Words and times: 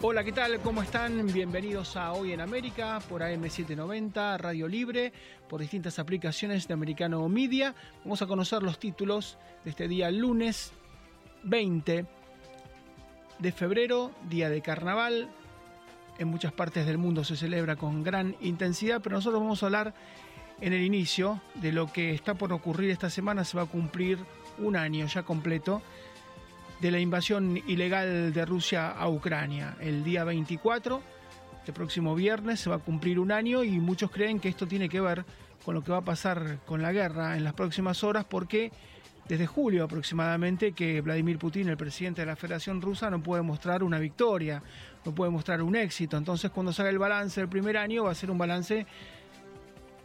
Hola, 0.00 0.22
¿qué 0.22 0.30
tal? 0.30 0.60
¿Cómo 0.60 0.80
están? 0.80 1.26
Bienvenidos 1.26 1.96
a 1.96 2.12
Hoy 2.12 2.32
en 2.32 2.40
América 2.40 3.00
por 3.08 3.20
AM790, 3.20 4.38
Radio 4.38 4.68
Libre, 4.68 5.12
por 5.48 5.60
distintas 5.60 5.98
aplicaciones 5.98 6.68
de 6.68 6.74
Americano 6.74 7.28
Media. 7.28 7.74
Vamos 8.04 8.22
a 8.22 8.28
conocer 8.28 8.62
los 8.62 8.78
títulos 8.78 9.38
de 9.64 9.70
este 9.70 9.88
día 9.88 10.08
lunes 10.12 10.72
20 11.42 12.06
de 13.40 13.52
febrero, 13.52 14.12
día 14.30 14.48
de 14.48 14.62
carnaval. 14.62 15.30
En 16.20 16.28
muchas 16.28 16.52
partes 16.52 16.86
del 16.86 16.96
mundo 16.96 17.24
se 17.24 17.36
celebra 17.36 17.74
con 17.74 18.04
gran 18.04 18.36
intensidad, 18.40 19.00
pero 19.02 19.16
nosotros 19.16 19.42
vamos 19.42 19.64
a 19.64 19.66
hablar 19.66 19.94
en 20.60 20.74
el 20.74 20.82
inicio 20.82 21.42
de 21.56 21.72
lo 21.72 21.92
que 21.92 22.12
está 22.12 22.34
por 22.34 22.52
ocurrir 22.52 22.90
esta 22.90 23.10
semana. 23.10 23.42
Se 23.42 23.56
va 23.56 23.64
a 23.64 23.66
cumplir 23.66 24.20
un 24.58 24.76
año 24.76 25.06
ya 25.08 25.24
completo 25.24 25.82
de 26.80 26.90
la 26.90 27.00
invasión 27.00 27.60
ilegal 27.66 28.32
de 28.32 28.44
Rusia 28.44 28.90
a 28.90 29.08
Ucrania. 29.08 29.76
El 29.80 30.04
día 30.04 30.24
24, 30.24 31.02
este 31.58 31.72
próximo 31.72 32.14
viernes, 32.14 32.60
se 32.60 32.70
va 32.70 32.76
a 32.76 32.80
cumplir 32.80 33.18
un 33.18 33.32
año 33.32 33.64
y 33.64 33.78
muchos 33.78 34.10
creen 34.10 34.38
que 34.38 34.48
esto 34.48 34.66
tiene 34.66 34.88
que 34.88 35.00
ver 35.00 35.24
con 35.64 35.74
lo 35.74 35.82
que 35.82 35.92
va 35.92 35.98
a 35.98 36.04
pasar 36.04 36.60
con 36.64 36.80
la 36.80 36.92
guerra 36.92 37.36
en 37.36 37.44
las 37.44 37.54
próximas 37.54 38.04
horas 38.04 38.24
porque 38.24 38.70
desde 39.28 39.46
julio 39.46 39.84
aproximadamente 39.84 40.72
que 40.72 41.00
Vladimir 41.00 41.38
Putin, 41.38 41.68
el 41.68 41.76
presidente 41.76 42.22
de 42.22 42.26
la 42.26 42.36
Federación 42.36 42.80
Rusa, 42.80 43.10
no 43.10 43.22
puede 43.22 43.42
mostrar 43.42 43.82
una 43.82 43.98
victoria, 43.98 44.62
no 45.04 45.14
puede 45.14 45.30
mostrar 45.30 45.60
un 45.60 45.76
éxito. 45.76 46.16
Entonces 46.16 46.50
cuando 46.50 46.72
se 46.72 46.80
haga 46.82 46.90
el 46.90 46.98
balance 46.98 47.40
del 47.40 47.48
primer 47.48 47.76
año 47.76 48.04
va 48.04 48.12
a 48.12 48.14
ser 48.14 48.30
un 48.30 48.38
balance 48.38 48.86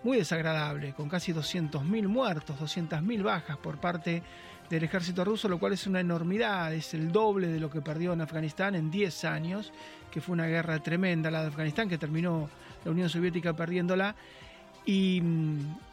muy 0.04 0.18
desagradable, 0.18 0.94
con 0.94 1.08
casi 1.08 1.32
200.000 1.32 2.08
muertos, 2.08 2.60
200.000 2.60 3.24
bajas 3.24 3.58
por 3.58 3.78
parte 3.80 4.22
del 4.74 4.86
ejército 4.86 5.24
ruso, 5.24 5.48
lo 5.48 5.60
cual 5.60 5.74
es 5.74 5.86
una 5.86 6.00
enormidad, 6.00 6.74
es 6.74 6.96
el 6.96 7.12
doble 7.12 7.48
de 7.48 7.60
lo 7.60 7.70
que 7.70 7.82
perdió 7.82 8.14
en 8.14 8.22
Afganistán 8.22 8.74
en 8.74 8.90
10 8.90 9.26
años, 9.26 9.72
que 10.10 10.20
fue 10.20 10.34
una 10.34 10.48
guerra 10.48 10.82
tremenda 10.82 11.30
la 11.30 11.42
de 11.42 11.50
Afganistán, 11.50 11.88
que 11.88 12.00
terminó 12.00 12.50
la 12.84 12.92
Unión 12.92 13.08
Soviética 13.08 13.54
perdiéndola. 13.54 14.16
Y, 14.86 15.22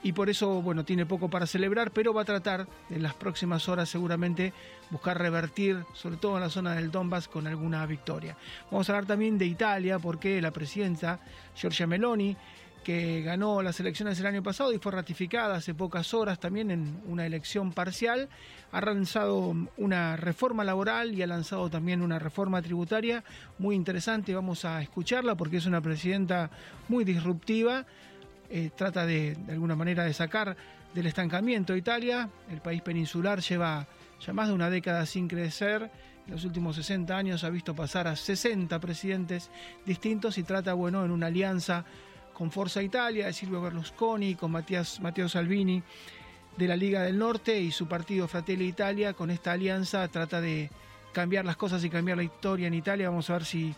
y, 0.03 0.13
por 0.13 0.31
eso, 0.31 0.63
bueno, 0.63 0.85
tiene 0.85 1.07
poco 1.07 1.29
para 1.29 1.47
celebrar, 1.47 1.93
pero 1.93 2.13
va 2.13 2.23
a 2.23 2.25
tratar 2.25 2.67
en 2.89 3.03
las 3.03 3.15
próximas 3.15 3.69
horas 3.69 3.89
seguramente 3.89 4.53
buscar 4.91 5.17
revertir, 5.17 5.85
sobre 5.95 6.17
todo 6.17 6.37
en 6.37 6.43
la 6.43 6.51
zona 6.51 6.75
del 6.75 6.91
Donbass, 6.91 7.29
con 7.29 7.47
alguna 7.47 7.87
victoria. 7.87 8.37
Vamos 8.71 8.89
a 8.89 8.93
hablar 8.93 9.07
también 9.07 9.39
de 9.39 9.45
Italia, 9.45 9.99
porque 9.99 10.41
la 10.41 10.51
presidenta 10.51 11.21
Giorgia 11.55 11.87
Meloni 11.87 12.37
que 12.85 13.23
ganó 13.23 13.63
las 13.63 13.79
elecciones 13.81 14.19
el 14.21 14.27
año 14.27 14.43
pasado 14.43 14.73
y 14.73 14.79
fue 14.79 14.93
ratificada 14.93 15.57
hace 15.57 15.75
pocas 15.75 16.15
horas 16.15 16.41
también 16.41 16.71
en 16.71 17.01
una 17.07 17.27
elección 17.27 17.73
parcial, 17.73 18.29
ha 18.73 18.81
lanzado 18.81 19.55
una 19.77 20.17
reforma 20.17 20.65
laboral 20.65 21.15
y 21.15 21.23
ha 21.23 21.27
lanzado 21.27 21.69
también 21.69 22.03
una 22.03 22.19
reforma 22.19 22.63
tributaria 22.63 23.25
muy 23.59 23.75
interesante. 23.75 24.35
Vamos 24.35 24.65
a 24.65 24.81
escucharla 24.81 25.35
porque 25.35 25.59
es 25.59 25.67
una 25.67 25.81
presidenta 25.81 26.51
muy 26.89 27.05
disruptiva. 27.05 27.85
Eh, 28.49 28.71
trata 28.75 29.07
de, 29.07 29.35
de 29.35 29.53
alguna 29.53 29.77
manera 29.77 30.05
de 30.05 30.13
sacar 30.13 30.57
del 30.95 31.07
estancamiento 31.07 31.73
a 31.73 31.77
Italia. 31.77 32.29
El 32.51 32.61
país 32.61 32.83
peninsular 32.83 33.41
lleva 33.41 33.87
ya 34.25 34.33
más 34.33 34.49
de 34.49 34.55
una 34.55 34.71
década 34.71 35.07
sin 35.07 35.29
crecer. 35.29 35.91
En 36.27 36.33
los 36.33 36.45
últimos 36.45 36.77
60 36.77 37.17
años 37.17 37.45
ha 37.45 37.51
visto 37.51 37.75
pasar 37.75 38.07
a 38.07 38.17
60 38.17 38.79
presidentes 38.79 39.51
distintos 39.85 40.39
y 40.39 40.43
trata, 40.43 40.75
bueno, 40.75 41.05
en 41.05 41.11
una 41.11 41.27
alianza 41.27 41.85
con 42.41 42.51
Forza 42.51 42.83
Italia 42.83 43.27
de 43.27 43.35
Silvio 43.35 43.61
Berlusconi, 43.61 44.35
con 44.35 44.51
Matteo 44.51 45.29
Salvini 45.29 45.83
de 46.57 46.67
la 46.67 46.75
Liga 46.75 47.03
del 47.03 47.19
Norte 47.19 47.61
y 47.61 47.71
su 47.71 47.87
partido 47.87 48.27
Fratelli 48.29 48.65
Italia. 48.65 49.13
Con 49.13 49.31
esta 49.31 49.53
alianza 49.53 50.09
trata 50.09 50.41
de 50.41 50.71
cambiar 51.13 51.45
las 51.45 51.59
cosas 51.59 51.85
y 51.85 51.91
cambiar 51.91 52.17
la 52.17 52.23
historia 52.23 52.67
en 52.67 52.73
Italia. 52.73 53.11
Vamos 53.11 53.29
a 53.29 53.35
ver 53.35 53.45
si 53.45 53.75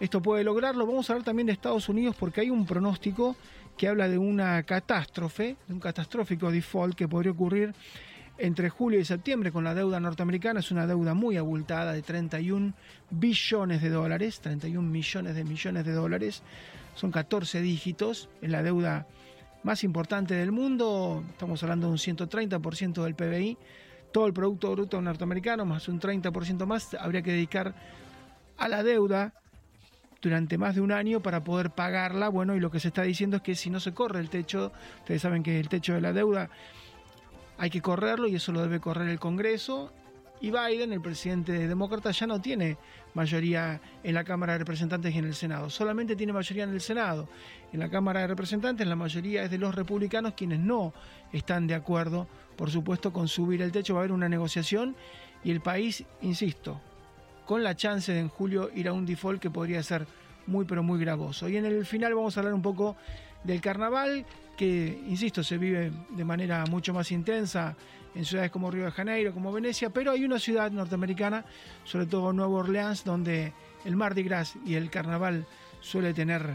esto 0.00 0.20
puede 0.20 0.42
lograrlo. 0.42 0.84
Vamos 0.84 1.08
a 1.08 1.12
hablar 1.12 1.24
también 1.24 1.46
de 1.46 1.52
Estados 1.52 1.88
Unidos 1.88 2.16
porque 2.18 2.40
hay 2.40 2.50
un 2.50 2.66
pronóstico 2.66 3.36
que 3.76 3.86
habla 3.86 4.08
de 4.08 4.18
una 4.18 4.64
catástrofe, 4.64 5.54
de 5.68 5.72
un 5.72 5.78
catastrófico 5.78 6.50
default 6.50 6.96
que 6.96 7.06
podría 7.06 7.30
ocurrir 7.30 7.72
entre 8.36 8.68
julio 8.68 8.98
y 8.98 9.04
septiembre 9.04 9.52
con 9.52 9.62
la 9.62 9.76
deuda 9.76 10.00
norteamericana. 10.00 10.58
Es 10.58 10.72
una 10.72 10.88
deuda 10.88 11.14
muy 11.14 11.36
abultada 11.36 11.92
de 11.92 12.02
31 12.02 12.74
billones 13.10 13.80
de 13.80 13.90
dólares, 13.90 14.40
31 14.40 14.82
millones 14.82 15.36
de 15.36 15.44
millones 15.44 15.86
de 15.86 15.92
dólares. 15.92 16.42
Son 16.96 17.10
14 17.10 17.60
dígitos 17.60 18.28
en 18.40 18.52
la 18.52 18.62
deuda 18.62 19.06
más 19.62 19.84
importante 19.84 20.34
del 20.34 20.50
mundo. 20.50 21.22
Estamos 21.28 21.62
hablando 21.62 21.88
de 21.88 21.92
un 21.92 21.98
130% 21.98 23.04
del 23.04 23.14
PBI. 23.14 23.58
Todo 24.12 24.26
el 24.26 24.32
Producto 24.32 24.72
Bruto 24.72 25.00
norteamericano, 25.02 25.66
más 25.66 25.88
un 25.88 26.00
30% 26.00 26.64
más, 26.64 26.94
habría 26.94 27.20
que 27.20 27.32
dedicar 27.32 27.74
a 28.56 28.68
la 28.68 28.82
deuda 28.82 29.34
durante 30.22 30.56
más 30.56 30.74
de 30.74 30.80
un 30.80 30.90
año 30.90 31.20
para 31.20 31.44
poder 31.44 31.70
pagarla. 31.70 32.30
Bueno, 32.30 32.56
y 32.56 32.60
lo 32.60 32.70
que 32.70 32.80
se 32.80 32.88
está 32.88 33.02
diciendo 33.02 33.36
es 33.36 33.42
que 33.42 33.54
si 33.54 33.68
no 33.68 33.78
se 33.78 33.92
corre 33.92 34.20
el 34.20 34.30
techo, 34.30 34.72
ustedes 35.00 35.20
saben 35.20 35.42
que 35.42 35.60
el 35.60 35.68
techo 35.68 35.92
de 35.92 36.00
la 36.00 36.14
deuda 36.14 36.48
hay 37.58 37.68
que 37.68 37.82
correrlo 37.82 38.26
y 38.26 38.36
eso 38.36 38.52
lo 38.52 38.62
debe 38.62 38.80
correr 38.80 39.08
el 39.08 39.20
Congreso. 39.20 39.92
Y 40.40 40.50
Biden, 40.50 40.92
el 40.92 41.00
presidente 41.00 41.66
demócrata, 41.66 42.10
ya 42.10 42.26
no 42.26 42.40
tiene 42.40 42.76
mayoría 43.14 43.80
en 44.02 44.14
la 44.14 44.24
Cámara 44.24 44.52
de 44.52 44.58
Representantes 44.60 45.14
y 45.14 45.18
en 45.18 45.24
el 45.24 45.34
Senado. 45.34 45.70
Solamente 45.70 46.14
tiene 46.14 46.32
mayoría 46.32 46.64
en 46.64 46.70
el 46.70 46.80
Senado. 46.80 47.28
En 47.72 47.80
la 47.80 47.88
Cámara 47.88 48.20
de 48.20 48.26
Representantes 48.26 48.86
la 48.86 48.96
mayoría 48.96 49.44
es 49.44 49.50
de 49.50 49.58
los 49.58 49.74
republicanos 49.74 50.34
quienes 50.34 50.60
no 50.60 50.92
están 51.32 51.66
de 51.66 51.74
acuerdo, 51.74 52.28
por 52.56 52.70
supuesto, 52.70 53.12
con 53.12 53.28
subir 53.28 53.62
el 53.62 53.72
techo. 53.72 53.94
Va 53.94 54.00
a 54.00 54.02
haber 54.02 54.12
una 54.12 54.28
negociación 54.28 54.94
y 55.42 55.50
el 55.50 55.60
país, 55.60 56.04
insisto, 56.20 56.80
con 57.46 57.62
la 57.62 57.74
chance 57.74 58.12
de 58.12 58.20
en 58.20 58.28
julio 58.28 58.70
ir 58.74 58.88
a 58.88 58.92
un 58.92 59.06
default 59.06 59.40
que 59.40 59.50
podría 59.50 59.82
ser 59.82 60.06
muy 60.46 60.64
pero 60.66 60.82
muy 60.82 61.00
gravoso. 61.00 61.48
Y 61.48 61.56
en 61.56 61.64
el 61.64 61.86
final 61.86 62.14
vamos 62.14 62.36
a 62.36 62.40
hablar 62.40 62.54
un 62.54 62.62
poco 62.62 62.96
del 63.44 63.60
carnaval, 63.60 64.26
que, 64.56 65.02
insisto, 65.08 65.44
se 65.44 65.58
vive 65.58 65.92
de 66.10 66.24
manera 66.24 66.64
mucho 66.66 66.94
más 66.94 67.12
intensa 67.12 67.76
en 68.14 68.24
ciudades 68.24 68.50
como 68.50 68.70
Río 68.70 68.86
de 68.86 68.90
Janeiro, 68.90 69.32
como 69.32 69.52
Venecia, 69.52 69.90
pero 69.90 70.12
hay 70.12 70.24
una 70.24 70.38
ciudad 70.38 70.70
norteamericana, 70.70 71.44
sobre 71.84 72.06
todo 72.06 72.32
Nueva 72.32 72.54
Orleans, 72.54 73.04
donde 73.04 73.52
el 73.84 73.96
Mardi 73.96 74.22
Gras 74.22 74.54
y 74.64 74.74
el 74.74 74.90
carnaval 74.90 75.46
suele 75.80 76.14
tener 76.14 76.54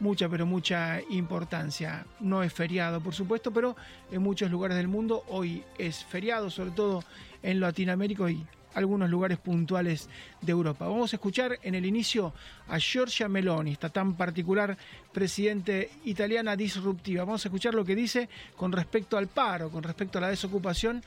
mucha, 0.00 0.28
pero 0.28 0.46
mucha 0.46 1.00
importancia. 1.10 2.04
No 2.20 2.42
es 2.42 2.52
feriado, 2.52 3.00
por 3.00 3.14
supuesto, 3.14 3.52
pero 3.52 3.76
en 4.10 4.22
muchos 4.22 4.50
lugares 4.50 4.76
del 4.76 4.88
mundo 4.88 5.24
hoy 5.28 5.62
es 5.78 6.04
feriado, 6.04 6.50
sobre 6.50 6.72
todo 6.72 7.02
en 7.42 7.60
Latinoamérica 7.60 8.28
y 8.30 8.44
algunos 8.76 9.08
lugares 9.08 9.38
puntuales 9.38 10.08
de 10.40 10.52
Europa. 10.52 10.86
Vamos 10.86 11.12
a 11.12 11.16
escuchar 11.16 11.58
en 11.62 11.74
el 11.74 11.86
inicio 11.86 12.34
a 12.68 12.78
Giorgia 12.78 13.26
Meloni, 13.26 13.72
esta 13.72 13.88
tan 13.88 14.14
particular 14.14 14.76
presidente 15.12 15.90
italiana 16.04 16.54
disruptiva. 16.54 17.24
Vamos 17.24 17.44
a 17.44 17.48
escuchar 17.48 17.74
lo 17.74 17.84
que 17.84 17.94
dice 17.94 18.28
con 18.54 18.70
respecto 18.72 19.16
al 19.16 19.28
paro, 19.28 19.70
con 19.70 19.82
respecto 19.82 20.18
a 20.18 20.20
la 20.20 20.28
desocupación, 20.28 21.02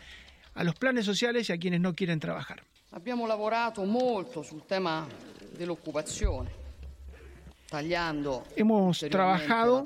a 0.55 0.63
los 0.63 0.75
planes 0.75 1.05
sociales 1.05 1.47
y 1.49 1.53
a 1.53 1.57
quienes 1.57 1.79
no 1.79 1.93
quieren 1.93 2.19
trabajar. 2.19 2.63
Abbiamo 2.91 3.27
lavorato 3.27 3.85
molto 3.85 4.41
sul 4.41 4.63
tema 4.63 5.07
dell'occupazione. 5.55 6.57
Hemos 8.55 8.99
trabajado 9.11 9.83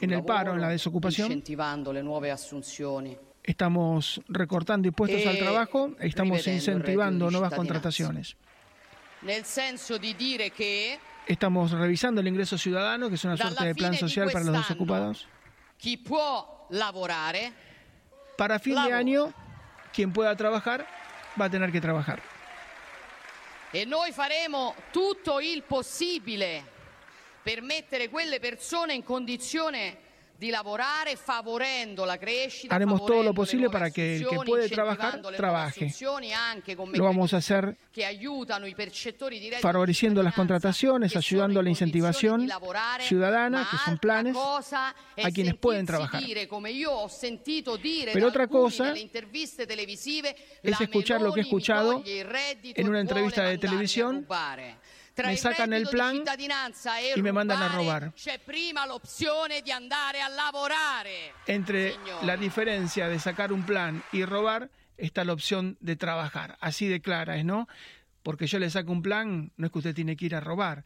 en 0.00 0.10
el 0.10 0.24
paro, 0.24 0.54
en 0.54 0.60
la 0.62 0.70
desocupación, 0.70 1.26
incentivando 1.26 1.92
le 1.92 2.02
nuove 2.02 2.30
assunzioni 2.30 3.14
Estamos 3.50 4.20
recortando 4.28 4.86
impuestos 4.86 5.26
al 5.26 5.36
trabajo 5.36 5.90
e 5.98 6.06
estamos 6.06 6.46
incentivando 6.46 7.32
nuevas 7.32 7.52
contrataciones. 7.52 8.36
Estamos 11.26 11.72
revisando 11.72 12.20
el 12.20 12.28
ingreso 12.28 12.56
ciudadano, 12.56 13.08
que 13.08 13.16
es 13.16 13.24
una 13.24 13.36
suerte 13.36 13.64
de 13.64 13.74
plan 13.74 13.94
social 13.94 14.30
para 14.30 14.44
los 14.44 14.56
desocupados. 14.56 15.26
Para 18.38 18.58
fin 18.60 18.76
de 18.84 18.92
año, 18.92 19.34
quien 19.92 20.12
pueda 20.12 20.36
trabajar 20.36 20.86
va 21.38 21.46
a 21.46 21.50
tener 21.50 21.72
que 21.72 21.80
trabajar. 21.80 22.22
E 23.72 23.84
noi 23.84 24.12
faremo 24.12 24.74
tutto 24.92 25.40
il 25.40 25.62
possibile 25.62 26.64
per 27.42 27.62
mettere 27.62 28.08
quelle 28.08 28.38
persone 28.40 28.94
in 28.94 29.04
condizione 29.04 30.09
Haremos 32.70 33.04
todo 33.06 33.22
lo 33.22 33.34
posible 33.34 33.68
para 33.70 33.90
que 33.90 34.16
el 34.16 34.26
que 34.28 34.36
puede 34.46 34.68
trabajar, 34.68 35.20
trabaje. 35.36 35.92
Lo 36.92 37.04
vamos 37.04 37.34
a 37.34 37.36
hacer 37.38 37.76
favoreciendo 39.60 40.22
las 40.22 40.34
contrataciones, 40.34 41.14
ayudando 41.16 41.60
a 41.60 41.62
la 41.62 41.70
incentivación 41.70 42.48
ciudadana, 43.00 43.68
que 43.70 43.76
son 43.78 43.98
planes, 43.98 44.36
a 44.36 44.94
quienes 45.30 45.54
pueden 45.56 45.86
trabajar. 45.86 46.22
Pero 48.12 48.28
otra 48.28 48.46
cosa 48.48 48.94
es 50.62 50.80
escuchar 50.80 51.20
lo 51.20 51.32
que 51.32 51.40
he 51.40 51.42
escuchado 51.42 52.02
en 52.04 52.88
una 52.88 53.00
entrevista 53.00 53.44
de 53.44 53.58
televisión 53.58 54.26
me 55.22 55.36
sacan 55.36 55.72
el 55.72 55.86
plan 55.88 56.22
y 57.16 57.22
me 57.22 57.32
mandan 57.32 57.62
a 57.62 57.68
robar. 57.68 58.12
Entre 61.46 61.96
la 62.22 62.36
diferencia 62.36 63.08
de 63.08 63.18
sacar 63.18 63.52
un 63.52 63.64
plan 63.64 64.02
y 64.12 64.24
robar 64.24 64.70
está 64.96 65.24
la 65.24 65.32
opción 65.32 65.78
de 65.80 65.96
trabajar. 65.96 66.58
Así 66.60 66.86
de 66.86 67.00
clara 67.00 67.36
es, 67.36 67.44
¿no? 67.44 67.66
porque 68.22 68.46
yo 68.46 68.58
le 68.58 68.70
saco 68.70 68.92
un 68.92 69.02
plan, 69.02 69.52
no 69.56 69.66
es 69.66 69.72
que 69.72 69.78
usted 69.78 69.94
tiene 69.94 70.16
que 70.16 70.26
ir 70.26 70.34
a 70.34 70.40
robar. 70.40 70.84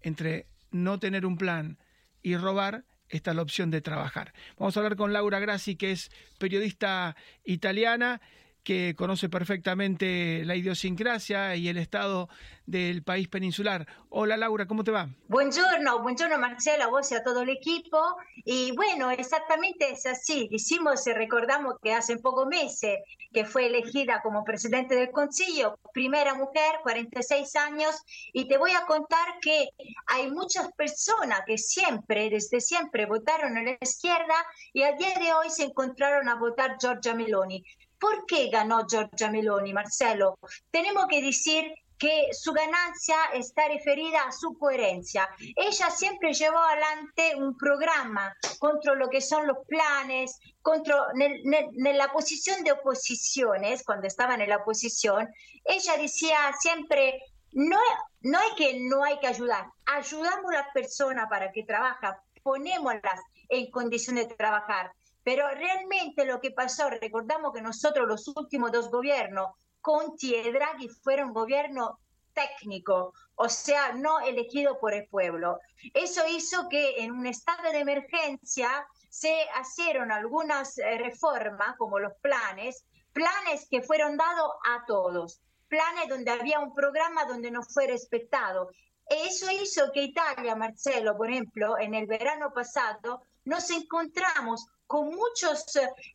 Entre 0.00 0.46
no 0.70 0.98
tener 0.98 1.26
un 1.26 1.36
plan 1.36 1.78
y 2.22 2.36
robar, 2.36 2.84
está 3.08 3.34
la 3.34 3.42
opción 3.42 3.70
de 3.70 3.80
trabajar. 3.80 4.32
Vamos 4.58 4.76
a 4.76 4.80
hablar 4.80 4.96
con 4.96 5.12
Laura 5.12 5.40
Grassi, 5.40 5.76
que 5.76 5.92
es 5.92 6.10
periodista 6.38 7.16
italiana 7.44 8.20
que 8.64 8.94
conoce 8.96 9.28
perfectamente 9.28 10.44
la 10.44 10.56
idiosincrasia 10.56 11.56
y 11.56 11.68
el 11.68 11.76
estado 11.76 12.28
del 12.66 13.02
país 13.02 13.28
peninsular. 13.28 13.86
Hola 14.08 14.36
Laura, 14.36 14.66
¿cómo 14.66 14.84
te 14.84 14.90
va? 14.90 15.08
Buongiorno, 15.28 16.02
buongiorno 16.02 16.38
Marcela, 16.38 16.84
a 16.84 16.88
vos 16.88 17.10
y 17.10 17.14
a 17.14 17.22
todo 17.22 17.42
el 17.42 17.50
equipo. 17.50 17.98
Y 18.44 18.72
bueno, 18.72 19.10
exactamente 19.10 19.90
es 19.90 20.06
así. 20.06 20.48
Hicimos 20.50 21.04
recordamos 21.06 21.74
que 21.82 21.92
hace 21.92 22.18
pocos 22.18 22.46
meses 22.46 22.98
que 23.32 23.44
fue 23.44 23.66
elegida 23.66 24.20
como 24.22 24.44
presidente 24.44 24.94
del 24.94 25.10
Consejo, 25.10 25.78
primera 25.92 26.34
mujer, 26.34 26.80
46 26.82 27.56
años, 27.56 28.02
y 28.32 28.48
te 28.48 28.58
voy 28.58 28.72
a 28.72 28.86
contar 28.86 29.38
que 29.40 29.68
hay 30.06 30.30
muchas 30.30 30.72
personas 30.72 31.42
que 31.46 31.56
siempre, 31.56 32.28
desde 32.30 32.60
siempre, 32.60 33.06
votaron 33.06 33.56
a 33.56 33.62
la 33.62 33.76
izquierda 33.80 34.34
y 34.72 34.82
a 34.82 34.92
día 34.92 35.14
de 35.18 35.32
hoy 35.32 35.50
se 35.50 35.64
encontraron 35.64 36.28
a 36.28 36.34
votar 36.36 36.76
Giorgia 36.80 37.14
Meloni. 37.14 37.64
¿Por 38.00 38.24
qué 38.26 38.48
ganó 38.48 38.86
Giorgia 38.88 39.30
Meloni, 39.30 39.72
Marcelo? 39.74 40.38
Tenemos 40.70 41.06
que 41.06 41.20
decir 41.20 41.72
que 41.98 42.28
su 42.32 42.52
ganancia 42.52 43.16
está 43.34 43.68
referida 43.68 44.22
a 44.22 44.32
su 44.32 44.58
coherencia. 44.58 45.28
Ella 45.54 45.90
siempre 45.90 46.32
llevó 46.32 46.56
adelante 46.56 47.34
un 47.36 47.58
programa 47.58 48.34
contra 48.58 48.94
lo 48.94 49.10
que 49.10 49.20
son 49.20 49.46
los 49.46 49.58
planes, 49.68 50.38
contra 50.62 50.96
en 51.14 51.98
la 51.98 52.10
posición 52.10 52.64
de 52.64 52.72
oposiciones, 52.72 53.84
cuando 53.84 54.06
estaba 54.06 54.34
en 54.34 54.48
la 54.48 54.56
oposición, 54.56 55.28
ella 55.62 55.98
decía 55.98 56.38
siempre, 56.58 57.22
no, 57.52 57.78
no 58.22 58.38
hay 58.38 58.54
que 58.56 58.80
no 58.80 59.04
hay 59.04 59.18
que 59.18 59.26
ayudar, 59.26 59.66
ayudamos 59.84 60.50
a 60.52 60.62
las 60.62 60.72
personas 60.72 61.28
para 61.28 61.52
que 61.52 61.64
trabajen, 61.64 62.12
ponémoslas 62.42 63.20
en 63.50 63.70
condiciones 63.70 64.26
de 64.28 64.36
trabajar. 64.36 64.90
Pero 65.22 65.48
realmente 65.48 66.24
lo 66.24 66.40
que 66.40 66.50
pasó, 66.50 66.88
recordamos 66.88 67.52
que 67.52 67.60
nosotros 67.62 68.08
los 68.08 68.26
últimos 68.28 68.72
dos 68.72 68.90
gobiernos, 68.90 69.48
Conti 69.80 70.34
y 70.34 70.52
Draghi, 70.52 70.88
fueron 70.88 71.32
gobierno 71.32 71.98
técnico, 72.32 73.12
o 73.34 73.48
sea, 73.48 73.92
no 73.92 74.20
elegido 74.20 74.78
por 74.78 74.94
el 74.94 75.06
pueblo. 75.08 75.58
Eso 75.94 76.22
hizo 76.28 76.68
que 76.68 77.02
en 77.02 77.12
un 77.12 77.26
estado 77.26 77.70
de 77.70 77.80
emergencia 77.80 78.86
se 79.08 79.34
hicieron 79.60 80.12
algunas 80.12 80.78
eh, 80.78 80.98
reformas, 80.98 81.76
como 81.76 81.98
los 81.98 82.12
planes, 82.20 82.84
planes 83.12 83.66
que 83.70 83.82
fueron 83.82 84.16
dados 84.16 84.52
a 84.64 84.84
todos, 84.86 85.40
planes 85.68 86.08
donde 86.08 86.30
había 86.30 86.60
un 86.60 86.74
programa 86.74 87.24
donde 87.24 87.50
no 87.50 87.62
fue 87.62 87.86
respetado. 87.86 88.70
Eso 89.08 89.50
hizo 89.50 89.90
que 89.92 90.02
Italia, 90.02 90.54
Marcelo, 90.54 91.16
por 91.16 91.28
ejemplo, 91.30 91.76
en 91.78 91.94
el 91.94 92.06
verano 92.06 92.52
pasado, 92.54 93.22
nos 93.44 93.70
encontramos 93.70 94.66
con 94.86 95.08
muchos 95.08 95.64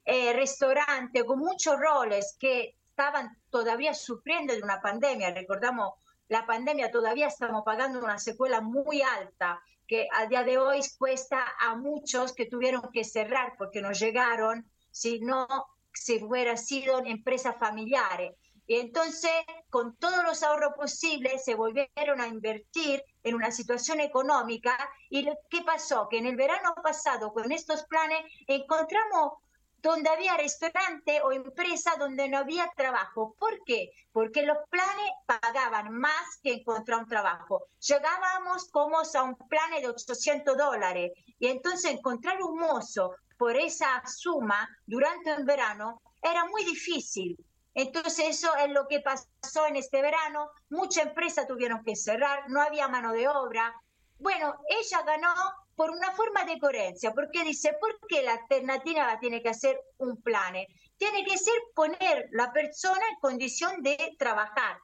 eh, 0.03 0.33
restaurantes, 0.33 1.23
con 1.23 1.39
muchos 1.39 1.79
roles 1.79 2.35
que 2.39 2.75
estaban 2.89 3.37
todavía 3.49 3.93
sufriendo 3.93 4.53
de 4.53 4.61
una 4.61 4.81
pandemia. 4.81 5.33
Recordamos, 5.33 5.93
la 6.27 6.45
pandemia 6.45 6.91
todavía 6.91 7.27
estamos 7.27 7.63
pagando 7.65 7.99
una 7.99 8.19
secuela 8.19 8.61
muy 8.61 9.01
alta 9.01 9.61
que 9.87 10.07
a 10.11 10.25
día 10.25 10.43
de 10.43 10.57
hoy 10.57 10.81
cuesta 10.97 11.45
a 11.59 11.75
muchos 11.75 12.33
que 12.33 12.47
tuvieron 12.47 12.89
que 12.91 13.03
cerrar 13.03 13.53
porque 13.57 13.81
no 13.81 13.91
llegaron, 13.91 14.69
si 14.91 15.19
no, 15.19 15.47
si 15.93 16.23
hubiera 16.23 16.57
sido 16.57 17.03
empresas 17.05 17.55
familiares. 17.59 18.33
Y 18.67 18.77
entonces, 18.77 19.31
con 19.69 19.95
todos 19.97 20.23
los 20.23 20.41
ahorros 20.41 20.73
posibles, 20.75 21.43
se 21.43 21.55
volvieron 21.55 22.19
a 22.19 22.27
invertir 22.27 23.03
en 23.25 23.35
una 23.35 23.51
situación 23.51 23.99
económica. 23.99 24.77
¿Y 25.09 25.25
qué 25.49 25.61
pasó? 25.65 26.07
Que 26.09 26.19
en 26.19 26.27
el 26.27 26.35
verano 26.35 26.73
pasado, 26.81 27.33
con 27.33 27.51
estos 27.51 27.83
planes, 27.85 28.23
encontramos 28.47 29.33
donde 29.81 30.09
había 30.09 30.37
restaurante 30.37 31.21
o 31.21 31.31
empresa 31.31 31.91
donde 31.99 32.27
no 32.27 32.39
había 32.39 32.71
trabajo. 32.75 33.35
¿Por 33.37 33.63
qué? 33.65 33.91
Porque 34.11 34.43
los 34.43 34.57
planes 34.69 35.11
pagaban 35.25 35.91
más 35.91 36.39
que 36.41 36.53
encontrar 36.53 36.99
un 36.99 37.07
trabajo. 37.07 37.67
Llegábamos 37.79 38.69
como 38.71 38.97
a 38.97 39.23
un 39.23 39.35
plan 39.47 39.71
de 39.79 39.87
800 39.87 40.57
dólares 40.57 41.11
y 41.37 41.47
entonces 41.47 41.91
encontrar 41.91 42.41
un 42.41 42.57
mozo 42.57 43.15
por 43.37 43.55
esa 43.55 44.01
suma 44.07 44.67
durante 44.85 45.31
el 45.31 45.45
verano 45.45 46.01
era 46.21 46.45
muy 46.45 46.63
difícil. 46.63 47.37
Entonces 47.75 48.25
eso 48.29 48.55
es 48.55 48.71
lo 48.71 48.87
que 48.87 49.01
pasó 49.01 49.67
en 49.67 49.75
este 49.75 50.01
verano. 50.01 50.49
Muchas 50.69 51.07
empresas 51.07 51.45
tuvieron 51.45 51.83
que 51.83 51.95
cerrar, 51.95 52.49
no 52.49 52.61
había 52.61 52.87
mano 52.87 53.11
de 53.11 53.27
obra. 53.27 53.75
Bueno, 54.17 54.55
ella 54.69 55.01
ganó 55.05 55.33
por 55.75 55.91
una 55.91 56.11
forma 56.13 56.45
de 56.45 56.57
coherencia, 56.57 57.13
porque 57.13 57.43
dice, 57.43 57.75
¿por 57.79 57.99
qué 58.07 58.23
la 58.23 58.33
alternativa 58.33 59.19
tiene 59.19 59.43
que 59.43 59.49
hacer 59.49 59.77
un 59.97 60.21
plan? 60.21 60.55
Tiene 60.97 61.25
que 61.25 61.37
ser 61.37 61.53
poner 61.75 62.29
la 62.31 62.53
persona 62.53 63.01
en 63.09 63.19
condición 63.19 63.83
de 63.83 64.15
trabajar. 64.17 64.77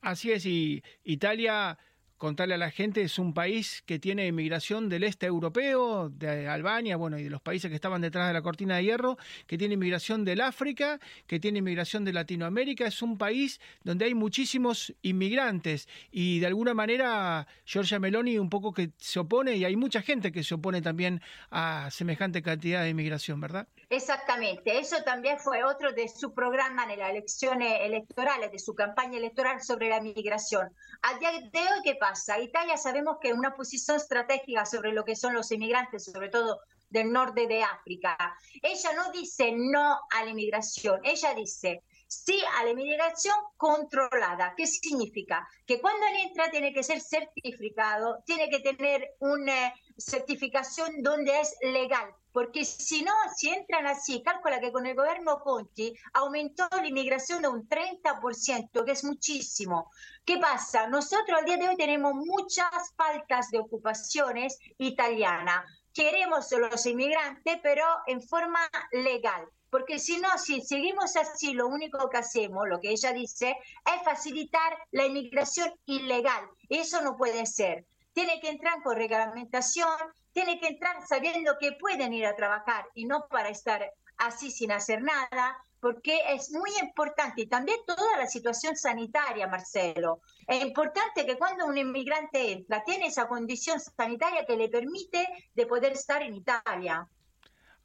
Así 0.00 0.30
es, 0.30 0.46
y 0.46 0.82
Italia 1.02 1.76
contarle 2.24 2.54
a 2.54 2.56
la 2.56 2.70
gente, 2.70 3.02
es 3.02 3.18
un 3.18 3.34
país 3.34 3.82
que 3.84 3.98
tiene 3.98 4.26
inmigración 4.26 4.88
del 4.88 5.04
este 5.04 5.26
europeo, 5.26 6.08
de 6.08 6.48
Albania, 6.48 6.96
bueno, 6.96 7.18
y 7.18 7.22
de 7.22 7.28
los 7.28 7.42
países 7.42 7.68
que 7.68 7.74
estaban 7.74 8.00
detrás 8.00 8.28
de 8.28 8.32
la 8.32 8.40
cortina 8.40 8.76
de 8.76 8.84
hierro, 8.84 9.18
que 9.46 9.58
tiene 9.58 9.74
inmigración 9.74 10.24
del 10.24 10.40
África, 10.40 11.00
que 11.26 11.38
tiene 11.38 11.58
inmigración 11.58 12.02
de 12.02 12.14
Latinoamérica, 12.14 12.86
es 12.86 13.02
un 13.02 13.18
país 13.18 13.60
donde 13.82 14.06
hay 14.06 14.14
muchísimos 14.14 14.94
inmigrantes 15.02 15.86
y 16.10 16.40
de 16.40 16.46
alguna 16.46 16.72
manera 16.72 17.46
Giorgia 17.66 17.98
Meloni 17.98 18.38
un 18.38 18.48
poco 18.48 18.72
que 18.72 18.92
se 18.96 19.18
opone 19.20 19.56
y 19.56 19.66
hay 19.66 19.76
mucha 19.76 20.00
gente 20.00 20.32
que 20.32 20.44
se 20.44 20.54
opone 20.54 20.80
también 20.80 21.20
a 21.50 21.90
semejante 21.90 22.40
cantidad 22.40 22.84
de 22.84 22.88
inmigración, 22.88 23.38
¿verdad? 23.38 23.68
Exactamente, 23.90 24.78
eso 24.78 24.96
también 25.04 25.38
fue 25.38 25.62
otro 25.62 25.92
de 25.92 26.08
su 26.08 26.32
programa 26.32 26.90
en 26.90 26.98
las 26.98 27.10
elecciones 27.10 27.80
electorales, 27.82 28.50
de 28.50 28.58
su 28.58 28.74
campaña 28.74 29.18
electoral 29.18 29.62
sobre 29.62 29.90
la 29.90 30.00
migración. 30.00 30.74
A 31.02 31.18
día 31.18 31.32
de 31.32 31.58
hoy, 31.58 31.80
¿qué 31.84 31.96
pasa? 31.96 32.13
Italia 32.40 32.76
sabemos 32.76 33.18
que 33.20 33.28
es 33.28 33.34
una 33.34 33.54
posición 33.54 33.96
estratégica 33.96 34.64
sobre 34.66 34.92
lo 34.92 35.04
que 35.04 35.16
son 35.16 35.34
los 35.34 35.50
inmigrantes, 35.50 36.04
sobre 36.04 36.28
todo 36.28 36.60
del 36.88 37.12
norte 37.12 37.46
de 37.46 37.62
África. 37.62 38.16
Ella 38.62 38.92
no 38.94 39.10
dice 39.10 39.52
no 39.52 39.98
a 40.10 40.24
la 40.24 40.30
inmigración, 40.30 41.00
ella 41.04 41.34
dice 41.34 41.82
sí 42.22 42.40
a 42.58 42.64
la 42.64 42.70
inmigración 42.70 43.36
controlada. 43.56 44.54
¿Qué 44.56 44.66
significa? 44.66 45.48
Que 45.66 45.80
cuando 45.80 46.06
entra 46.22 46.50
tiene 46.50 46.72
que 46.72 46.82
ser 46.82 47.00
certificado, 47.00 48.22
tiene 48.26 48.48
que 48.48 48.60
tener 48.60 49.14
una 49.20 49.74
certificación 49.96 51.02
donde 51.02 51.40
es 51.40 51.56
legal, 51.62 52.12
porque 52.34 52.64
si 52.64 53.02
no, 53.02 53.12
si 53.36 53.50
entran 53.50 53.86
así, 53.86 54.20
calcula 54.20 54.58
que 54.58 54.72
con 54.72 54.86
el 54.86 54.96
gobierno 54.96 55.38
Conti 55.38 55.94
aumentó 56.14 56.66
la 56.72 56.86
inmigración 56.86 57.42
de 57.42 57.48
un 57.48 57.68
30%, 57.68 58.84
que 58.84 58.90
es 58.90 59.04
muchísimo. 59.04 59.88
¿Qué 60.24 60.38
pasa? 60.38 60.88
Nosotros 60.88 61.38
al 61.38 61.44
día 61.44 61.58
de 61.58 61.68
hoy 61.68 61.76
tenemos 61.76 62.12
muchas 62.14 62.92
faltas 62.96 63.50
de 63.50 63.60
ocupaciones 63.60 64.58
italianas. 64.78 65.64
Queremos 65.92 66.50
los 66.50 66.84
inmigrantes, 66.86 67.60
pero 67.62 67.84
en 68.08 68.20
forma 68.20 68.68
legal. 68.90 69.46
Porque 69.74 69.98
si 69.98 70.18
no, 70.18 70.28
si 70.38 70.60
seguimos 70.60 71.16
así, 71.16 71.52
lo 71.52 71.66
único 71.66 72.08
que 72.08 72.18
hacemos, 72.18 72.68
lo 72.68 72.80
que 72.80 72.90
ella 72.90 73.12
dice, 73.12 73.56
es 73.84 74.04
facilitar 74.04 74.78
la 74.92 75.06
inmigración 75.06 75.68
ilegal. 75.84 76.48
Eso 76.68 77.02
no 77.02 77.16
puede 77.16 77.44
ser. 77.44 77.84
Tiene 78.12 78.40
que 78.40 78.50
entrar 78.50 78.80
con 78.84 78.94
reglamentación, 78.94 79.98
tiene 80.32 80.60
que 80.60 80.68
entrar 80.68 81.04
sabiendo 81.08 81.58
que 81.58 81.72
pueden 81.72 82.12
ir 82.12 82.24
a 82.24 82.36
trabajar 82.36 82.86
y 82.94 83.06
no 83.06 83.26
para 83.28 83.48
estar 83.48 83.92
así 84.16 84.52
sin 84.52 84.70
hacer 84.70 85.02
nada, 85.02 85.56
porque 85.80 86.20
es 86.28 86.52
muy 86.52 86.70
importante 86.80 87.42
y 87.42 87.48
también 87.48 87.80
toda 87.84 88.16
la 88.16 88.28
situación 88.28 88.76
sanitaria, 88.76 89.48
Marcelo. 89.48 90.20
Es 90.46 90.62
importante 90.62 91.26
que 91.26 91.36
cuando 91.36 91.66
un 91.66 91.76
inmigrante 91.76 92.52
entra, 92.52 92.84
tiene 92.84 93.06
esa 93.06 93.26
condición 93.26 93.80
sanitaria 93.80 94.46
que 94.46 94.56
le 94.56 94.68
permite 94.68 95.26
de 95.52 95.66
poder 95.66 95.94
estar 95.94 96.22
en 96.22 96.34
Italia. 96.34 97.08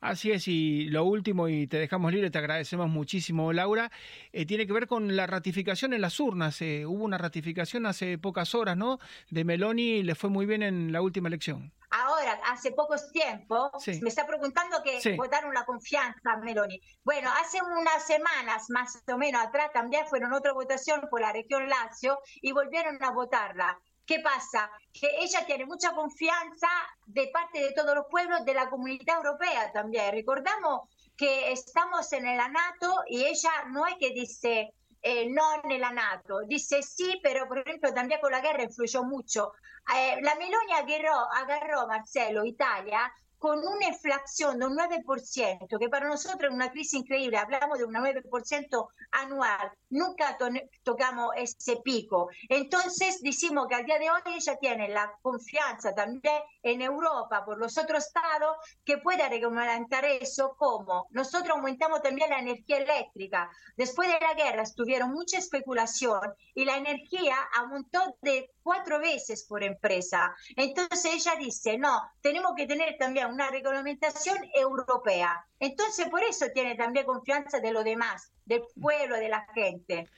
Así 0.01 0.31
es, 0.31 0.47
y 0.47 0.85
lo 0.85 1.03
último, 1.03 1.49
y 1.49 1.67
te 1.67 1.77
dejamos 1.77 2.13
libre, 2.13 2.31
te 2.31 2.37
agradecemos 2.37 2.87
muchísimo, 2.89 3.51
Laura, 3.51 3.91
eh, 4.31 4.45
tiene 4.45 4.65
que 4.65 4.71
ver 4.71 4.87
con 4.87 5.13
la 5.17 5.27
ratificación 5.27 5.91
en 5.91 5.99
las 5.99 6.21
urnas. 6.21 6.61
Eh, 6.61 6.85
hubo 6.85 7.03
una 7.03 7.17
ratificación 7.17 7.85
hace 7.85 8.17
pocas 8.17 8.55
horas, 8.55 8.77
¿no? 8.77 8.99
De 9.29 9.43
Meloni, 9.43 10.01
le 10.03 10.15
fue 10.15 10.29
muy 10.29 10.45
bien 10.45 10.63
en 10.63 10.93
la 10.93 11.01
última 11.01 11.27
elección. 11.27 11.73
Ahora, 11.91 12.39
hace 12.45 12.71
pocos 12.71 13.11
tiempo, 13.11 13.71
me 14.01 14.09
está 14.09 14.25
preguntando 14.25 14.77
que 14.83 15.15
votaron 15.17 15.53
la 15.53 15.65
confianza 15.65 16.31
a 16.31 16.37
Meloni. 16.37 16.79
Bueno, 17.03 17.29
hace 17.41 17.59
unas 17.61 18.05
semanas 18.05 18.69
más 18.69 19.03
o 19.11 19.17
menos 19.17 19.41
atrás 19.41 19.71
también 19.73 20.05
fueron 20.07 20.31
otra 20.33 20.53
votación 20.53 21.01
por 21.09 21.19
la 21.19 21.33
región 21.33 21.67
Lazio 21.67 22.19
y 22.41 22.51
volvieron 22.51 23.03
a 23.03 23.11
votarla. 23.11 23.79
¿Qué 24.09 24.21
pasa? 24.21 24.71
Que 24.91 25.07
ella 25.19 25.45
tiene 25.45 25.67
mucha 25.67 25.93
confianza 25.93 26.67
de 27.05 27.27
parte 27.27 27.59
de 27.59 27.73
todos 27.73 27.93
los 27.93 28.07
pueblos 28.09 28.43
de 28.43 28.55
la 28.55 28.67
comunidad 28.67 29.17
europea 29.17 29.71
también. 29.71 30.11
Recordamos 30.11 30.89
que 31.15 31.51
estamos 31.51 32.11
en 32.13 32.25
el 32.25 32.37
NATO 32.37 33.03
y 33.07 33.23
ella 33.25 33.51
no 33.67 33.85
es 33.85 33.97
que 33.99 34.09
dice 34.09 34.73
eh, 35.03 35.29
no 35.29 35.61
nella 35.65 35.91
Nato. 35.91 36.39
Disse 36.43 36.81
sì, 36.81 37.19
però 37.21 37.47
per 37.47 37.59
esempio 37.59 37.93
también 37.93 38.19
con 38.19 38.31
la 38.31 38.39
guerra 38.39 38.63
influyó 38.63 39.03
mucho. 39.03 39.53
Eh, 39.95 40.19
la 40.21 40.33
Meloni 40.33 40.73
agarró, 40.73 41.31
agarró, 41.31 41.85
Marcelo, 41.85 42.43
Italia, 42.43 43.13
con 43.39 43.59
una 43.59 43.87
inflación 43.87 44.59
de 44.59 44.67
un 44.67 44.77
9%, 44.77 45.79
que 45.79 45.89
para 45.89 46.07
nosotros 46.07 46.49
es 46.49 46.55
una 46.55 46.71
crisis 46.71 46.99
increíble, 46.99 47.37
hablamos 47.37 47.79
de 47.79 47.85
un 47.85 47.93
9% 47.93 48.87
anual, 49.11 49.71
nunca 49.89 50.37
to 50.37 50.49
tocamos 50.83 51.31
ese 51.37 51.77
pico. 51.77 52.29
Entonces 52.49 53.21
decimos 53.21 53.67
que 53.67 53.75
al 53.75 53.85
día 53.85 53.97
de 53.97 54.11
hoy 54.11 54.21
ella 54.35 54.57
tiene 54.59 54.89
la 54.89 55.11
confianza 55.21 55.95
también 55.95 56.41
en 56.63 56.81
Europa 56.81 57.43
por 57.45 57.57
los 57.57 57.77
otros 57.77 58.05
estados 58.05 58.57
que 58.83 58.97
pueda 58.97 59.29
reglamentar 59.29 60.05
eso 60.05 60.55
como 60.57 61.07
nosotros 61.11 61.57
aumentamos 61.57 62.01
también 62.01 62.29
la 62.29 62.39
energía 62.39 62.77
eléctrica. 62.77 63.49
Después 63.77 64.09
de 64.09 64.19
la 64.19 64.33
guerra 64.33 64.63
estuvieron 64.63 65.11
mucha 65.11 65.37
especulación 65.37 66.21
y 66.53 66.65
la 66.65 66.77
energía 66.77 67.35
aumentó 67.57 68.17
de 68.21 68.51
cuatro 68.61 68.99
veces 68.99 69.45
por 69.47 69.63
empresa. 69.63 70.35
Entonces 70.55 71.13
ella 71.13 71.35
dice, 71.39 71.77
no, 71.77 72.01
tenemos 72.21 72.53
que 72.55 72.67
tener 72.67 72.97
también 72.97 73.27
una 73.27 73.49
reglamentación 73.49 74.37
europea. 74.53 75.45
Entonces 75.59 76.07
por 76.09 76.23
eso 76.23 76.47
tiene 76.53 76.75
también 76.75 77.05
confianza 77.05 77.59
de 77.59 77.71
lo 77.71 77.83
demás, 77.83 78.31
del 78.45 78.63
pueblo, 78.79 79.15
de 79.15 79.29
la 79.29 79.45
gente. 79.53 80.09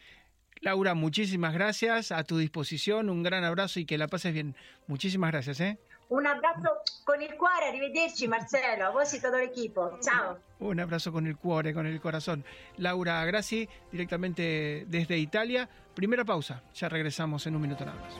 Laura, 0.61 0.93
muchísimas 0.93 1.53
gracias, 1.53 2.11
a 2.11 2.23
tu 2.23 2.37
disposición, 2.37 3.09
un 3.09 3.23
gran 3.23 3.43
abrazo 3.43 3.79
y 3.79 3.85
que 3.85 3.97
la 3.97 4.07
pases 4.07 4.33
bien. 4.33 4.55
Muchísimas 4.85 5.31
gracias. 5.31 5.59
¿eh? 5.59 5.79
Un 6.11 6.27
abrazo 6.27 6.69
con 7.05 7.21
el 7.21 7.37
cuore, 7.37 7.69
arrivederci 7.69 8.27
Marcelo, 8.27 8.87
a 8.87 8.89
vos 8.89 9.13
y 9.13 9.21
todo 9.21 9.37
el 9.37 9.47
equipo. 9.47 9.97
Chao. 10.01 10.37
Un 10.59 10.81
abrazo 10.81 11.13
con 11.13 11.25
el 11.25 11.37
cuore, 11.37 11.73
con 11.73 11.85
el 11.85 12.01
corazón. 12.01 12.43
Laura 12.75 13.23
Grassi, 13.23 13.67
directamente 13.93 14.83
desde 14.89 15.17
Italia. 15.17 15.69
Primera 15.95 16.25
pausa, 16.25 16.63
ya 16.73 16.89
regresamos 16.89 17.47
en 17.47 17.55
un 17.55 17.61
minuto 17.61 17.85
nada 17.85 17.97
más. 17.97 18.13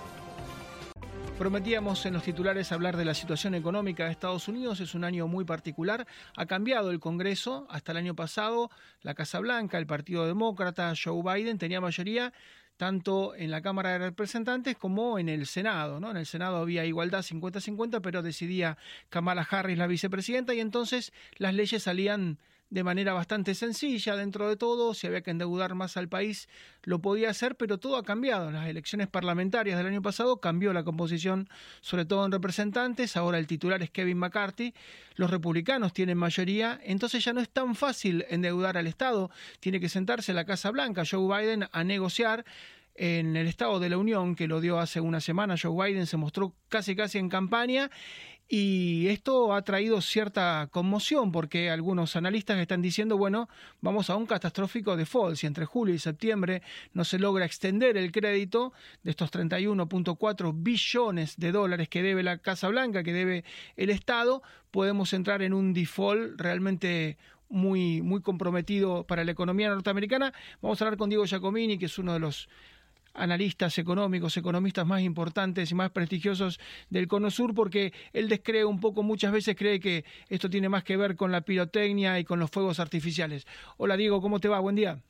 Prometíamos 1.37 2.05
en 2.05 2.13
los 2.13 2.23
titulares 2.23 2.71
hablar 2.71 2.95
de 2.95 3.03
la 3.03 3.13
situación 3.13 3.55
económica 3.55 4.05
de 4.05 4.11
Estados 4.11 4.47
Unidos. 4.47 4.79
Es 4.79 4.95
un 4.95 5.03
año 5.03 5.27
muy 5.27 5.43
particular. 5.43 6.07
Ha 6.37 6.45
cambiado 6.45 6.91
el 6.91 7.01
Congreso. 7.01 7.67
Hasta 7.69 7.91
el 7.91 7.97
año 7.97 8.15
pasado, 8.15 8.69
la 9.01 9.15
Casa 9.15 9.39
Blanca, 9.39 9.77
el 9.77 9.85
Partido 9.85 10.25
Demócrata, 10.25 10.93
Joe 10.95 11.21
Biden 11.21 11.57
tenía 11.57 11.81
mayoría 11.81 12.31
tanto 12.81 13.35
en 13.35 13.51
la 13.51 13.61
Cámara 13.61 13.91
de 13.91 13.99
Representantes 13.99 14.75
como 14.75 15.19
en 15.19 15.29
el 15.29 15.45
Senado. 15.45 15.99
¿no? 15.99 16.09
En 16.09 16.17
el 16.17 16.25
Senado 16.25 16.57
había 16.57 16.83
igualdad 16.83 17.21
50-50, 17.21 18.01
pero 18.01 18.23
decidía 18.23 18.75
Kamala 19.09 19.47
Harris 19.47 19.77
la 19.77 19.85
vicepresidenta 19.85 20.55
y 20.55 20.61
entonces 20.61 21.13
las 21.37 21.53
leyes 21.53 21.83
salían 21.83 22.39
de 22.71 22.85
manera 22.85 23.11
bastante 23.11 23.53
sencilla 23.53 24.15
dentro 24.15 24.47
de 24.47 24.55
todo, 24.55 24.93
si 24.93 25.05
había 25.05 25.21
que 25.21 25.31
endeudar 25.31 25.75
más 25.75 25.97
al 25.97 26.07
país 26.07 26.47
lo 26.83 26.99
podía 26.99 27.29
hacer, 27.29 27.57
pero 27.57 27.77
todo 27.77 27.97
ha 27.97 28.03
cambiado. 28.03 28.47
En 28.47 28.53
las 28.53 28.67
elecciones 28.67 29.07
parlamentarias 29.07 29.77
del 29.77 29.87
año 29.87 30.01
pasado 30.01 30.37
cambió 30.37 30.71
la 30.71 30.83
composición, 30.83 31.49
sobre 31.81 32.05
todo 32.05 32.25
en 32.25 32.31
representantes, 32.31 33.17
ahora 33.17 33.37
el 33.37 33.45
titular 33.45 33.83
es 33.83 33.91
Kevin 33.91 34.17
McCarthy, 34.17 34.73
los 35.15 35.29
republicanos 35.29 35.91
tienen 35.91 36.17
mayoría, 36.17 36.79
entonces 36.83 37.23
ya 37.23 37.33
no 37.33 37.41
es 37.41 37.49
tan 37.49 37.75
fácil 37.75 38.25
endeudar 38.29 38.77
al 38.77 38.87
Estado, 38.87 39.29
tiene 39.59 39.81
que 39.81 39.89
sentarse 39.89 40.33
la 40.33 40.45
Casa 40.45 40.71
Blanca, 40.71 41.03
Joe 41.09 41.27
Biden, 41.27 41.67
a 41.73 41.83
negociar 41.83 42.45
en 42.95 43.35
el 43.35 43.47
Estado 43.47 43.81
de 43.81 43.89
la 43.89 43.97
Unión, 43.97 44.35
que 44.35 44.47
lo 44.47 44.61
dio 44.61 44.79
hace 44.79 45.01
una 45.01 45.19
semana, 45.19 45.55
Joe 45.61 45.89
Biden 45.89 46.07
se 46.07 46.15
mostró 46.15 46.55
casi 46.69 46.95
casi 46.95 47.17
en 47.17 47.27
campaña 47.27 47.91
y 48.53 49.07
esto 49.07 49.53
ha 49.53 49.61
traído 49.61 50.01
cierta 50.01 50.67
conmoción 50.71 51.31
porque 51.31 51.69
algunos 51.69 52.17
analistas 52.17 52.59
están 52.59 52.81
diciendo, 52.81 53.17
bueno, 53.17 53.47
vamos 53.79 54.09
a 54.09 54.17
un 54.17 54.25
catastrófico 54.25 54.97
default. 54.97 55.37
Si 55.37 55.47
entre 55.47 55.63
julio 55.63 55.95
y 55.95 55.99
septiembre 55.99 56.61
no 56.93 57.05
se 57.05 57.17
logra 57.17 57.45
extender 57.45 57.95
el 57.95 58.11
crédito 58.11 58.73
de 59.03 59.11
estos 59.11 59.31
31.4 59.31 60.51
billones 60.53 61.37
de 61.37 61.53
dólares 61.53 61.87
que 61.87 62.03
debe 62.03 62.23
la 62.23 62.39
Casa 62.39 62.67
Blanca, 62.67 63.03
que 63.03 63.13
debe 63.13 63.45
el 63.77 63.89
Estado, 63.89 64.43
podemos 64.69 65.13
entrar 65.13 65.41
en 65.43 65.53
un 65.53 65.73
default 65.73 66.37
realmente 66.37 67.17
muy, 67.47 68.01
muy 68.01 68.21
comprometido 68.21 69.05
para 69.07 69.23
la 69.23 69.31
economía 69.31 69.69
norteamericana. 69.69 70.33
Vamos 70.61 70.81
a 70.81 70.83
hablar 70.83 70.97
con 70.97 71.07
Diego 71.07 71.23
Giacomini, 71.23 71.77
que 71.77 71.85
es 71.85 71.97
uno 71.97 72.11
de 72.11 72.19
los 72.19 72.49
analistas 73.13 73.77
económicos, 73.77 74.37
economistas 74.37 74.85
más 74.85 75.01
importantes 75.01 75.71
y 75.71 75.75
más 75.75 75.91
prestigiosos 75.91 76.59
del 76.89 77.07
Cono 77.07 77.31
Sur, 77.31 77.53
porque 77.53 77.93
él 78.13 78.29
descree 78.29 78.65
un 78.65 78.79
poco, 78.79 79.03
muchas 79.03 79.31
veces 79.31 79.55
cree 79.55 79.79
que 79.79 80.05
esto 80.29 80.49
tiene 80.49 80.69
más 80.69 80.83
que 80.83 80.97
ver 80.97 81.15
con 81.15 81.31
la 81.31 81.41
pirotecnia 81.41 82.19
y 82.19 82.23
con 82.23 82.39
los 82.39 82.49
fuegos 82.49 82.79
artificiales. 82.79 83.45
Hola 83.77 83.97
Diego, 83.97 84.21
¿cómo 84.21 84.39
te 84.39 84.47
va? 84.47 84.59
Buen 84.59 84.75
día. 84.75 85.01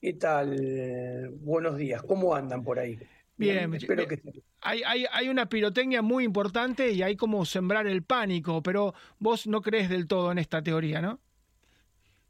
¿Qué 0.00 0.14
tal? 0.14 1.30
Buenos 1.40 1.76
días. 1.76 2.02
¿Cómo 2.02 2.34
andan 2.34 2.64
por 2.64 2.78
ahí? 2.78 2.98
Bien, 3.36 3.72
espero 3.74 4.06
que 4.06 4.20
hay, 4.60 4.82
hay, 4.84 5.06
hay 5.10 5.28
una 5.28 5.48
pirotecnia 5.48 6.02
muy 6.02 6.24
importante 6.24 6.90
y 6.90 7.02
hay 7.02 7.16
como 7.16 7.44
sembrar 7.44 7.86
el 7.86 8.02
pánico, 8.02 8.62
pero 8.62 8.94
vos 9.18 9.46
no 9.46 9.60
crees 9.62 9.88
del 9.88 10.06
todo 10.06 10.30
en 10.30 10.38
esta 10.38 10.62
teoría, 10.62 11.00
¿no? 11.00 11.20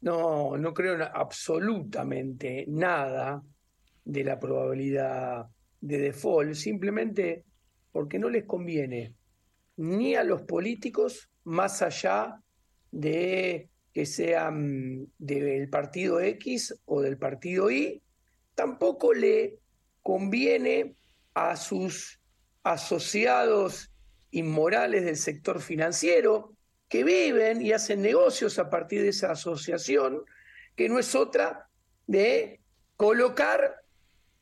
No, 0.01 0.57
no 0.57 0.73
creo 0.73 0.95
en 0.95 1.01
absolutamente 1.01 2.65
nada 2.67 3.41
de 4.05 4.23
la 4.23 4.39
probabilidad 4.39 5.47
de 5.81 5.97
default, 5.97 6.55
simplemente 6.55 7.43
porque 7.91 8.19
no 8.19 8.29
les 8.29 8.45
conviene 8.45 9.13
ni 9.77 10.15
a 10.15 10.23
los 10.23 10.43
políticos, 10.43 11.29
más 11.43 11.81
allá 11.81 12.41
de 12.91 13.69
que 13.91 14.05
sean 14.05 15.07
del 15.17 15.69
partido 15.69 16.19
X 16.19 16.75
o 16.85 17.01
del 17.01 17.17
partido 17.17 17.69
Y, 17.69 18.01
tampoco 18.55 19.13
le 19.13 19.59
conviene 20.01 20.95
a 21.33 21.55
sus 21.55 22.19
asociados 22.63 23.91
inmorales 24.31 25.05
del 25.05 25.17
sector 25.17 25.61
financiero 25.61 26.55
que 26.87 27.03
viven 27.03 27.61
y 27.61 27.71
hacen 27.71 28.01
negocios 28.01 28.59
a 28.59 28.69
partir 28.69 29.01
de 29.01 29.09
esa 29.09 29.31
asociación, 29.31 30.23
que 30.75 30.89
no 30.89 30.99
es 30.99 31.15
otra 31.15 31.67
de 32.07 32.59
colocar 32.97 33.82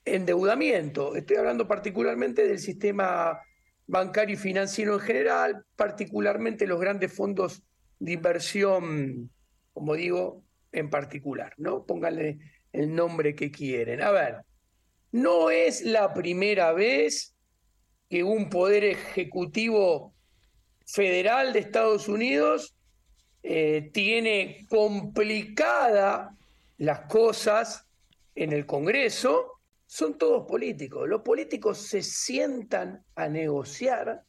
endeudamiento. 0.06 1.16
Estoy 1.16 1.38
hablando 1.38 1.68
particularmente 1.68 2.48
del 2.48 2.60
sistema 2.60 3.40
bancario 3.88 4.36
y 4.36 4.38
financiero 4.38 4.96
en 4.96 5.00
general, 5.02 5.66
particularmente 5.76 6.68
los 6.68 6.80
grandes 6.80 7.14
fondos 7.14 7.62
de 8.00 8.14
inversión, 8.14 9.30
como 9.74 9.96
digo, 9.96 10.44
en 10.72 10.90
particular, 10.90 11.54
¿no? 11.58 11.86
Pónganle 11.86 12.40
el 12.72 12.96
nombre 12.96 13.36
que 13.36 13.52
quieren. 13.52 14.02
A 14.02 14.12
ver, 14.12 14.38
no 15.12 15.50
es 15.50 15.82
la 15.82 16.14
primera 16.14 16.72
vez 16.72 17.36
que 18.10 18.24
un 18.24 18.50
poder 18.50 18.84
ejecutivo 18.84 20.14
federal 20.86 21.54
de 21.54 21.60
Estados 21.60 22.08
Unidos 22.08 22.76
eh, 23.44 23.90
tiene 23.94 24.66
complicada 24.70 26.36
las 26.78 27.02
cosas 27.02 27.88
en 28.36 28.54
el 28.54 28.66
Congreso 28.66 29.51
son 29.92 30.18
todos 30.18 30.48
políticos. 30.48 31.06
Los 31.06 31.22
políticos 31.22 31.78
se 31.78 32.02
sientan 32.02 33.04
a 33.14 33.28
negociar 33.28 34.24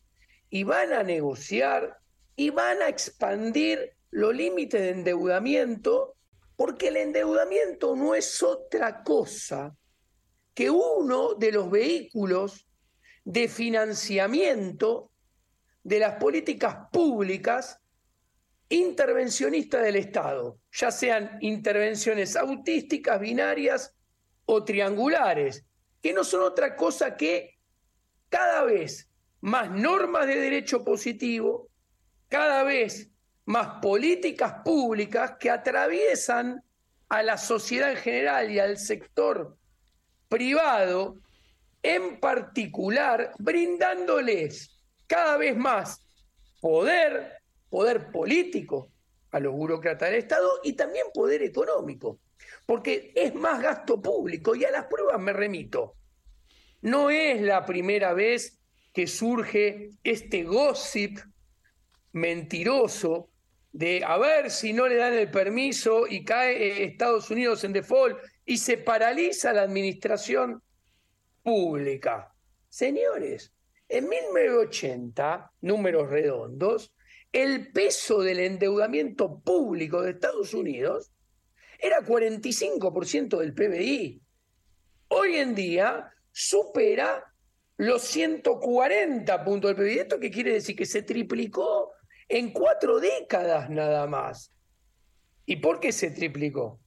y 0.50 0.64
van 0.64 0.92
a 0.92 1.04
negociar 1.04 2.00
y 2.34 2.50
van 2.50 2.82
a 2.82 2.88
expandir 2.88 3.92
los 4.10 4.34
límites 4.34 4.80
de 4.80 4.90
endeudamiento 4.90 6.16
porque 6.56 6.88
el 6.88 6.96
endeudamiento 6.96 7.94
no 7.94 8.16
es 8.16 8.42
otra 8.42 9.04
cosa 9.04 9.76
que 10.52 10.68
uno 10.68 11.34
de 11.34 11.52
los 11.52 11.70
vehículos 11.70 12.66
de 13.24 13.46
financiamiento 13.46 15.12
de 15.84 16.00
las 16.00 16.16
políticas 16.16 16.88
públicas 16.90 17.78
intervencionistas 18.68 19.84
del 19.84 19.94
Estado, 19.94 20.58
ya 20.72 20.90
sean 20.90 21.38
intervenciones 21.40 22.34
autísticas, 22.34 23.20
binarias 23.20 23.94
o 24.54 24.64
triangulares, 24.64 25.64
que 26.02 26.12
no 26.12 26.24
son 26.24 26.42
otra 26.42 26.76
cosa 26.76 27.16
que 27.16 27.58
cada 28.28 28.64
vez 28.64 29.08
más 29.40 29.70
normas 29.70 30.26
de 30.26 30.36
derecho 30.36 30.84
positivo, 30.84 31.68
cada 32.28 32.62
vez 32.62 33.10
más 33.46 33.80
políticas 33.80 34.56
públicas 34.64 35.34
que 35.40 35.50
atraviesan 35.50 36.62
a 37.08 37.22
la 37.22 37.38
sociedad 37.38 37.90
en 37.90 37.96
general 37.96 38.50
y 38.50 38.58
al 38.58 38.78
sector 38.78 39.56
privado 40.28 41.16
en 41.82 42.20
particular, 42.20 43.32
brindándoles 43.38 44.78
cada 45.06 45.36
vez 45.36 45.56
más 45.56 46.00
poder, 46.60 47.38
poder 47.68 48.10
político 48.12 48.90
a 49.30 49.40
los 49.40 49.52
burócratas 49.52 50.10
del 50.10 50.20
Estado 50.20 50.60
y 50.62 50.74
también 50.74 51.06
poder 51.12 51.42
económico 51.42 52.18
porque 52.66 53.12
es 53.14 53.34
más 53.34 53.62
gasto 53.62 54.00
público 54.00 54.54
y 54.54 54.64
a 54.64 54.70
las 54.70 54.86
pruebas 54.86 55.20
me 55.20 55.32
remito. 55.32 55.96
No 56.80 57.10
es 57.10 57.40
la 57.40 57.64
primera 57.64 58.12
vez 58.12 58.60
que 58.92 59.06
surge 59.06 59.90
este 60.02 60.44
gossip 60.44 61.18
mentiroso 62.12 63.30
de 63.72 64.04
a 64.04 64.18
ver 64.18 64.50
si 64.50 64.72
no 64.72 64.86
le 64.86 64.96
dan 64.96 65.14
el 65.14 65.30
permiso 65.30 66.06
y 66.06 66.24
cae 66.24 66.52
eh, 66.52 66.84
Estados 66.84 67.30
Unidos 67.30 67.64
en 67.64 67.72
default 67.72 68.18
y 68.44 68.58
se 68.58 68.76
paraliza 68.76 69.52
la 69.52 69.62
administración 69.62 70.62
pública. 71.42 72.34
Señores, 72.68 73.52
en 73.88 74.08
1980, 74.08 75.52
números 75.62 76.10
redondos, 76.10 76.94
el 77.32 77.72
peso 77.72 78.20
del 78.20 78.40
endeudamiento 78.40 79.40
público 79.40 80.02
de 80.02 80.10
Estados 80.10 80.52
Unidos 80.52 81.11
era 81.82 82.00
45% 82.00 83.38
del 83.38 83.52
PBI. 83.52 84.22
Hoy 85.08 85.34
en 85.34 85.54
día 85.54 86.10
supera 86.30 87.24
los 87.76 88.02
140 88.02 89.44
puntos 89.44 89.68
del 89.68 89.84
PBI. 89.84 89.98
¿Esto 89.98 90.20
qué 90.20 90.30
quiere 90.30 90.52
decir? 90.52 90.76
Que 90.76 90.86
se 90.86 91.02
triplicó 91.02 91.90
en 92.28 92.52
cuatro 92.52 93.00
décadas 93.00 93.68
nada 93.68 94.06
más. 94.06 94.52
¿Y 95.44 95.56
por 95.56 95.80
qué 95.80 95.90
se 95.90 96.12
triplicó? 96.12 96.80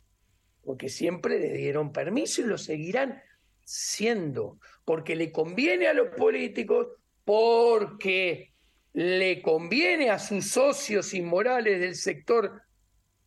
Porque 0.64 0.88
siempre 0.88 1.40
le 1.40 1.52
dieron 1.52 1.92
permiso 1.92 2.42
y 2.42 2.46
lo 2.46 2.58
seguirán 2.58 3.22
siendo. 3.66 4.60
Porque 4.86 5.18
le 5.18 5.34
conviene 5.34 5.88
a 5.88 5.94
los 5.94 6.16
políticos, 6.16 6.88
porque 7.25 8.54
le 8.94 9.42
conviene 9.42 10.10
a 10.10 10.20
sus 10.20 10.52
socios 10.52 11.14
inmorales 11.14 11.82
del 11.82 11.96
sector 11.96 12.62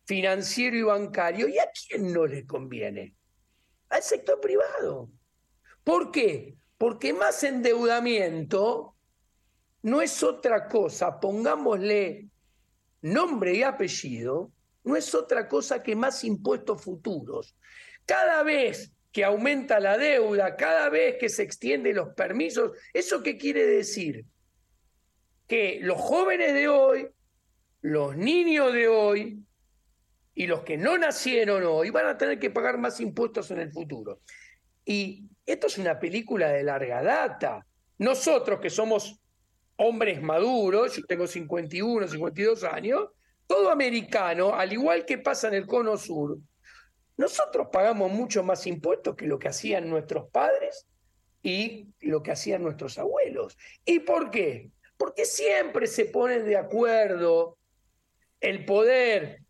financiero 0.09 0.75
y 0.75 0.81
bancario. 0.81 1.47
¿Y 1.47 1.59
a 1.59 1.69
quién 1.71 2.11
no 2.11 2.25
le 2.25 2.43
conviene? 2.47 3.13
Al 3.89 4.01
sector 4.01 4.41
privado. 4.41 5.11
¿Por 5.83 6.09
qué? 6.09 6.55
Porque 6.79 7.13
más 7.13 7.43
endeudamiento 7.43 8.95
no 9.83 10.01
es 10.01 10.23
otra 10.23 10.67
cosa, 10.67 11.19
pongámosle 11.19 12.27
nombre 13.01 13.53
y 13.53 13.61
apellido, 13.61 14.51
no 14.83 14.95
es 14.95 15.13
otra 15.13 15.47
cosa 15.47 15.83
que 15.83 15.95
más 15.95 16.23
impuestos 16.23 16.83
futuros. 16.83 17.55
Cada 18.07 18.41
vez 18.41 18.91
que 19.11 19.23
aumenta 19.23 19.79
la 19.79 19.95
deuda, 19.95 20.55
cada 20.55 20.89
vez 20.89 21.17
que 21.19 21.29
se 21.29 21.43
extienden 21.43 21.97
los 21.97 22.15
permisos, 22.15 22.71
¿eso 22.93 23.21
qué 23.21 23.37
quiere 23.37 23.63
decir? 23.67 24.25
Que 25.47 25.79
los 25.83 26.01
jóvenes 26.01 26.55
de 26.55 26.67
hoy, 26.67 27.07
los 27.81 28.17
niños 28.17 28.73
de 28.73 28.87
hoy 28.87 29.45
y 30.39 30.47
los 30.47 30.61
que 30.61 30.77
no 30.77 30.97
nacieron 30.97 31.65
hoy 31.65 31.89
van 31.89 32.07
a 32.07 32.17
tener 32.17 32.39
que 32.39 32.49
pagar 32.49 32.77
más 32.77 33.01
impuestos 33.01 33.51
en 33.51 33.59
el 33.59 33.73
futuro. 33.73 34.21
Y 34.85 35.27
esto 35.45 35.67
es 35.67 35.77
una 35.77 35.99
película 35.99 36.47
de 36.47 36.63
larga 36.63 37.03
data. 37.03 37.67
Nosotros 37.97 38.61
que 38.61 38.69
somos 38.69 39.19
hombres 39.75 40.21
maduros, 40.21 40.95
yo 40.95 41.03
tengo 41.05 41.27
51, 41.27 42.07
52 42.07 42.63
años, 42.63 43.09
todo 43.47 43.69
americano, 43.69 44.55
al 44.55 44.71
igual 44.71 45.03
que 45.03 45.17
pasa 45.17 45.49
en 45.49 45.55
el 45.55 45.67
cono 45.67 45.97
sur, 45.97 46.37
nosotros 47.17 47.67
pagamos 47.69 48.09
mucho 48.09 48.41
más 48.41 48.65
impuestos 48.65 49.17
que 49.17 49.27
lo 49.27 49.39
que 49.39 49.49
hacían 49.49 49.89
nuestros 49.89 50.31
padres 50.31 50.87
y 51.43 51.89
lo 51.99 52.23
que 52.23 52.31
hacían 52.31 52.63
nuestros 52.63 52.97
abuelos. 52.97 53.57
¿Y 53.83 53.99
por 53.99 54.31
qué? 54.31 54.71
Porque 54.95 55.25
siempre 55.25 55.85
se 55.85 56.05
ponen 56.05 56.45
de 56.45 56.55
acuerdo 56.55 57.57
el 58.39 58.63
poder 58.63 59.41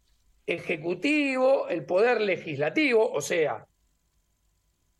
ejecutivo, 0.53 1.67
el 1.67 1.85
poder 1.85 2.21
legislativo, 2.21 3.11
o 3.11 3.21
sea, 3.21 3.65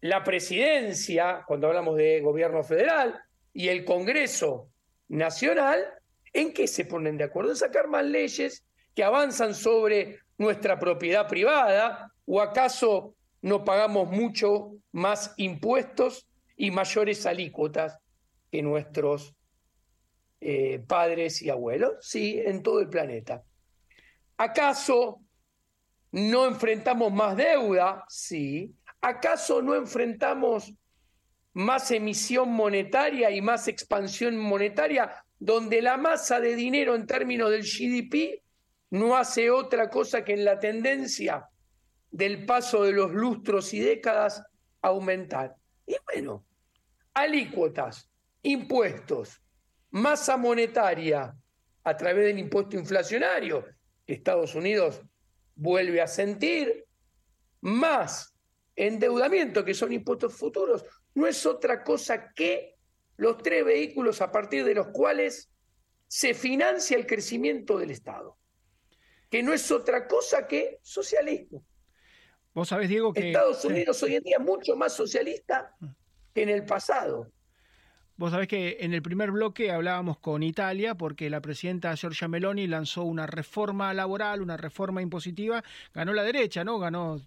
la 0.01 0.24
presidencia, 0.24 1.44
cuando 1.48 1.68
hablamos 1.68 1.98
de 1.98 2.22
gobierno 2.22 2.63
federal, 2.63 3.20
y 3.51 3.68
el 3.68 3.84
Congreso 3.84 4.70
Nacional, 5.08 5.84
¿en 6.32 6.53
qué 6.53 6.68
se 6.68 6.86
ponen 6.86 7.18
de 7.18 7.25
acuerdo? 7.25 7.51
En 7.51 7.58
sacar 7.58 7.88
más 7.88 8.06
leyes 8.06 8.63
que 8.96 9.03
avanzan 9.03 9.56
sobre 9.56 10.20
nuestra 10.38 10.79
propiedad 10.79 11.27
privada, 11.27 12.13
o 12.25 12.41
acaso 12.41 13.15
no 13.41 13.63
pagamos 13.63 14.10
mucho 14.10 14.74
más 14.91 15.34
impuestos 15.38 16.27
y 16.56 16.72
mayores 16.72 17.25
alícuotas 17.25 17.98
que 18.51 18.62
nuestros 18.62 19.36
eh, 20.41 20.79
padres 20.88 21.41
y 21.41 21.50
abuelos? 21.50 21.94
Sí, 22.01 22.39
en 22.39 22.62
todo 22.63 22.79
el 22.79 22.89
planeta. 22.89 23.44
¿Acaso 24.38 25.22
no 26.11 26.45
enfrentamos 26.45 27.11
más 27.11 27.35
deuda? 27.37 28.03
Sí. 28.07 28.74
¿Acaso 29.01 29.61
no 29.61 29.75
enfrentamos 29.75 30.74
más 31.53 31.91
emisión 31.91 32.51
monetaria 32.51 33.31
y 33.31 33.41
más 33.41 33.67
expansión 33.67 34.37
monetaria, 34.37 35.24
donde 35.39 35.81
la 35.81 35.98
masa 35.98 36.39
de 36.39 36.55
dinero 36.55 36.95
en 36.95 37.05
términos 37.05 37.50
del 37.50 37.63
GDP 37.63 38.41
no 38.91 39.15
hace 39.15 39.50
otra 39.51 39.89
cosa 39.89 40.24
que 40.24 40.33
en 40.33 40.45
la 40.45 40.59
tendencia 40.59 41.48
del 42.11 42.45
paso 42.45 42.83
de 42.83 42.91
los 42.91 43.11
lustros 43.11 43.74
y 43.74 43.79
décadas 43.79 44.43
aumentar? 44.81 45.55
Y 45.85 45.95
bueno, 46.05 46.43
alícuotas, 47.13 48.09
impuestos, 48.41 49.41
masa 49.91 50.37
monetaria 50.37 51.35
a 51.83 51.98
través 51.98 52.25
del 52.25 52.39
impuesto 52.39 52.77
inflacionario 52.77 53.65
Estados 54.05 54.55
Unidos 54.55 55.01
vuelve 55.59 56.01
a 56.01 56.07
sentir, 56.07 56.85
más 57.61 58.33
endeudamiento, 58.75 59.65
que 59.65 59.74
son 59.74 59.91
impuestos 59.91 60.33
futuros, 60.33 60.85
no 61.13 61.27
es 61.27 61.45
otra 61.45 61.83
cosa 61.83 62.33
que 62.33 62.75
los 63.17 63.37
tres 63.39 63.65
vehículos 63.65 64.22
a 64.22 64.31
partir 64.31 64.63
de 64.63 64.74
los 64.74 64.87
cuales 64.87 65.51
se 66.07 66.33
financia 66.33 66.98
el 66.98 67.05
crecimiento 67.05 67.77
del 67.77 67.91
Estado, 67.91 68.37
que 69.29 69.43
no 69.43 69.53
es 69.53 69.69
otra 69.69 70.07
cosa 70.07 70.48
que 70.48 70.79
socialismo. 70.81 71.65
Vos 72.53 72.69
sabés, 72.69 72.87
Diego, 72.87 73.11
que... 73.11 73.27
Estados 73.27 73.63
Unidos 73.65 74.01
hoy 74.01 74.15
en 74.15 74.24
día 74.24 74.37
es 74.39 74.45
mucho 74.45 74.77
más 74.77 74.93
socialista 74.93 75.75
que 76.33 76.43
en 76.43 76.50
el 76.50 76.65
pasado. 76.65 77.29
Vos 78.20 78.32
sabés 78.32 78.50
que 78.50 78.79
en 78.82 78.94
el 78.94 79.01
primer 79.01 79.32
bloque 79.32 79.72
hablábamos 79.72 80.18
con 80.18 80.44
Italia 80.44 80.94
porque 80.96 81.29
la 81.29 81.40
presidenta 81.40 81.96
Giorgia 81.96 82.27
Meloni 82.27 82.68
lanzó 82.68 83.03
una 83.03 83.25
reforma 83.25 83.94
laboral, 83.94 84.42
una 84.42 84.58
reforma 84.58 85.01
impositiva, 85.01 85.64
ganó 85.94 86.12
la 86.12 86.24
derecha, 86.24 86.66
¿no? 86.66 86.79
Ganó 86.79 87.22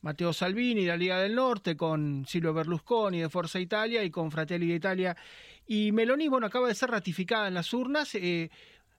Matteo 0.00 0.32
Salvini 0.32 0.80
de 0.80 0.88
la 0.88 0.96
Liga 0.96 1.20
del 1.20 1.36
Norte, 1.36 1.76
con 1.76 2.26
Silvio 2.26 2.52
Berlusconi 2.52 3.20
de 3.20 3.28
Forza 3.28 3.60
Italia 3.60 4.02
y 4.02 4.10
con 4.10 4.32
Fratelli 4.32 4.66
d'Italia. 4.66 5.16
Y 5.68 5.92
Meloni, 5.92 6.26
bueno, 6.26 6.48
acaba 6.48 6.66
de 6.66 6.74
ser 6.74 6.90
ratificada 6.90 7.46
en 7.46 7.54
las 7.54 7.72
urnas. 7.72 8.12
Eh, 8.16 8.50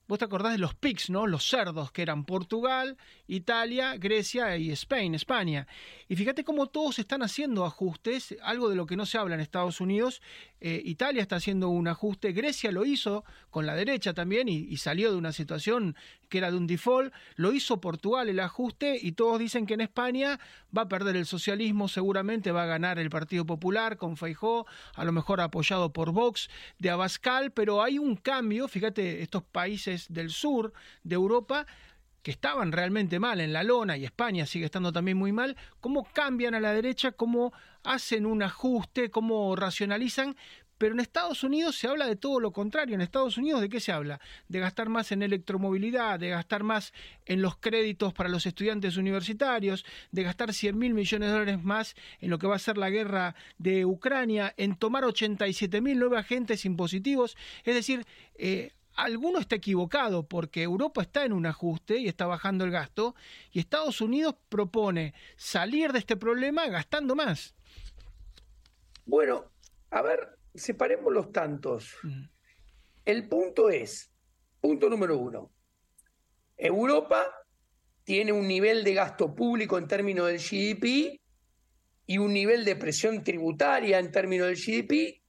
Vos 0.09 0.17
te 0.17 0.25
acordás 0.25 0.53
de 0.53 0.57
los 0.57 0.73
PICs, 0.73 1.11
¿no? 1.11 1.27
Los 1.27 1.47
cerdos, 1.47 1.91
que 1.91 2.01
eran 2.01 2.25
Portugal, 2.25 2.97
Italia, 3.27 3.95
Grecia 3.95 4.57
y 4.57 4.71
Spain, 4.71 5.13
España. 5.13 5.67
Y 6.07 6.15
fíjate 6.15 6.43
cómo 6.43 6.65
todos 6.65 6.97
están 6.97 7.21
haciendo 7.21 7.63
ajustes, 7.63 8.35
algo 8.41 8.69
de 8.69 8.75
lo 8.75 8.87
que 8.87 8.95
no 8.95 9.05
se 9.05 9.19
habla 9.19 9.35
en 9.35 9.41
Estados 9.41 9.79
Unidos. 9.81 10.23
Eh, 10.61 10.81
Italia 10.83 11.21
está 11.21 11.35
haciendo 11.35 11.69
un 11.69 11.87
ajuste, 11.87 12.31
Grecia 12.31 12.71
lo 12.71 12.85
hizo 12.85 13.23
con 13.51 13.67
la 13.67 13.75
derecha 13.75 14.15
también 14.15 14.49
y, 14.49 14.75
salió 14.77 15.11
de 15.11 15.17
una 15.17 15.31
situación 15.31 15.95
que 16.29 16.37
era 16.37 16.51
de 16.51 16.57
un 16.57 16.67
default. 16.67 17.13
Lo 17.35 17.51
hizo 17.51 17.81
Portugal 17.81 18.29
el 18.29 18.39
ajuste 18.39 18.97
y 19.01 19.13
todos 19.13 19.39
dicen 19.39 19.65
que 19.65 19.73
en 19.73 19.81
España 19.81 20.39
va 20.75 20.83
a 20.83 20.87
perder 20.87 21.15
el 21.15 21.25
socialismo, 21.25 21.87
seguramente 21.87 22.51
va 22.51 22.63
a 22.63 22.67
ganar 22.67 22.99
el 22.99 23.09
Partido 23.09 23.45
Popular 23.45 23.97
con 23.97 24.15
Feijó, 24.15 24.65
a 24.95 25.03
lo 25.03 25.11
mejor 25.11 25.41
apoyado 25.41 25.91
por 25.91 26.11
Vox 26.11 26.49
de 26.77 26.89
Abascal, 26.89 27.51
pero 27.51 27.81
hay 27.81 27.99
un 27.99 28.15
cambio, 28.15 28.67
fíjate, 28.67 29.21
estos 29.21 29.43
países 29.43 30.05
del 30.09 30.29
sur 30.29 30.71
de 31.03 31.15
Europa 31.15 31.65
que 32.21 32.31
estaban 32.31 32.71
realmente 32.71 33.19
mal 33.19 33.39
en 33.39 33.53
la 33.53 33.63
lona 33.63 33.97
y 33.97 34.05
España 34.05 34.45
sigue 34.45 34.65
estando 34.65 34.91
también 34.91 35.17
muy 35.17 35.31
mal, 35.31 35.55
cómo 35.79 36.03
cambian 36.13 36.53
a 36.53 36.59
la 36.59 36.73
derecha, 36.73 37.11
cómo 37.11 37.53
hacen 37.83 38.25
un 38.25 38.43
ajuste, 38.43 39.09
cómo 39.09 39.55
racionalizan, 39.55 40.35
pero 40.79 40.93
en 40.93 41.01
Estados 41.01 41.43
Unidos 41.43 41.75
se 41.75 41.87
habla 41.87 42.07
de 42.07 42.15
todo 42.15 42.39
lo 42.39 42.51
contrario. 42.51 42.95
En 42.95 43.01
Estados 43.01 43.37
Unidos, 43.37 43.59
¿de 43.61 43.69
qué 43.69 43.81
se 43.81 43.91
habla? 43.91 44.19
De 44.47 44.59
gastar 44.59 44.87
más 44.87 45.11
en 45.11 45.21
electromovilidad, 45.21 46.17
de 46.19 46.29
gastar 46.29 46.63
más 46.63 46.93
en 47.25 47.41
los 47.41 47.57
créditos 47.57 48.13
para 48.13 48.29
los 48.29 48.45
estudiantes 48.45 48.95
universitarios, 48.95 49.85
de 50.11 50.23
gastar 50.23 50.53
100 50.53 50.77
mil 50.77 50.93
millones 50.93 51.27
de 51.27 51.33
dólares 51.33 51.63
más 51.63 51.95
en 52.21 52.29
lo 52.29 52.39
que 52.39 52.47
va 52.47 52.55
a 52.55 52.59
ser 52.59 52.77
la 52.77 52.89
guerra 52.89 53.35
de 53.57 53.85
Ucrania, 53.85 54.53
en 54.55 54.77
tomar 54.77 55.03
87 55.03 55.81
mil 55.81 55.99
nuevos 55.99 56.17
agentes 56.17 56.63
impositivos. 56.63 57.35
Es 57.65 57.75
decir, 57.75 58.05
eh, 58.35 58.71
alguno 58.95 59.39
está 59.39 59.57
equivocado 59.57 60.23
porque 60.23 60.63
Europa 60.63 61.01
está 61.01 61.25
en 61.25 61.33
un 61.33 61.45
ajuste 61.45 61.97
y 61.97 62.07
está 62.07 62.25
bajando 62.25 62.63
el 62.63 62.71
gasto 62.71 63.15
y 63.51 63.59
Estados 63.59 63.99
Unidos 63.99 64.35
propone 64.47 65.13
salir 65.35 65.91
de 65.91 65.99
este 65.99 66.15
problema 66.15 66.67
gastando 66.67 67.15
más. 67.15 67.53
Bueno, 69.05 69.43
a 69.91 70.01
ver, 70.01 70.38
separemos 70.53 71.13
los 71.13 71.31
tantos. 71.31 71.95
El 73.05 73.27
punto 73.27 73.69
es, 73.69 74.11
punto 74.59 74.89
número 74.89 75.17
uno, 75.17 75.51
Europa 76.57 77.25
tiene 78.03 78.31
un 78.31 78.47
nivel 78.47 78.83
de 78.83 78.93
gasto 78.93 79.33
público 79.33 79.77
en 79.77 79.87
términos 79.87 80.27
del 80.27 80.39
GDP 80.39 81.19
y 82.05 82.17
un 82.17 82.33
nivel 82.33 82.65
de 82.65 82.75
presión 82.75 83.23
tributaria 83.23 83.99
en 83.99 84.11
términos 84.11 84.47
del 84.47 84.57
GDP 84.57 85.21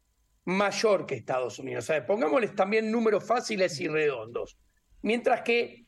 mayor 0.46 1.06
que 1.06 1.14
Estados 1.14 1.58
Unidos. 1.58 1.84
O 1.84 1.86
sea, 1.86 2.06
pongámosles 2.06 2.54
también 2.54 2.90
números 2.90 3.24
fáciles 3.24 3.78
y 3.80 3.88
redondos. 3.88 4.56
Mientras 5.02 5.42
que 5.42 5.84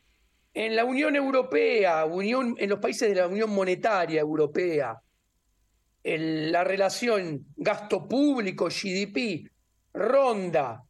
en 0.55 0.77
la 0.77 0.85
Unión 0.85 1.16
Europea, 1.16 2.05
Unión, 2.05 2.55
en 2.59 2.68
los 2.68 2.79
países 2.79 3.09
de 3.09 3.14
la 3.14 3.27
Unión 3.27 3.51
Monetaria 3.51 4.21
Europea, 4.21 5.01
la 6.05 6.65
relación 6.65 7.47
gasto 7.57 8.09
público 8.09 8.67
GDP 8.67 9.51
ronda 9.93 10.83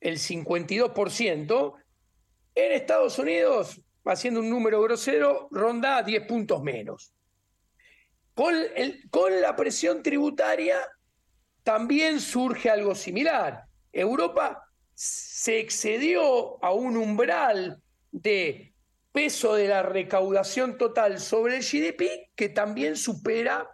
el 0.00 0.16
52%, 0.18 1.74
en 2.54 2.72
Estados 2.72 3.18
Unidos, 3.18 3.80
haciendo 4.04 4.40
un 4.40 4.50
número 4.50 4.80
grosero, 4.82 5.48
ronda 5.50 6.02
10 6.02 6.26
puntos 6.26 6.62
menos. 6.62 7.12
Con, 8.34 8.54
con 9.10 9.40
la 9.40 9.54
presión 9.54 10.02
tributaria 10.02 10.78
también 11.62 12.20
surge 12.20 12.70
algo 12.70 12.94
similar. 12.94 13.64
Europa 13.92 14.70
se 14.94 15.60
excedió 15.60 16.62
a 16.64 16.72
un 16.72 16.96
umbral 16.96 17.82
de 18.10 18.72
peso 19.12 19.54
de 19.54 19.68
la 19.68 19.82
recaudación 19.82 20.78
total 20.78 21.20
sobre 21.20 21.56
el 21.56 21.62
GDP 21.62 22.30
que 22.34 22.48
también 22.48 22.96
supera 22.96 23.68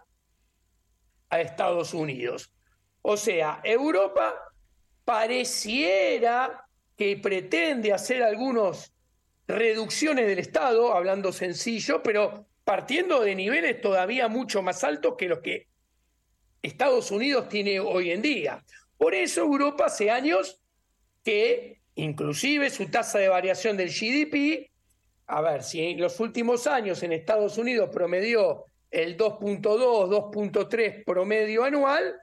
a 1.29 1.41
Estados 1.41 1.93
Unidos. 1.93 2.51
O 3.01 3.17
sea, 3.17 3.61
Europa 3.63 4.35
pareciera 5.05 6.65
que 6.97 7.17
pretende 7.17 7.93
hacer 7.93 8.23
algunas 8.23 8.93
reducciones 9.47 10.27
del 10.27 10.39
Estado, 10.39 10.93
hablando 10.93 11.31
sencillo, 11.31 12.03
pero 12.03 12.47
partiendo 12.63 13.21
de 13.21 13.35
niveles 13.35 13.79
todavía 13.79 14.27
mucho 14.27 14.61
más 14.61 14.83
altos 14.83 15.15
que 15.17 15.29
los 15.29 15.39
que 15.39 15.67
Estados 16.61 17.11
Unidos 17.11 17.47
tiene 17.47 17.79
hoy 17.79 18.11
en 18.11 18.21
día. 18.21 18.63
Por 18.97 19.13
eso 19.13 19.41
Europa 19.41 19.85
hace 19.85 20.11
años 20.11 20.59
que 21.23 21.79
inclusive 21.95 22.69
su 22.69 22.89
tasa 22.89 23.19
de 23.19 23.29
variación 23.29 23.77
del 23.77 23.89
GDP, 23.89 24.69
a 25.27 25.41
ver, 25.41 25.63
si 25.63 25.81
en 25.81 25.99
los 25.99 26.19
últimos 26.19 26.67
años 26.67 27.03
en 27.03 27.13
Estados 27.13 27.57
Unidos 27.57 27.89
promedió 27.93 28.65
el 28.97 29.15
2.2, 29.15 29.61
2.3 29.61 31.05
promedio 31.05 31.63
anual, 31.63 32.19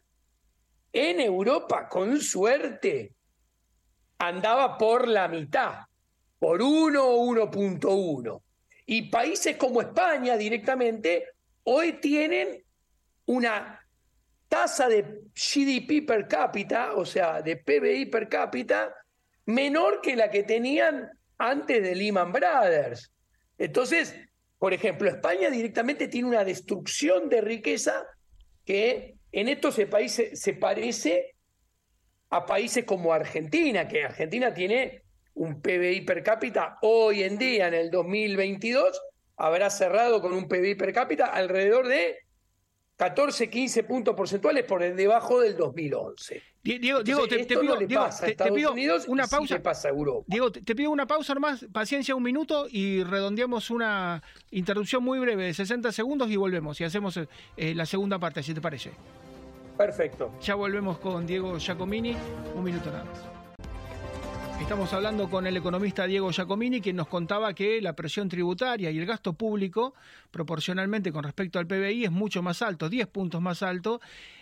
en 0.93 1.21
Europa, 1.21 1.89
con 1.89 2.21
suerte, 2.21 3.13
andaba 4.19 4.77
por 4.77 5.07
la 5.07 5.29
mitad, 5.29 5.83
por 6.37 6.61
1 6.61 7.01
o 7.01 7.27
1.1. 7.27 8.43
Y 8.87 9.09
países 9.09 9.57
como 9.57 9.83
España 9.83 10.37
directamente 10.37 11.29
hoy 11.63 11.93
tienen 11.95 12.65
una 13.27 13.81
tasa 14.49 14.89
de 14.89 15.23
GDP 15.33 16.05
per 16.05 16.27
cápita, 16.27 16.95
o 16.95 17.07
sea, 17.07 17.41
de 17.41 17.57
PBI 17.57 18.07
per 18.07 18.29
cápita, 18.29 18.93
menor 19.47 20.01
que 20.01 20.17
la 20.17 20.29
que 20.29 20.43
tenían 20.43 21.09
antes 21.39 21.85
de 21.85 21.95
Lehman 21.95 22.33
Brothers. 22.33 23.13
Entonces, 23.59 24.17
por 24.65 24.73
ejemplo, 24.73 25.11
España 25.11 25.51
directamente 25.51 26.09
tiene 26.09 26.27
una 26.27 26.43
destrucción 26.43 27.29
de 27.29 27.43
riqueza 27.43 28.07
que 28.65 29.17
en 29.31 29.51
estos 29.51 29.79
países 29.91 30.41
se 30.41 30.55
parece 30.55 31.35
a 32.31 32.47
países 32.47 32.87
como 32.87 33.13
Argentina, 33.13 33.87
que 33.87 34.05
Argentina 34.05 34.55
tiene 34.55 35.03
un 35.35 35.61
PBI 35.61 36.01
per 36.07 36.23
cápita 36.23 36.79
hoy 36.81 37.25
en 37.25 37.37
día, 37.37 37.69
en 37.69 37.75
el 37.75 37.91
2022, 37.91 38.99
habrá 39.37 39.69
cerrado 39.69 40.23
con 40.23 40.33
un 40.33 40.49
PBI 40.49 40.77
per 40.77 40.95
cápita 40.95 41.27
alrededor 41.27 41.87
de 41.87 42.21
14, 42.97 43.51
15 43.51 43.83
puntos 43.85 44.15
porcentuales 44.15 44.65
por 44.65 44.81
debajo 44.95 45.41
del 45.41 45.57
2011. 45.57 46.43
Diego, 46.63 47.03
Diego 47.03 47.27
te, 47.29 47.45
pido, 47.45 47.77
una 49.09 49.27
pausa. 49.27 49.63
pasa 49.63 49.89
a 49.89 49.91
Europa. 49.91 50.25
Diego, 50.29 50.51
te, 50.51 50.75
pido 50.75 50.91
una 50.91 51.07
pausa 51.07 51.35
nomás, 51.35 51.67
paciencia 51.73 52.15
un 52.15 52.23
minuto 52.23 52.67
y 52.71 53.03
redondeamos 53.03 53.71
una 53.71 54.23
interrupción 54.51 55.03
muy 55.03 55.19
breve 55.19 55.45
de 55.45 55.55
60 55.55 55.93
segundos 55.93 56.31
y 56.31 56.37
volvemos 56.37 56.81
y 56.81 56.85
hacemos 56.85 57.19
eh, 57.19 57.75
la 57.75 57.85
segunda 57.85 58.19
parte, 58.19 58.43
si 58.43 58.55
te 58.55 58.61
parece. 58.61 58.93
Perfecto. 59.77 60.33
Ya 60.41 60.55
volvemos 60.55 60.99
con 60.99 61.27
Diego 61.27 61.59
Giacomini, 61.59 62.17
un 62.55 62.65
minuto 62.65 62.91
nada 62.91 63.05
más. 63.05 63.34
Estamos 64.61 64.93
hablando 64.95 65.29
con 65.29 65.47
el 65.47 65.57
economista 65.57 66.07
Diego 66.07 66.31
Giacomini, 66.31 66.81
quien 66.81 66.97
nos 66.97 67.09
contaba 67.09 67.53
que 67.55 67.81
la 67.83 67.95
presión 67.95 68.29
tributaria 68.29 68.91
y 68.91 68.99
el 68.99 69.05
gasto 69.05 69.35
público, 69.35 69.95
proporcionalmente 70.31 71.13
con 71.13 71.23
respecto 71.25 71.59
al 71.59 71.67
PBI, 71.67 72.05
es 72.05 72.11
mucho 72.11 72.43
más 72.43 72.63
alto, 72.63 72.89
10 72.89 73.07
puntos 73.09 73.43
más 73.43 73.63
alto 73.63 74.01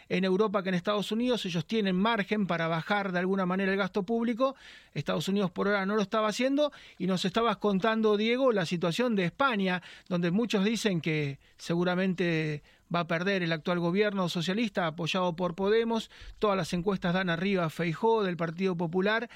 en 0.09 0.25
Europa 0.25 0.63
que 0.63 0.69
en 0.69 0.75
Estados 0.75 1.11
Unidos. 1.11 1.45
Ellos 1.47 1.67
tienen 1.67 1.97
margen 1.97 2.47
para 2.47 2.69
bajar 2.69 3.13
de 3.13 3.19
alguna 3.19 3.47
manera 3.47 3.73
el 3.73 3.79
gasto 3.79 4.05
público. 4.05 4.55
Estados 4.95 5.27
Unidos 5.29 5.51
por 5.51 5.67
ahora 5.67 5.87
no 5.87 5.97
lo 5.97 6.03
estaba 6.03 6.29
haciendo. 6.29 6.71
Y 6.99 7.07
nos 7.07 7.25
estabas 7.25 7.57
contando, 7.57 8.17
Diego, 8.17 8.53
la 8.53 8.67
situación 8.67 9.17
de 9.17 9.25
España, 9.25 9.83
donde 10.09 10.31
muchos 10.31 10.65
dicen 10.65 11.01
que 11.01 11.39
seguramente 11.57 12.63
va 12.95 13.01
a 13.01 13.07
perder 13.07 13.43
el 13.43 13.53
actual 13.53 13.81
gobierno 13.81 14.29
socialista 14.29 14.87
apoyado 14.87 15.35
por 15.35 15.55
Podemos. 15.55 16.11
Todas 16.39 16.57
las 16.57 16.73
encuestas 16.75 17.15
dan 17.15 17.31
arriba 17.31 17.65
a 17.65 17.71
Feijó 17.71 18.23
del 18.23 18.37
Partido 18.37 18.77
Popular 18.77 19.31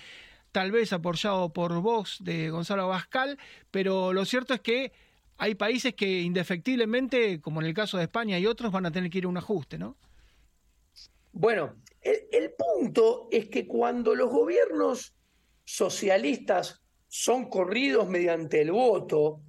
tal 0.57 0.73
vez 0.73 0.91
apoyado 0.95 1.53
por 1.53 1.83
Vox 1.83 2.17
de 2.25 2.49
Gonzalo 2.49 2.89
Bascal, 2.89 3.37
pero 3.71 4.15
lo 4.15 4.25
cierto 4.25 4.55
es 4.55 4.61
que 4.63 4.91
hay 5.37 5.55
países 5.55 5.95
que 5.95 6.23
indefectiblemente, 6.23 7.43
como 7.43 7.61
en 7.61 7.67
el 7.67 7.75
caso 7.75 7.99
de 7.99 8.05
España 8.05 8.39
y 8.39 8.47
otros, 8.47 8.73
van 8.73 8.87
a 8.87 8.91
tener 8.91 9.11
que 9.11 9.19
ir 9.19 9.27
a 9.27 9.29
un 9.29 9.37
ajuste, 9.37 9.77
¿no? 9.77 9.99
Bueno, 11.31 11.75
el, 12.01 12.55
punto 12.57 13.29
es 13.31 13.51
que 13.51 13.67
cuando 13.67 14.15
los 14.15 14.31
gobiernos 14.31 15.15
socialistas 15.63 16.83
son 17.07 17.51
corridos 17.51 18.09
mediante 18.09 18.63
el 18.63 18.73
voto, 18.73 19.43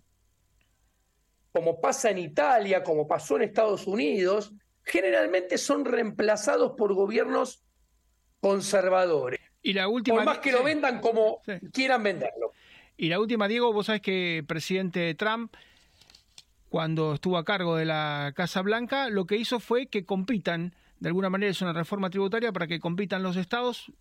como 1.53 1.79
pasa 1.79 2.09
en 2.09 2.17
Italia, 2.17 2.83
como 2.83 3.07
pasó 3.07 3.37
en 3.37 3.43
Estados 3.43 3.87
Unidos, 3.87 4.51
generalmente 4.83 5.57
son 5.57 5.85
reemplazados 5.85 6.73
por 6.77 6.93
gobiernos 6.93 7.63
conservadores. 8.41 9.46
Y 9.67 9.73
la 9.73 9.89
última, 9.89 10.15
Por 10.19 10.25
más 10.25 10.37
que 10.37 10.53
lo 10.53 10.63
vendan 10.63 11.01
como 11.01 11.41
quieran 11.73 12.01
venderlo. 12.01 12.53
Y 12.95 13.09
la 13.09 13.19
última, 13.19 13.49
Diego, 13.49 13.73
vos 13.73 13.87
sabés 13.87 14.01
que 14.01 14.37
el 14.37 14.45
presidente 14.45 15.13
Trump, 15.13 15.53
cuando 16.69 17.15
estuvo 17.15 17.37
a 17.37 17.43
cargo 17.43 17.75
de 17.75 17.83
la 17.83 18.31
Casa 18.33 18.61
Blanca, 18.61 19.09
lo 19.09 19.25
que 19.25 19.35
hizo 19.35 19.59
fue 19.59 19.87
que 19.87 20.05
compitan, 20.05 20.73
de 21.01 21.09
alguna 21.09 21.29
manera 21.29 21.51
es 21.51 21.61
una 21.61 21.73
reforma 21.73 22.09
tributaria 22.09 22.53
para 22.53 22.67
que 22.67 22.79
compitan 22.79 23.23
los 23.23 23.35
estados 23.35 23.91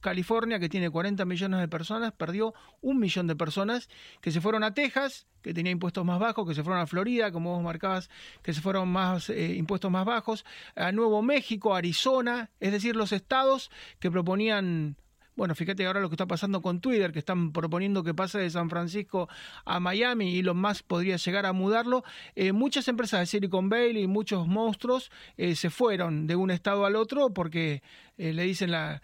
California, 0.00 0.58
que 0.58 0.68
tiene 0.68 0.90
40 0.90 1.24
millones 1.24 1.60
de 1.60 1.68
personas, 1.68 2.12
perdió 2.12 2.54
un 2.80 2.98
millón 2.98 3.26
de 3.26 3.36
personas 3.36 3.88
que 4.20 4.30
se 4.30 4.40
fueron 4.40 4.64
a 4.64 4.74
Texas, 4.74 5.26
que 5.42 5.54
tenía 5.54 5.72
impuestos 5.72 6.04
más 6.04 6.18
bajos, 6.18 6.46
que 6.48 6.54
se 6.54 6.62
fueron 6.62 6.80
a 6.80 6.86
Florida, 6.86 7.30
como 7.30 7.54
vos 7.54 7.62
marcabas, 7.62 8.10
que 8.42 8.52
se 8.52 8.60
fueron 8.60 8.88
más 8.88 9.30
eh, 9.30 9.54
impuestos 9.54 9.90
más 9.90 10.04
bajos, 10.04 10.44
a 10.74 10.92
Nuevo 10.92 11.22
México, 11.22 11.74
Arizona, 11.74 12.50
es 12.60 12.72
decir, 12.72 12.96
los 12.96 13.12
estados 13.12 13.70
que 13.98 14.10
proponían 14.10 14.96
bueno, 15.36 15.54
fíjate 15.54 15.86
ahora 15.86 16.00
lo 16.00 16.10
que 16.10 16.16
está 16.16 16.26
pasando 16.26 16.60
con 16.60 16.80
Twitter, 16.80 17.12
que 17.12 17.18
están 17.20 17.52
proponiendo 17.52 18.04
que 18.04 18.12
pase 18.12 18.38
de 18.38 18.50
San 18.50 18.68
Francisco 18.68 19.26
a 19.64 19.80
Miami 19.80 20.34
y 20.34 20.42
lo 20.42 20.52
más 20.52 20.82
podría 20.82 21.16
llegar 21.16 21.46
a 21.46 21.54
mudarlo. 21.54 22.04
Eh, 22.34 22.52
muchas 22.52 22.88
empresas 22.88 23.20
de 23.20 23.26
Silicon 23.26 23.70
Valley 23.70 24.02
y 24.02 24.06
muchos 24.06 24.46
monstruos 24.46 25.10
eh, 25.38 25.54
se 25.54 25.70
fueron 25.70 26.26
de 26.26 26.36
un 26.36 26.50
estado 26.50 26.84
al 26.84 26.94
otro 26.94 27.32
porque 27.32 27.82
le 28.18 28.42
dicen 28.42 28.70
la, 28.70 29.00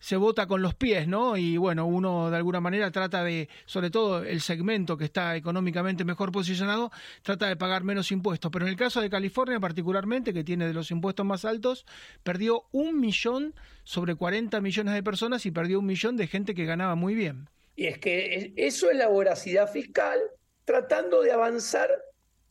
se 0.00 0.16
vota 0.16 0.46
con 0.46 0.62
los 0.62 0.74
pies, 0.74 1.06
¿no? 1.06 1.36
Y 1.36 1.58
bueno, 1.58 1.86
uno 1.86 2.30
de 2.30 2.36
alguna 2.36 2.60
manera 2.60 2.90
trata 2.90 3.22
de, 3.22 3.48
sobre 3.66 3.90
todo 3.90 4.24
el 4.24 4.40
segmento 4.40 4.96
que 4.96 5.04
está 5.04 5.36
económicamente 5.36 6.04
mejor 6.04 6.32
posicionado, 6.32 6.90
trata 7.22 7.46
de 7.46 7.56
pagar 7.56 7.84
menos 7.84 8.10
impuestos. 8.10 8.50
Pero 8.50 8.64
en 8.64 8.70
el 8.70 8.76
caso 8.76 9.00
de 9.02 9.10
California 9.10 9.60
particularmente, 9.60 10.32
que 10.32 10.42
tiene 10.42 10.66
de 10.66 10.74
los 10.74 10.90
impuestos 10.90 11.24
más 11.24 11.44
altos, 11.44 11.84
perdió 12.22 12.64
un 12.72 12.98
millón 12.98 13.54
sobre 13.84 14.14
40 14.14 14.60
millones 14.60 14.94
de 14.94 15.02
personas 15.02 15.44
y 15.44 15.50
perdió 15.50 15.78
un 15.78 15.86
millón 15.86 16.16
de 16.16 16.26
gente 16.26 16.54
que 16.54 16.64
ganaba 16.64 16.94
muy 16.94 17.14
bien. 17.14 17.48
Y 17.76 17.86
es 17.86 17.98
que 17.98 18.54
eso 18.56 18.90
es 18.90 18.96
la 18.96 19.08
voracidad 19.08 19.70
fiscal 19.70 20.18
tratando 20.64 21.22
de 21.22 21.32
avanzar 21.32 21.90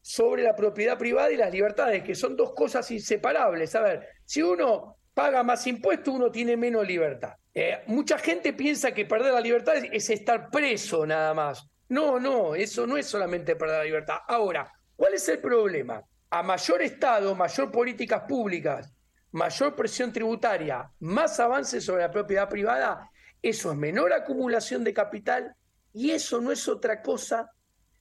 sobre 0.01 0.43
la 0.43 0.55
propiedad 0.55 0.97
privada 0.97 1.31
y 1.31 1.37
las 1.37 1.51
libertades, 1.51 2.03
que 2.03 2.15
son 2.15 2.35
dos 2.35 2.53
cosas 2.53 2.89
inseparables. 2.91 3.73
A 3.75 3.81
ver, 3.81 4.07
si 4.25 4.41
uno 4.41 4.98
paga 5.19 5.43
más 5.43 5.67
impuestos, 5.67 6.15
uno 6.15 6.31
tiene 6.31 6.55
menos 6.55 6.87
libertad. 6.87 7.33
Eh, 7.53 7.83
mucha 7.87 8.17
gente 8.17 8.53
piensa 8.53 8.93
que 8.93 9.03
perder 9.03 9.33
la 9.33 9.41
libertad 9.41 9.75
es, 9.75 10.09
estar 10.09 10.49
preso 10.49 11.05
nada 11.05 11.33
más. 11.33 11.67
No, 11.89 12.21
no, 12.21 12.55
eso 12.55 12.87
no 12.87 12.95
es 12.95 13.05
solamente 13.05 13.57
perder 13.57 13.79
la 13.79 13.83
libertad. 13.83 14.19
Ahora, 14.25 14.71
¿cuál 14.95 15.15
es 15.15 15.27
el 15.27 15.39
problema? 15.39 16.01
A 16.29 16.41
mayor 16.41 16.81
Estado, 16.83 17.35
mayor 17.35 17.69
políticas 17.69 18.23
públicas, 18.29 18.93
mayor 19.31 19.75
presión 19.75 20.13
tributaria, 20.13 20.89
más 21.01 21.37
avances 21.41 21.83
sobre 21.83 22.03
la 22.03 22.11
propiedad 22.11 22.47
privada, 22.47 23.09
eso 23.41 23.73
es 23.73 23.77
menor 23.77 24.13
acumulación 24.13 24.85
de 24.85 24.93
capital 24.93 25.53
y 25.91 26.11
eso 26.11 26.39
no 26.39 26.49
es 26.53 26.65
otra 26.69 27.01
cosa 27.01 27.51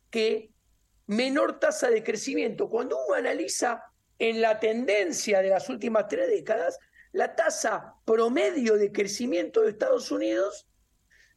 que 0.09 0.50
menor 1.09 1.59
tasa 1.59 1.90
de 1.90 2.04
crecimiento. 2.04 2.68
Cuando 2.68 2.96
uno 3.04 3.16
analiza 3.16 3.83
en 4.20 4.40
la 4.40 4.61
tendencia 4.61 5.42
de 5.42 5.48
las 5.48 5.68
últimas 5.68 6.07
tres 6.07 6.28
décadas, 6.28 6.78
la 7.18 7.35
tasa 7.35 7.96
promedio 8.04 8.76
de 8.76 8.92
crecimiento 8.92 9.62
de 9.62 9.70
Estados 9.70 10.12
Unidos 10.12 10.68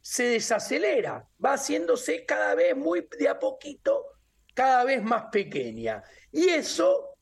se 0.00 0.22
desacelera, 0.22 1.28
va 1.44 1.54
haciéndose 1.54 2.24
cada 2.24 2.54
vez 2.54 2.76
muy 2.76 3.08
de 3.18 3.28
a 3.28 3.36
poquito, 3.40 4.04
cada 4.54 4.84
vez 4.84 5.02
más 5.02 5.24
pequeña. 5.32 6.00
Y 6.30 6.50
eso 6.50 7.16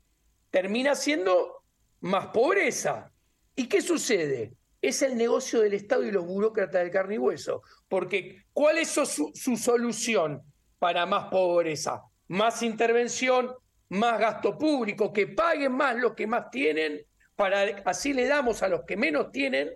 termina 0.51 0.94
siendo 0.94 1.64
más 2.01 2.27
pobreza. 2.27 3.11
¿Y 3.57 3.66
qué 3.66 3.81
sucede? 3.81 4.53
Es 4.83 5.01
el 5.01 5.16
negocio 5.16 5.62
del 5.62 5.73
Estado 5.73 6.05
y 6.05 6.11
los 6.11 6.27
burócratas 6.27 6.83
del 6.83 6.90
carne 6.90 7.14
y 7.14 7.18
hueso. 7.18 7.62
Porque, 7.88 8.44
¿cuál 8.53 8.77
es 8.77 8.90
su, 8.90 9.07
su 9.07 9.57
solución 9.57 10.42
para 10.79 11.07
más 11.07 11.31
pobreza? 11.31 12.03
Más 12.29 12.62
intervención, 12.62 13.55
más 13.88 14.20
gasto 14.20 14.59
público, 14.59 15.14
que 15.14 15.29
paguen 15.29 15.73
más 15.73 15.96
los 15.96 16.12
que 16.12 16.27
más 16.27 16.51
tienen, 16.51 17.07
para 17.40 17.62
así 17.87 18.12
le 18.12 18.26
damos 18.26 18.62
a 18.62 18.68
los 18.68 18.83
que 18.85 18.98
menos 18.98 19.33
tienen 19.33 19.70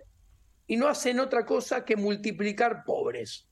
y 0.67 0.77
no 0.77 0.87
hacen 0.87 1.19
otra 1.19 1.47
cosa 1.47 1.83
que 1.83 1.95
multiplicar 1.95 2.83
pobres. 2.85 3.47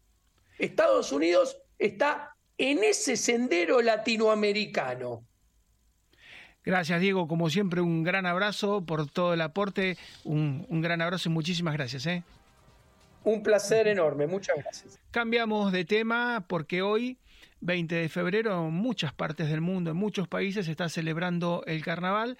Estados 0.59 1.11
Unidos 1.11 1.57
está 1.79 2.35
en 2.59 2.83
ese 2.83 3.17
sendero 3.17 3.81
latinoamericano. 3.81 5.25
Gracias, 6.63 7.01
Diego. 7.01 7.27
Como 7.27 7.49
siempre, 7.49 7.81
un 7.81 8.03
gran 8.03 8.27
abrazo 8.27 8.85
por 8.85 9.09
todo 9.09 9.33
el 9.33 9.41
aporte. 9.41 9.97
Un, 10.23 10.67
gran 10.69 11.01
abrazo 11.01 11.29
y 11.29 11.31
muchísimas 11.31 11.73
gracias. 11.73 12.05
¿eh? 12.05 12.23
Un 13.23 13.41
placer 13.41 13.87
enorme. 13.87 14.27
Muchas 14.27 14.57
gracias. 14.57 14.99
Cambiamos 15.09 15.71
de 15.71 15.85
tema 15.85 16.45
porque 16.47 16.83
hoy, 16.83 17.17
20 17.61 17.95
de 17.95 18.09
febrero, 18.09 18.67
en 18.67 18.73
muchas 18.73 19.11
partes 19.11 19.49
del 19.49 19.61
mundo, 19.61 19.89
en 19.89 19.97
muchos 19.97 20.27
países, 20.27 20.67
se 20.67 20.71
está 20.71 20.87
celebrando 20.87 21.63
el 21.65 21.83
carnaval. 21.83 22.37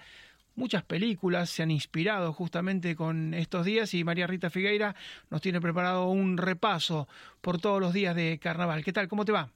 Muchas 0.55 0.83
películas 0.83 1.49
se 1.49 1.63
han 1.63 1.71
inspirado 1.71 2.31
justamente 2.31 2.95
con 2.95 3.33
estos 3.33 3.65
días 3.65 3.93
y 3.95 4.03
María 4.03 4.27
Rita 4.27 4.51
Figueira 4.51 4.95
nos 5.31 5.41
tiene 5.41 5.59
preparado 5.59 6.09
un 6.09 6.37
repaso 6.37 7.07
por 7.41 7.59
todos 7.59 7.81
los 7.81 7.91
días 7.91 8.15
de 8.15 8.37
carnaval. 8.39 8.83
¿Qué 8.83 8.93
tal? 8.93 9.07
¿Cómo 9.07 9.25
te 9.25 9.31
va? 9.31 9.51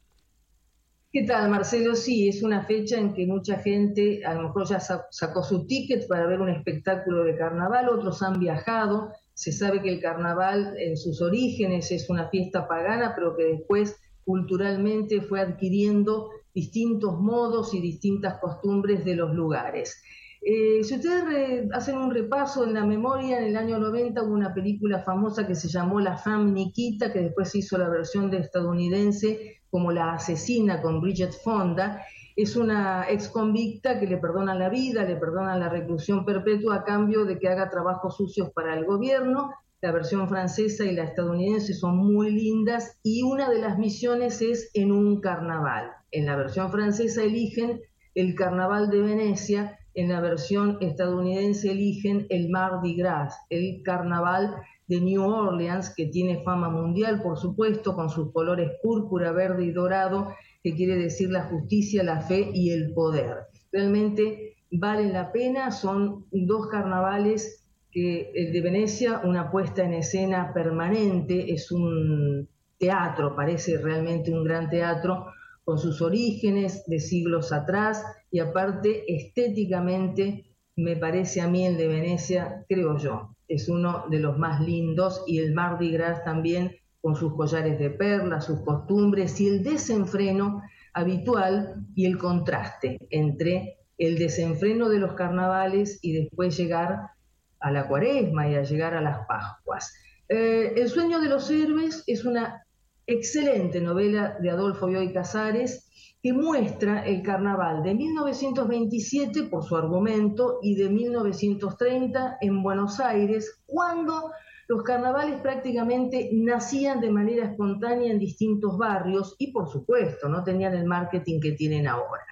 ¿Qué 1.12 1.24
tal, 1.24 1.50
Marcelo? 1.50 1.96
Sí, 1.96 2.28
es 2.28 2.42
una 2.42 2.64
fecha 2.66 2.98
en 2.98 3.14
que 3.14 3.28
mucha 3.28 3.60
gente 3.60 4.26
a 4.26 4.34
lo 4.34 4.44
mejor 4.44 4.68
ya 4.68 4.80
sacó 4.80 5.44
su 5.44 5.68
ticket 5.68 6.08
para 6.08 6.26
ver 6.26 6.42
un 6.42 6.50
espectáculo 6.50 7.24
de 7.24 7.38
carnaval, 7.38 7.90
otros 7.90 8.22
han 8.24 8.40
viajado. 8.40 9.14
Se 9.34 9.52
sabe 9.52 9.82
que 9.84 9.90
el 9.90 10.02
carnaval 10.02 10.76
en 10.78 10.98
sus 10.98 11.22
orígenes 11.22 11.92
es 11.92 12.10
una 12.10 12.28
fiesta 12.30 12.68
pagana, 12.68 13.14
pero 13.16 13.38
que 13.38 13.44
después 13.44 13.96
culturalmente 14.26 15.22
fue 15.22 15.40
adquiriendo 15.40 16.30
distintos 16.54 17.20
modos 17.20 17.74
y 17.74 17.82
distintas 17.82 18.40
costumbres 18.40 19.06
de 19.06 19.16
los 19.16 19.34
lugares. 19.34 20.02
Eh, 20.50 20.82
si 20.86 20.96
ustedes 20.96 21.68
hacen 21.74 21.98
un 21.98 22.10
repaso 22.10 22.64
en 22.64 22.74
la 22.74 22.86
memoria, 22.86 23.38
en 23.40 23.48
el 23.48 23.58
año 23.58 23.80
90 23.80 24.24
hubo 24.24 24.34
una 24.34 24.54
película 24.54 25.00
famosa 25.00 25.46
que 25.46 25.56
se 25.56 25.68
llamó 25.68 26.00
La 26.00 26.18
Femme 26.18 26.54
Nikita, 26.54 27.12
que 27.12 27.20
después 27.20 27.50
se 27.50 27.58
hizo 27.58 27.78
la 27.78 27.90
versión 27.90 28.32
de 28.32 28.38
estadounidense 28.38 29.60
como 29.70 29.92
La 29.92 30.14
Asesina 30.14 30.82
con 30.82 31.02
Bridget 31.02 31.34
Fonda. 31.44 32.02
Es 32.38 32.56
una 32.56 33.10
ex 33.10 33.28
convicta 33.28 34.00
que 34.00 34.08
le 34.08 34.20
perdonan 34.20 34.58
la 34.58 34.70
vida, 34.70 35.04
le 35.04 35.18
perdonan 35.18 35.60
la 35.60 35.68
reclusión 35.68 36.24
perpetua 36.24 36.76
a 36.76 36.84
cambio 36.86 37.26
de 37.26 37.40
que 37.40 37.50
haga 37.50 37.70
trabajos 37.70 38.16
sucios 38.16 38.50
para 38.52 38.74
el 38.74 38.86
gobierno. 38.86 39.52
La 39.82 39.92
versión 39.92 40.30
francesa 40.30 40.86
y 40.86 40.96
la 40.96 41.04
estadounidense 41.04 41.74
son 41.74 41.98
muy 41.98 42.32
lindas 42.32 42.98
y 43.04 43.22
una 43.22 43.50
de 43.50 43.60
las 43.60 43.78
misiones 43.78 44.42
es 44.42 44.72
en 44.76 44.94
un 44.94 45.20
carnaval. 45.20 45.92
En 46.12 46.26
la 46.26 46.38
versión 46.38 46.72
francesa 46.72 47.22
eligen 47.22 47.82
el 48.16 48.34
carnaval 48.34 48.90
de 48.90 49.02
Venecia 49.02 49.78
en 49.98 50.10
la 50.10 50.22
versión 50.22 50.78
estadounidense 50.80 51.72
eligen 51.72 52.28
el 52.30 52.50
Mardi 52.50 52.96
Gras, 52.96 53.36
el 53.50 53.82
carnaval 53.84 54.54
de 54.88 55.02
New 55.02 55.24
Orleans, 55.24 55.92
que 55.96 56.06
tiene 56.06 56.44
fama 56.44 56.70
mundial, 56.70 57.24
por 57.24 57.36
supuesto, 57.40 57.96
con 57.96 58.12
sus 58.12 58.32
colores 58.32 58.74
púrpura, 58.84 59.32
verde 59.32 59.66
y 59.66 59.72
dorado, 59.72 60.36
que 60.62 60.76
quiere 60.76 60.98
decir 60.98 61.32
la 61.32 61.46
justicia, 61.46 62.04
la 62.04 62.22
fe 62.22 62.52
y 62.54 62.70
el 62.70 62.94
poder. 62.94 63.48
Realmente 63.72 64.58
valen 64.70 65.14
la 65.14 65.32
pena, 65.32 65.72
son 65.72 66.26
dos 66.30 66.68
carnavales 66.68 67.66
que 67.92 68.32
el 68.36 68.54
de 68.54 68.62
Venecia, 68.62 69.22
una 69.24 69.50
puesta 69.50 69.84
en 69.84 69.96
escena 69.96 70.54
permanente, 70.54 71.52
es 71.52 71.72
un 71.72 72.48
teatro, 72.78 73.36
parece 73.36 73.80
realmente 73.80 74.32
un 74.32 74.44
gran 74.44 74.70
teatro, 74.70 75.26
con 75.64 75.80
sus 75.80 76.04
orígenes 76.04 76.86
de 76.86 77.00
siglos 77.00 77.52
atrás 77.52 78.04
y 78.32 78.40
aparte 78.40 79.04
estéticamente 79.08 80.46
me 80.76 80.96
parece 80.96 81.42
a 81.42 81.48
mí 81.48 81.66
el 81.66 81.78
de 81.78 81.88
Venecia, 81.88 82.66
creo 82.70 82.98
yo, 82.98 83.36
es 83.48 83.70
uno 83.70 84.06
de 84.10 84.20
los 84.20 84.38
más 84.38 84.62
lindos 84.62 85.24
y 85.26 85.40
el 85.40 85.54
Mardi 85.54 85.92
Gras 85.92 86.24
también 86.24 86.76
con 87.02 87.16
sus 87.16 87.34
collares 87.36 87.80
de 87.80 87.90
perlas, 87.90 88.46
sus 88.46 88.62
costumbres 88.62 89.40
y 89.40 89.48
el 89.48 89.64
desenfreno 89.64 90.62
habitual 90.94 91.86
y 91.96 92.06
el 92.06 92.18
contraste 92.18 92.98
entre 93.10 93.78
el 93.98 94.18
desenfreno 94.18 94.90
de 94.90 95.00
los 95.00 95.14
carnavales 95.14 96.00
y 96.02 96.14
después 96.14 96.58
llegar 96.58 97.12
a 97.60 97.72
la 97.72 97.88
cuaresma 97.88 98.48
y 98.50 98.56
a 98.56 98.64
llegar 98.64 98.94
a 98.94 99.02
las 99.02 99.26
Pascuas. 99.28 99.94
Eh, 100.30 100.74
el 100.76 100.90
sueño 100.90 101.20
de 101.20 101.30
los 101.30 101.50
héroes 101.50 102.04
es 102.06 102.26
una 102.26 102.64
excelente 103.08 103.80
novela 103.80 104.38
de 104.40 104.50
Adolfo 104.50 104.88
Bioy 104.88 105.14
Casares 105.14 106.17
que 106.22 106.34
muestra 106.34 107.06
el 107.06 107.22
carnaval 107.22 107.84
de 107.84 107.94
1927 107.94 109.44
por 109.44 109.64
su 109.64 109.76
argumento 109.76 110.60
y 110.62 110.76
de 110.76 110.90
1930 110.90 112.38
en 112.42 112.64
Buenos 112.64 113.00
Aires, 113.00 113.62
cuando 113.66 114.32
los 114.68 114.84
carnavales 114.84 115.40
prácticamente 115.42 116.30
nacían 116.34 117.00
de 117.00 117.12
manera 117.12 117.46
espontánea 117.46 118.12
en 118.12 118.20
distintos 118.20 118.78
barrios 118.78 119.36
y 119.38 119.52
por 119.52 119.70
supuesto 119.70 120.28
no 120.28 120.44
tenían 120.44 120.74
el 120.74 120.86
marketing 120.86 121.40
que 121.40 121.54
tienen 121.54 121.88
ahora. 121.88 122.24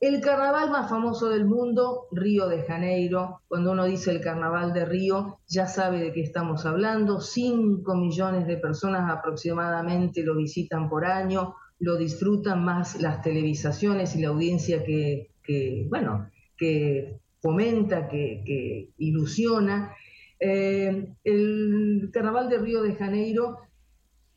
El 0.00 0.20
carnaval 0.20 0.70
más 0.70 0.90
famoso 0.90 1.30
del 1.30 1.46
mundo, 1.46 2.08
Río 2.12 2.46
de 2.48 2.64
Janeiro. 2.64 3.40
Cuando 3.48 3.72
uno 3.72 3.86
dice 3.86 4.10
el 4.10 4.20
carnaval 4.20 4.74
de 4.74 4.84
Río, 4.84 5.38
ya 5.48 5.66
sabe 5.66 5.98
de 5.98 6.12
qué 6.12 6.20
estamos 6.20 6.66
hablando. 6.66 7.22
5 7.22 7.94
millones 7.94 8.46
de 8.46 8.58
personas 8.58 9.10
aproximadamente 9.10 10.22
lo 10.22 10.36
visitan 10.36 10.90
por 10.90 11.06
año, 11.06 11.54
lo 11.84 11.96
disfrutan 11.96 12.64
más 12.64 13.00
las 13.00 13.22
televisaciones 13.22 14.16
y 14.16 14.22
la 14.22 14.28
audiencia 14.28 14.84
que, 14.84 15.86
bueno, 15.88 16.30
que 16.56 17.18
fomenta, 17.40 18.08
que, 18.08 18.88
ilusiona. 18.98 19.94
Eh, 20.40 21.08
el 21.24 22.10
carnaval 22.12 22.48
de 22.48 22.58
Río 22.58 22.82
de 22.82 22.94
Janeiro 22.94 23.58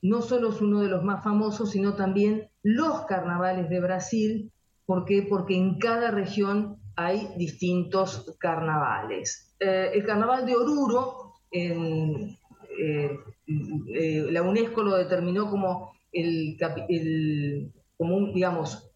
no 0.02 0.22
solo 0.22 0.50
es 0.50 0.62
uno 0.62 0.82
de 0.82 0.90
los 0.90 1.04
más 1.04 1.24
famosos, 1.24 1.72
sino 1.72 1.96
también 1.96 2.50
los 2.64 3.06
carnavales 3.06 3.70
de 3.70 3.80
Brasil 3.80 4.52
¿Por 4.88 5.04
qué? 5.04 5.22
Porque 5.22 5.56
en 5.56 5.78
cada 5.80 6.12
región 6.12 6.78
hay 6.96 7.28
distintos 7.38 8.34
carnavales. 8.40 9.54
Eh, 9.60 9.92
el 9.94 10.06
carnaval 10.06 10.46
de 10.46 10.56
Oruro, 10.56 11.34
eh, 11.52 12.38
eh, 12.80 14.28
la 14.32 14.42
UNESCO 14.42 14.84
lo 14.84 14.96
determinó 14.96 15.50
como 15.50 15.92
el, 16.18 17.72
un, 17.98 18.34
digamos, 18.34 18.92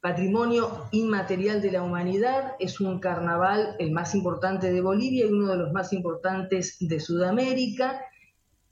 patrimonio 0.00 0.88
inmaterial 0.92 1.60
de 1.60 1.72
la 1.72 1.82
humanidad, 1.82 2.52
es 2.58 2.80
un 2.80 3.00
carnaval 3.00 3.76
el 3.78 3.92
más 3.92 4.14
importante 4.14 4.72
de 4.72 4.80
Bolivia 4.80 5.26
y 5.26 5.32
uno 5.32 5.48
de 5.48 5.58
los 5.58 5.72
más 5.72 5.92
importantes 5.92 6.76
de 6.80 7.00
Sudamérica. 7.00 8.00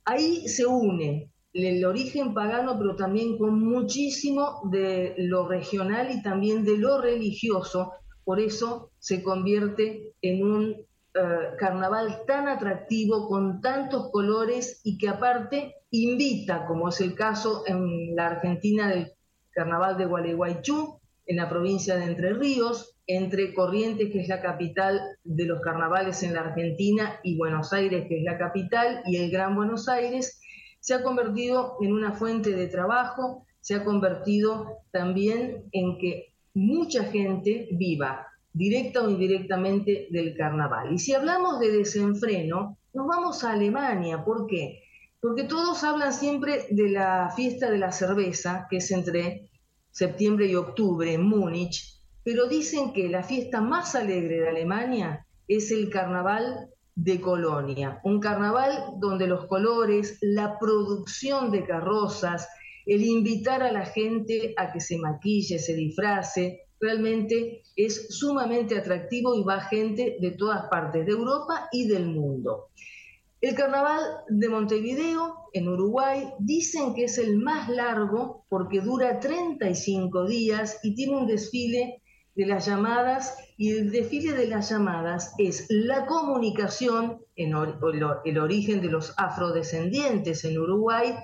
Ahí 0.05 0.49
se 0.49 0.65
une 0.67 1.31
el 1.53 1.85
origen 1.85 2.35
pagano, 2.35 2.79
pero 2.79 2.97
también 2.97 3.37
con 3.37 3.61
muchísimo 3.61 4.61
de 4.71 5.15
lo 5.19 5.49
regional 5.49 6.11
y 6.11 6.23
también 6.23 6.65
de 6.65 6.79
lo 6.79 7.01
religioso. 7.01 7.93
Por 8.25 8.41
eso 8.41 8.91
se 8.99 9.23
convierte 9.23 10.15
en 10.23 10.47
un 10.47 10.88
eh, 11.15 11.57
carnaval 11.59 12.23
tan 12.27 12.49
atractivo, 12.49 13.29
con 13.29 13.61
tantos 13.61 14.11
colores 14.11 14.81
y 14.85 14.99
que 14.99 15.09
aparte 15.09 15.77
invita, 15.91 16.67
como 16.67 16.91
es 16.91 17.01
el 17.01 17.15
caso 17.15 17.65
en 17.67 18.15
la 18.15 18.27
Argentina 18.27 18.89
del 18.89 19.13
carnaval 19.51 19.97
de 19.97 20.05
Gualeguaychú, 20.05 21.01
en 21.27 21.37
la 21.37 21.49
provincia 21.49 21.97
de 21.97 22.05
Entre 22.05 22.35
Ríos, 22.35 22.97
entre 23.07 23.55
Corrientes, 23.55 24.11
que 24.13 24.21
es 24.21 24.29
la 24.29 24.43
capital 24.43 25.01
de 25.25 25.47
los 25.47 25.61
carnavales 25.63 26.23
en 26.23 26.35
la 26.35 26.41
Argentina, 26.41 27.19
y 27.23 27.39
Buenos 27.39 27.73
Aires, 27.73 28.07
que 28.07 28.19
es 28.19 28.25
la 28.25 28.39
capital, 28.39 29.03
y 29.07 29.17
el 29.17 29.31
Gran 29.31 29.57
Buenos 29.57 29.89
Aires, 29.89 30.41
se 30.81 30.95
ha 30.95 31.03
convertido 31.03 31.77
en 31.81 31.93
una 31.93 32.13
fuente 32.13 32.51
de 32.51 32.67
trabajo, 32.69 33.47
se 33.61 33.75
ha 33.75 33.85
convertido 33.85 34.83
también 34.91 35.65
en 35.73 35.99
que 35.99 36.35
mucha 36.55 37.05
gente 37.05 37.69
viva 37.73 38.27
directa 38.59 39.03
o 39.03 39.09
indirectamente 39.09 40.09
del 40.11 40.37
carnaval. 40.37 40.93
Y 40.93 40.99
si 40.99 41.15
hablamos 41.15 41.61
de 41.61 41.71
desenfreno, 41.71 42.77
nos 42.93 43.07
vamos 43.07 43.45
a 43.45 43.53
Alemania. 43.53 44.25
¿Por 44.25 44.47
qué? 44.49 44.83
Porque 45.21 45.45
todos 45.45 45.85
hablan 45.85 46.13
siempre 46.13 46.67
de 46.71 46.91
la 46.91 47.33
fiesta 47.35 47.71
de 47.71 47.79
la 47.79 47.93
cerveza, 47.93 48.67
que 48.69 48.79
es 48.79 48.91
entre 48.91 49.49
septiembre 49.93 50.47
y 50.47 50.57
octubre 50.57 51.13
en 51.13 51.23
Múnich, 51.23 52.03
pero 52.25 52.49
dicen 52.49 52.93
que 52.93 53.09
la 53.09 53.23
fiesta 53.23 53.61
más 53.61 53.95
alegre 53.95 54.41
de 54.41 54.49
Alemania 54.49 55.25
es 55.47 55.71
el 55.71 55.89
carnaval 55.89 56.69
de 56.95 57.21
Colonia, 57.21 58.01
un 58.03 58.19
carnaval 58.19 58.95
donde 58.99 59.29
los 59.29 59.47
colores, 59.47 60.19
la 60.21 60.59
producción 60.59 61.53
de 61.53 61.65
carrozas, 61.65 62.49
el 62.87 63.05
invitar 63.05 63.63
a 63.63 63.71
la 63.71 63.87
gente 63.87 64.53
a 64.57 64.73
que 64.73 64.81
se 64.81 64.99
maquille, 64.99 65.59
se 65.61 65.75
disfrace, 65.75 66.68
realmente 66.81 67.63
es 67.77 68.07
sumamente 68.17 68.79
atractivo 68.79 69.35
y 69.35 69.43
va 69.43 69.61
gente 69.61 70.17
de 70.21 70.31
todas 70.33 70.69
partes 70.69 71.07
de 71.07 71.13
Europa 71.13 71.69
y 71.73 71.89
del 71.89 72.07
mundo. 72.07 72.69
El 73.41 73.55
carnaval 73.55 74.01
de 74.29 74.49
Montevideo, 74.49 75.49
en 75.53 75.69
Uruguay, 75.69 76.25
dicen 76.41 76.93
que 76.95 77.05
es 77.05 77.19
el 77.19 77.39
más 77.39 77.69
largo 77.69 78.45
porque 78.49 78.81
dura 78.81 79.21
35 79.21 80.27
días 80.27 80.81
y 80.83 80.95
tiene 80.95 81.19
un 81.19 81.27
desfile 81.29 82.03
de 82.35 82.47
las 82.47 82.67
llamadas 82.67 83.37
y 83.57 83.71
el 83.71 83.91
desfile 83.93 84.33
de 84.33 84.47
las 84.47 84.71
llamadas 84.71 85.35
es 85.39 85.67
la 85.71 86.07
comunicación, 86.07 87.21
en 87.37 87.53
el 88.25 88.39
origen 88.39 88.81
de 88.81 88.89
los 88.89 89.15
afrodescendientes 89.17 90.45
en 90.45 90.59
Uruguay, 90.59 91.15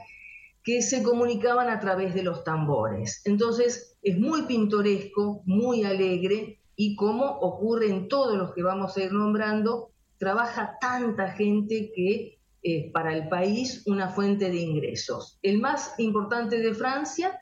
que 0.64 0.80
se 0.80 1.02
comunicaban 1.02 1.68
a 1.68 1.78
través 1.78 2.14
de 2.14 2.22
los 2.22 2.42
tambores. 2.42 3.20
Entonces 3.26 3.98
es 4.02 4.18
muy 4.18 4.46
pintoresco, 4.46 5.42
muy 5.44 5.84
alegre 5.84 6.58
y 6.74 6.96
como 6.96 7.26
ocurre 7.26 7.90
en 7.90 8.08
todos 8.08 8.36
los 8.36 8.54
que 8.54 8.62
vamos 8.62 8.96
a 8.96 9.04
ir 9.04 9.12
nombrando, 9.12 9.90
trabaja 10.18 10.78
tanta 10.80 11.32
gente 11.32 11.92
que 11.94 12.38
es 12.62 12.90
para 12.92 13.14
el 13.14 13.28
país 13.28 13.86
una 13.86 14.08
fuente 14.08 14.50
de 14.50 14.56
ingresos. 14.56 15.38
El 15.42 15.60
más 15.60 15.94
importante 15.98 16.58
de 16.58 16.72
Francia, 16.72 17.38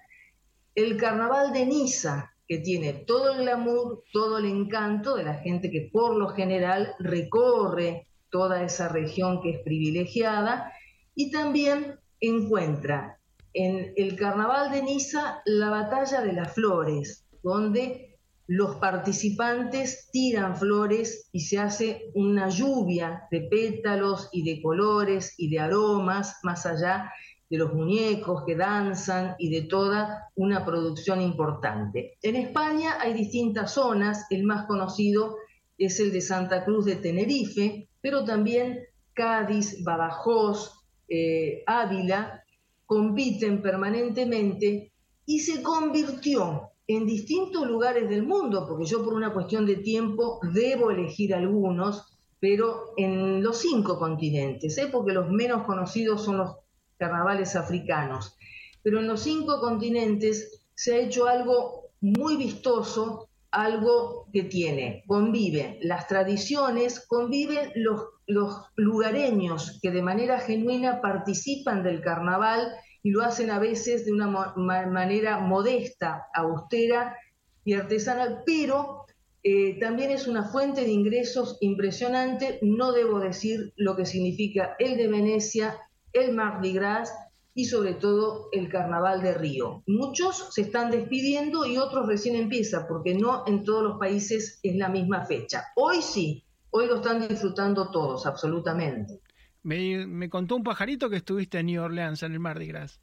el 0.75 0.97
carnaval 0.97 1.53
de 1.53 1.65
Niza, 1.65 2.33
que 2.49 2.59
tiene 2.59 2.93
todo 2.93 3.33
el 3.33 3.43
glamour, 3.43 4.03
todo 4.13 4.39
el 4.39 4.47
encanto 4.47 5.15
de 5.15 5.23
la 5.23 5.35
gente 5.35 5.71
que 5.71 5.89
por 5.93 6.17
lo 6.17 6.31
general 6.31 6.95
recorre 6.99 8.09
toda 8.31 8.65
esa 8.65 8.89
región 8.89 9.41
que 9.41 9.51
es 9.51 9.61
privilegiada 9.61 10.73
y 11.15 11.31
también 11.31 12.01
encuentra 12.23 13.19
en 13.53 13.93
el 13.97 14.17
carnaval 14.17 14.71
de 14.73 14.83
Niza 14.83 15.43
la 15.45 15.69
batalla 15.69 16.23
de 16.23 16.33
las 16.33 16.55
flores, 16.55 17.27
donde 17.43 18.17
los 18.47 18.77
participantes 18.77 20.09
tiran 20.11 20.57
flores 20.57 21.29
y 21.33 21.41
se 21.41 21.59
hace 21.59 22.11
una 22.15 22.49
lluvia 22.49 23.27
de 23.31 23.43
pétalos 23.43 24.29
y 24.33 24.43
de 24.45 24.63
colores 24.63 25.35
y 25.37 25.51
de 25.51 25.61
aromas, 25.61 26.39
más 26.43 26.65
allá 26.65 27.13
de 27.51 27.59
los 27.59 27.75
muñecos 27.75 28.45
que 28.47 28.57
danzan 28.57 29.35
y 29.39 29.51
de 29.51 29.63
toda 29.69 30.31
una 30.37 30.65
producción 30.65 31.21
importante. 31.21 32.17
En 32.23 32.37
España 32.37 32.97
hay 33.01 33.13
distintas 33.13 33.73
zonas, 33.73 34.27
el 34.31 34.45
más 34.45 34.67
conocido 34.67 35.37
es 35.77 36.01
el 36.01 36.13
de 36.13 36.21
Santa 36.21 36.65
Cruz 36.65 36.85
de 36.85 36.97
Tenerife, 36.97 37.89
pero 38.01 38.25
también 38.25 38.81
Cádiz, 39.13 39.83
Badajoz, 39.85 40.82
eh, 41.14 41.62
Ávila, 41.66 42.42
compiten 42.87 43.61
permanentemente 43.61 44.92
y 45.27 45.40
se 45.40 45.62
convirtió 45.62 46.70
en 46.87 47.07
distintos 47.07 47.66
lugares 47.66 48.09
del 48.09 48.22
mundo, 48.22 48.66
porque 48.66 48.87
yo 48.87 49.05
por 49.05 49.12
una 49.12 49.35
cuestión 49.35 49.66
de 49.66 49.77
tiempo 49.77 50.40
debo 50.55 50.90
elegir 50.90 51.35
algunos, 51.35 52.16
pero 52.40 52.94
en 52.96 53.42
los 53.42 53.59
cinco 53.59 53.98
continentes, 53.98 54.79
¿eh? 54.79 54.88
porque 54.90 55.12
los 55.12 55.29
menos 55.31 55.64
conocidos 55.64 56.25
son 56.25 56.38
los 56.38 56.57
carnavales 56.96 57.57
africanos. 57.57 58.38
Pero 58.83 58.98
en 58.98 59.07
los 59.07 59.20
cinco 59.20 59.61
continentes 59.61 60.64
se 60.75 60.94
ha 60.94 60.98
hecho 60.98 61.27
algo 61.27 61.90
muy 62.01 62.37
vistoso, 62.38 63.29
algo 63.53 64.27
que 64.33 64.43
tiene, 64.45 65.05
convive 65.07 65.79
las 65.83 66.09
tradiciones, 66.09 67.07
conviven 67.07 67.71
los 67.77 68.12
los 68.27 68.67
lugareños 68.77 69.79
que 69.83 69.91
de 69.91 70.03
manera 70.03 70.38
genuina 70.38 71.01
participan 71.01 71.83
del 71.83 72.01
carnaval 72.01 72.73
y 73.03 73.11
lo 73.11 73.23
hacen 73.23 73.51
a 73.51 73.59
veces 73.59 74.05
de 74.05 74.12
una 74.12 74.29
manera 74.29 75.41
modesta, 75.41 76.27
austera 76.35 77.17
y 77.65 77.75
artesanal, 77.75 78.43
pero 78.47 79.07
eh, 79.43 79.79
también 79.81 80.12
es 80.12 80.29
una 80.29 80.45
fuente 80.45 80.83
de 80.83 80.93
ingresos 80.93 81.59
impresionante. 81.61 82.61
No 82.62 82.93
debo 82.93 83.19
decir 83.19 83.73
lo 83.77 83.97
que 83.97 84.07
significa 84.07 84.77
el 84.79 84.97
de 84.97 85.09
Venecia, 85.09 85.79
el 86.12 86.33
Mardi 86.33 86.73
Gras 86.73 87.12
y 87.55 87.67
sobre 87.67 87.95
todo 87.95 88.49
el 88.53 88.69
Carnaval 88.69 89.23
de 89.23 89.35
Río. 89.35 89.83
Muchos 89.87 90.55
se 90.55 90.62
están 90.62 90.91
despidiendo 90.91 91.67
y 91.67 91.79
otros 91.79 92.07
recién 92.07 92.37
empiezan, 92.37 92.87
porque 92.88 93.15
no 93.15 93.45
en 93.47 93.65
todos 93.65 93.83
los 93.83 93.99
países 93.99 94.59
es 94.62 94.77
la 94.77 94.88
misma 94.88 95.27
fecha. 95.27 95.67
Hoy 95.77 96.03
sí, 96.03 96.45
Hoy 96.75 96.87
lo 96.87 96.97
están 96.97 97.29
disfrutando 97.29 97.91
todos, 97.91 98.25
absolutamente. 98.25 99.21
Me, 99.62 100.31
contó 100.31 100.57
un 100.57 100.65
pajarito 100.65 101.11
que 101.11 101.17
estuviste 101.17 101.59
en 101.59 101.67
New 101.67 101.83
Orleans 101.83 102.23
en 102.23 102.33
el 102.33 102.41
Mardi 102.41 102.67
Gras. 102.67 102.99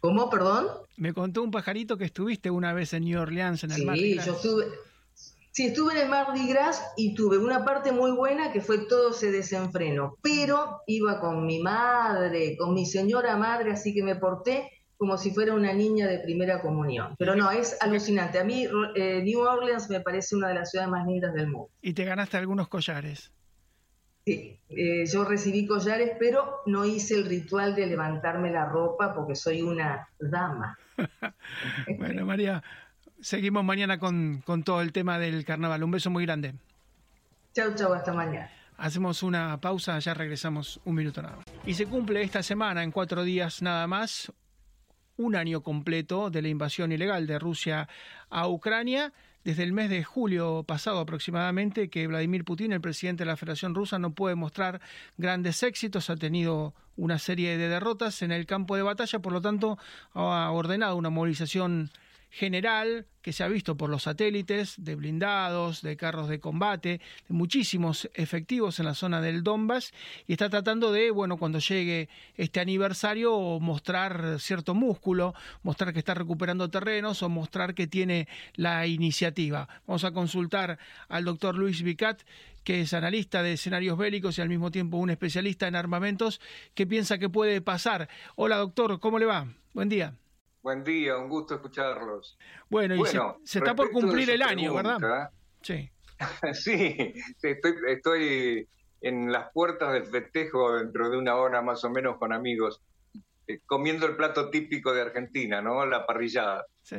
¿Cómo, 0.00 0.30
perdón? 0.30 0.66
Me 0.96 1.12
contó 1.12 1.42
un 1.42 1.50
pajarito 1.50 1.98
que 1.98 2.06
estuviste 2.06 2.50
una 2.50 2.72
vez 2.72 2.94
en 2.94 3.04
New 3.04 3.20
Orleans 3.20 3.64
en 3.64 3.72
el 3.72 3.84
Mardi 3.84 4.14
Gras. 4.14 4.24
Sí, 4.24 4.30
yo 4.30 4.36
estuve. 4.36 4.64
Sí, 5.52 5.66
estuve 5.66 5.92
en 5.92 5.98
el 5.98 6.08
Mardi 6.08 6.48
Gras 6.48 6.82
y 6.96 7.14
tuve 7.14 7.36
una 7.36 7.62
parte 7.62 7.92
muy 7.92 8.10
buena 8.10 8.52
que 8.52 8.62
fue 8.62 8.86
todo 8.86 9.10
ese 9.10 9.30
desenfreno, 9.30 10.16
pero 10.22 10.80
iba 10.86 11.20
con 11.20 11.44
mi 11.44 11.60
madre, 11.60 12.56
con 12.56 12.72
mi 12.72 12.86
señora 12.86 13.36
madre, 13.36 13.72
así 13.72 13.92
que 13.92 14.02
me 14.02 14.16
porté 14.16 14.70
como 14.96 15.18
si 15.18 15.30
fuera 15.30 15.52
una 15.52 15.74
niña 15.74 16.06
de 16.06 16.20
primera 16.20 16.62
comunión. 16.62 17.16
Pero 17.18 17.36
no, 17.36 17.50
es 17.50 17.76
alucinante. 17.82 18.38
A 18.38 18.44
mí 18.44 18.66
eh, 18.94 19.20
New 19.22 19.40
Orleans 19.40 19.90
me 19.90 20.00
parece 20.00 20.36
una 20.36 20.48
de 20.48 20.54
las 20.54 20.70
ciudades 20.70 20.90
más 20.90 21.06
lindas 21.06 21.34
del 21.34 21.48
mundo. 21.48 21.68
¿Y 21.82 21.92
te 21.92 22.04
ganaste 22.04 22.38
algunos 22.38 22.68
collares? 22.68 23.30
Sí, 24.24 24.58
eh, 24.70 25.04
yo 25.04 25.24
recibí 25.24 25.66
collares, 25.66 26.12
pero 26.18 26.60
no 26.64 26.86
hice 26.86 27.16
el 27.16 27.26
ritual 27.26 27.74
de 27.74 27.88
levantarme 27.88 28.50
la 28.50 28.64
ropa 28.64 29.12
porque 29.14 29.34
soy 29.34 29.60
una 29.60 30.08
dama. 30.18 30.78
bueno, 31.98 32.24
María, 32.24 32.62
seguimos 33.22 33.64
mañana 33.64 33.98
con, 33.98 34.42
con 34.44 34.62
todo 34.62 34.82
el 34.82 34.92
tema 34.92 35.18
del 35.18 35.44
carnaval. 35.44 35.82
Un 35.82 35.92
beso 35.92 36.10
muy 36.10 36.26
grande. 36.26 36.54
Chau, 37.54 37.74
chau, 37.74 37.92
hasta 37.94 38.12
mañana. 38.12 38.50
Hacemos 38.76 39.22
una 39.22 39.60
pausa, 39.60 39.98
ya 40.00 40.12
regresamos 40.12 40.80
un 40.84 40.96
minuto 40.96 41.22
nada 41.22 41.36
más. 41.36 41.44
Y 41.64 41.74
se 41.74 41.86
cumple 41.86 42.22
esta 42.22 42.42
semana, 42.42 42.82
en 42.82 42.90
cuatro 42.90 43.22
días 43.22 43.62
nada 43.62 43.86
más, 43.86 44.32
un 45.16 45.36
año 45.36 45.62
completo 45.62 46.30
de 46.30 46.42
la 46.42 46.48
invasión 46.48 46.90
ilegal 46.90 47.26
de 47.26 47.38
Rusia 47.38 47.88
a 48.28 48.48
Ucrania. 48.48 49.12
Desde 49.44 49.64
el 49.64 49.72
mes 49.72 49.90
de 49.90 50.04
julio 50.04 50.62
pasado 50.62 51.00
aproximadamente 51.00 51.90
que 51.90 52.06
Vladimir 52.06 52.44
Putin, 52.44 52.72
el 52.72 52.80
presidente 52.80 53.22
de 53.22 53.26
la 53.26 53.36
Federación 53.36 53.74
Rusa, 53.74 53.98
no 53.98 54.12
puede 54.12 54.36
mostrar 54.36 54.80
grandes 55.16 55.62
éxitos, 55.64 56.10
ha 56.10 56.16
tenido 56.16 56.74
una 56.96 57.18
serie 57.18 57.58
de 57.58 57.68
derrotas 57.68 58.22
en 58.22 58.30
el 58.30 58.46
campo 58.46 58.76
de 58.76 58.82
batalla, 58.82 59.18
por 59.18 59.32
lo 59.32 59.40
tanto 59.40 59.78
ha 60.14 60.50
ordenado 60.50 60.94
una 60.96 61.10
movilización 61.10 61.90
general 62.32 63.06
que 63.20 63.32
se 63.32 63.44
ha 63.44 63.48
visto 63.48 63.76
por 63.76 63.90
los 63.90 64.04
satélites 64.04 64.74
de 64.78 64.96
blindados, 64.96 65.82
de 65.82 65.98
carros 65.98 66.28
de 66.28 66.40
combate, 66.40 67.00
de 67.28 67.34
muchísimos 67.34 68.10
efectivos 68.14 68.80
en 68.80 68.86
la 68.86 68.94
zona 68.94 69.20
del 69.20 69.44
Donbass 69.44 69.92
y 70.26 70.32
está 70.32 70.48
tratando 70.48 70.90
de, 70.92 71.10
bueno, 71.10 71.36
cuando 71.36 71.58
llegue 71.58 72.08
este 72.36 72.60
aniversario 72.60 73.60
mostrar 73.60 74.40
cierto 74.40 74.74
músculo, 74.74 75.34
mostrar 75.62 75.92
que 75.92 75.98
está 75.98 76.14
recuperando 76.14 76.70
terrenos 76.70 77.22
o 77.22 77.28
mostrar 77.28 77.74
que 77.74 77.86
tiene 77.86 78.26
la 78.54 78.86
iniciativa. 78.86 79.68
Vamos 79.86 80.04
a 80.04 80.12
consultar 80.12 80.78
al 81.08 81.24
doctor 81.24 81.54
Luis 81.54 81.82
Vicat, 81.82 82.22
que 82.64 82.80
es 82.80 82.94
analista 82.94 83.42
de 83.42 83.52
escenarios 83.52 83.98
bélicos 83.98 84.38
y 84.38 84.40
al 84.40 84.48
mismo 84.48 84.70
tiempo 84.70 84.96
un 84.96 85.10
especialista 85.10 85.68
en 85.68 85.76
armamentos, 85.76 86.40
que 86.74 86.86
piensa 86.86 87.18
que 87.18 87.28
puede 87.28 87.60
pasar. 87.60 88.08
Hola 88.36 88.56
doctor, 88.56 88.98
¿cómo 89.00 89.18
le 89.18 89.26
va? 89.26 89.46
Buen 89.74 89.90
día. 89.90 90.14
Buen 90.62 90.84
día, 90.84 91.18
un 91.18 91.28
gusto 91.28 91.56
escucharlos. 91.56 92.38
Bueno, 92.70 92.94
y 92.94 93.04
se, 93.44 93.58
está 93.58 93.74
por 93.74 93.90
cumplir 93.90 94.30
el 94.30 94.42
año, 94.42 94.74
¿verdad? 94.74 95.30
Sí. 95.62 95.90
sí, 96.54 97.14
estoy, 97.42 97.74
estoy 97.88 98.68
en 99.00 99.30
las 99.30 99.50
puertas 99.52 99.92
del 99.92 100.06
festejo 100.06 100.76
dentro 100.76 101.08
de 101.10 101.16
una 101.16 101.36
hora 101.36 101.62
más 101.62 101.84
o 101.84 101.90
menos 101.90 102.16
con 102.18 102.32
amigos, 102.32 102.80
eh, 103.46 103.60
comiendo 103.66 104.06
el 104.06 104.16
plato 104.16 104.50
típico 104.50 104.92
de 104.92 105.02
Argentina, 105.02 105.60
¿no? 105.60 105.84
La 105.86 106.06
parrillada. 106.06 106.66
Sí. 106.82 106.96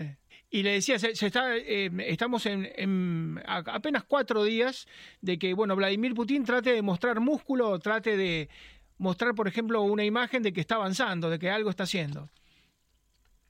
Y 0.50 0.64
le 0.64 0.72
decía, 0.74 1.00
se, 1.00 1.12
está, 1.12 1.56
eh, 1.58 1.90
estamos 2.00 2.46
en, 2.46 3.42
apenas 3.46 4.04
cuatro 4.04 4.44
días 4.44 4.88
de 5.22 5.40
que, 5.40 5.54
bueno, 5.54 5.76
Vladimir 5.76 6.14
Putin 6.14 6.44
trate 6.46 6.74
de 6.74 6.82
mostrar 6.82 7.20
músculo, 7.20 7.80
trate 7.80 8.16
de 8.16 8.50
mostrar, 8.98 9.36
por 9.36 9.48
ejemplo, 9.48 9.82
una 9.82 10.04
imagen 10.04 10.44
de 10.44 10.54
que 10.54 10.62
está 10.62 10.76
avanzando, 10.76 11.30
de 11.30 11.40
que 11.40 11.50
algo 11.50 11.70
está 11.70 11.84
haciendo 11.84 12.30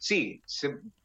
sí, 0.04 0.41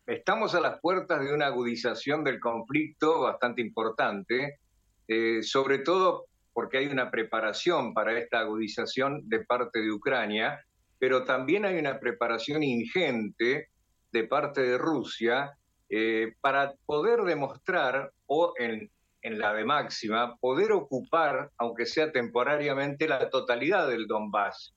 estamos 0.09 0.57
a 0.57 0.61
las 0.61 0.81
puertas 0.81 1.21
de 1.21 1.33
una 1.33 1.47
agudización 1.47 2.25
del 2.25 2.41
conflicto 2.41 3.21
bastante 3.21 3.63
importante, 3.63 4.59
eh, 5.07 5.41
sobre 5.45 5.79
todo 5.79 6.27
porque 6.53 6.79
hay 6.79 6.89
una 6.89 7.09
preparación 7.09 7.95
para 7.95 8.19
esta 8.19 8.41
agudización 8.41 9.29
de 9.29 9.45
parte 9.45 9.81
de 9.83 9.93
Ucrania, 9.93 10.59
pero 10.99 11.25
también 11.25 11.65
hay 11.65 11.79
una 11.79 12.01
preparación 12.01 12.65
ingente 12.65 13.69
de 14.11 14.25
parte 14.25 14.63
de 14.63 14.77
Rusia 14.77 15.57
eh, 15.89 16.35
para 16.41 16.75
poder 16.85 17.21
demostrar, 17.21 18.11
o 18.27 18.53
en, 18.59 18.91
en 19.23 19.39
la 19.39 19.55
de 19.55 19.65
máxima, 19.65 20.37
poder 20.39 20.73
ocupar, 20.73 21.53
aunque 21.57 21.87
sea 21.87 22.11
temporariamente, 22.11 23.07
la 23.07 23.31
totalidad 23.31 23.87
del 23.87 24.09
Donbass. 24.09 24.75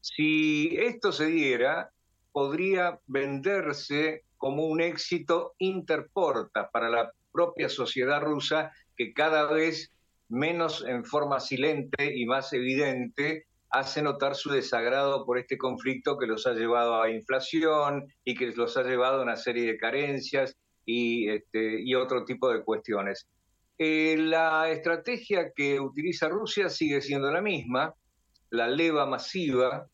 Si 0.00 0.74
esto 0.78 1.12
se 1.12 1.26
diera, 1.26 1.90
podría 2.36 3.00
venderse 3.06 4.24
como 4.36 4.66
un 4.66 4.82
éxito 4.82 5.54
interporta 5.56 6.68
para 6.70 6.90
la 6.90 7.10
propia 7.32 7.70
sociedad 7.70 8.20
rusa 8.20 8.72
que 8.94 9.14
cada 9.14 9.50
vez 9.50 9.90
menos 10.28 10.84
en 10.86 11.06
forma 11.06 11.40
silente 11.40 12.14
y 12.14 12.26
más 12.26 12.52
evidente 12.52 13.46
hace 13.70 14.02
notar 14.02 14.34
su 14.34 14.50
desagrado 14.50 15.24
por 15.24 15.38
este 15.38 15.56
conflicto 15.56 16.18
que 16.18 16.26
los 16.26 16.46
ha 16.46 16.52
llevado 16.52 17.00
a 17.00 17.10
inflación 17.10 18.04
y 18.22 18.34
que 18.34 18.48
los 18.48 18.76
ha 18.76 18.82
llevado 18.82 19.20
a 19.20 19.22
una 19.22 19.36
serie 19.36 19.72
de 19.72 19.78
carencias 19.78 20.54
y, 20.84 21.30
este, 21.30 21.96
otro 21.96 22.26
tipo 22.26 22.52
de 22.52 22.62
cuestiones. 22.62 23.26
Eh, 23.78 24.14
la 24.18 24.68
estrategia 24.68 25.52
que 25.56 25.80
utiliza 25.80 26.28
Rusia 26.28 26.68
sigue 26.68 27.00
siendo 27.00 27.30
la 27.30 27.40
misma, 27.40 27.94
la 28.50 28.68
leva 28.68 29.06
masiva, 29.06 29.88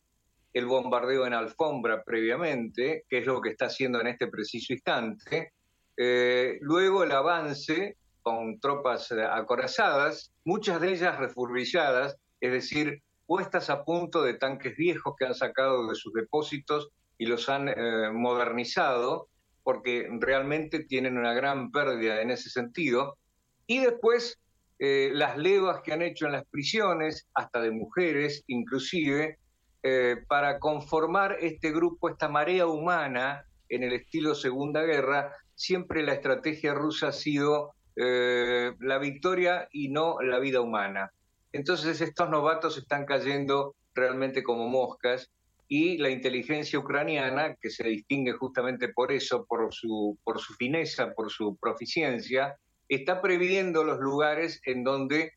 el 0.53 0.65
bombardeo 0.65 1.25
en 1.25 1.33
alfombra 1.33 2.03
previamente, 2.03 3.05
que 3.09 3.19
es 3.19 3.25
lo 3.25 3.41
que 3.41 3.49
está 3.49 3.65
haciendo 3.65 3.99
en 3.99 4.07
este 4.07 4.27
preciso 4.27 4.73
instante, 4.73 5.53
eh, 5.97 6.57
luego 6.61 7.03
el 7.03 7.11
avance 7.11 7.97
con 8.21 8.59
tropas 8.59 9.11
acorazadas, 9.11 10.31
muchas 10.45 10.79
de 10.79 10.93
ellas 10.93 11.19
refurbilladas, 11.19 12.15
es 12.39 12.51
decir, 12.51 13.01
puestas 13.25 13.69
a 13.69 13.83
punto 13.83 14.21
de 14.21 14.35
tanques 14.35 14.75
viejos 14.77 15.15
que 15.17 15.25
han 15.25 15.35
sacado 15.35 15.87
de 15.87 15.95
sus 15.95 16.13
depósitos 16.13 16.89
y 17.17 17.25
los 17.25 17.49
han 17.49 17.69
eh, 17.69 18.11
modernizado, 18.11 19.27
porque 19.63 20.07
realmente 20.19 20.83
tienen 20.83 21.17
una 21.17 21.33
gran 21.33 21.71
pérdida 21.71 22.21
en 22.21 22.31
ese 22.31 22.49
sentido. 22.49 23.17
Y 23.65 23.79
después 23.79 24.39
eh, 24.79 25.11
las 25.13 25.37
levas 25.37 25.81
que 25.81 25.93
han 25.93 26.01
hecho 26.01 26.25
en 26.25 26.33
las 26.33 26.45
prisiones, 26.45 27.27
hasta 27.33 27.61
de 27.61 27.71
mujeres 27.71 28.43
inclusive, 28.47 29.37
eh, 29.83 30.17
para 30.27 30.59
conformar 30.59 31.37
este 31.41 31.71
grupo, 31.71 32.09
esta 32.09 32.29
marea 32.29 32.65
humana 32.65 33.45
en 33.69 33.83
el 33.83 33.93
estilo 33.93 34.33
Segunda 34.33 34.81
Guerra, 34.83 35.35
siempre 35.55 36.03
la 36.03 36.13
estrategia 36.13 36.73
rusa 36.73 37.09
ha 37.09 37.11
sido 37.11 37.73
la 37.95 38.97
victoria 38.97 39.67
y 39.71 39.89
no 39.89 40.19
la 40.19 40.39
vida 40.39 40.61
humana. 40.61 41.11
Entonces 41.51 42.01
estos 42.01 42.27
novatos 42.27 42.79
están 42.79 43.05
cayendo 43.05 43.75
realmente 43.93 44.41
como 44.41 44.67
moscas 44.67 45.31
y 45.67 45.97
la 45.97 46.09
inteligencia 46.09 46.79
ucraniana, 46.79 47.55
que 47.55 47.69
se 47.69 47.83
distingue 47.87 48.33
justamente 48.33 48.89
por 48.89 49.11
eso, 49.11 49.45
por 49.45 49.73
su, 49.73 50.17
por 50.23 50.39
su 50.39 50.53
fineza, 50.53 51.13
por 51.13 51.31
su 51.31 51.55
proficiencia, 51.57 52.57
está 52.89 53.21
previendo 53.21 53.83
los 53.83 53.99
lugares 53.99 54.61
en 54.65 54.83
donde 54.83 55.33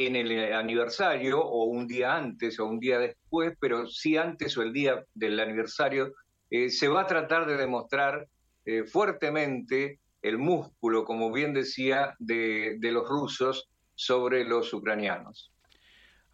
en 0.00 0.16
el 0.16 0.54
aniversario 0.54 1.38
o 1.40 1.64
un 1.64 1.86
día 1.86 2.16
antes 2.16 2.58
o 2.58 2.64
un 2.64 2.80
día 2.80 2.98
después, 2.98 3.54
pero 3.60 3.86
sí 3.86 4.16
antes 4.16 4.56
o 4.56 4.62
el 4.62 4.72
día 4.72 5.04
del 5.12 5.38
aniversario, 5.38 6.14
eh, 6.48 6.70
se 6.70 6.88
va 6.88 7.02
a 7.02 7.06
tratar 7.06 7.46
de 7.46 7.58
demostrar 7.58 8.26
eh, 8.64 8.84
fuertemente 8.84 10.00
el 10.22 10.38
músculo, 10.38 11.04
como 11.04 11.30
bien 11.30 11.52
decía, 11.52 12.14
de, 12.18 12.78
de 12.78 12.92
los 12.92 13.06
rusos 13.06 13.68
sobre 13.94 14.44
los 14.44 14.72
ucranianos. 14.72 15.52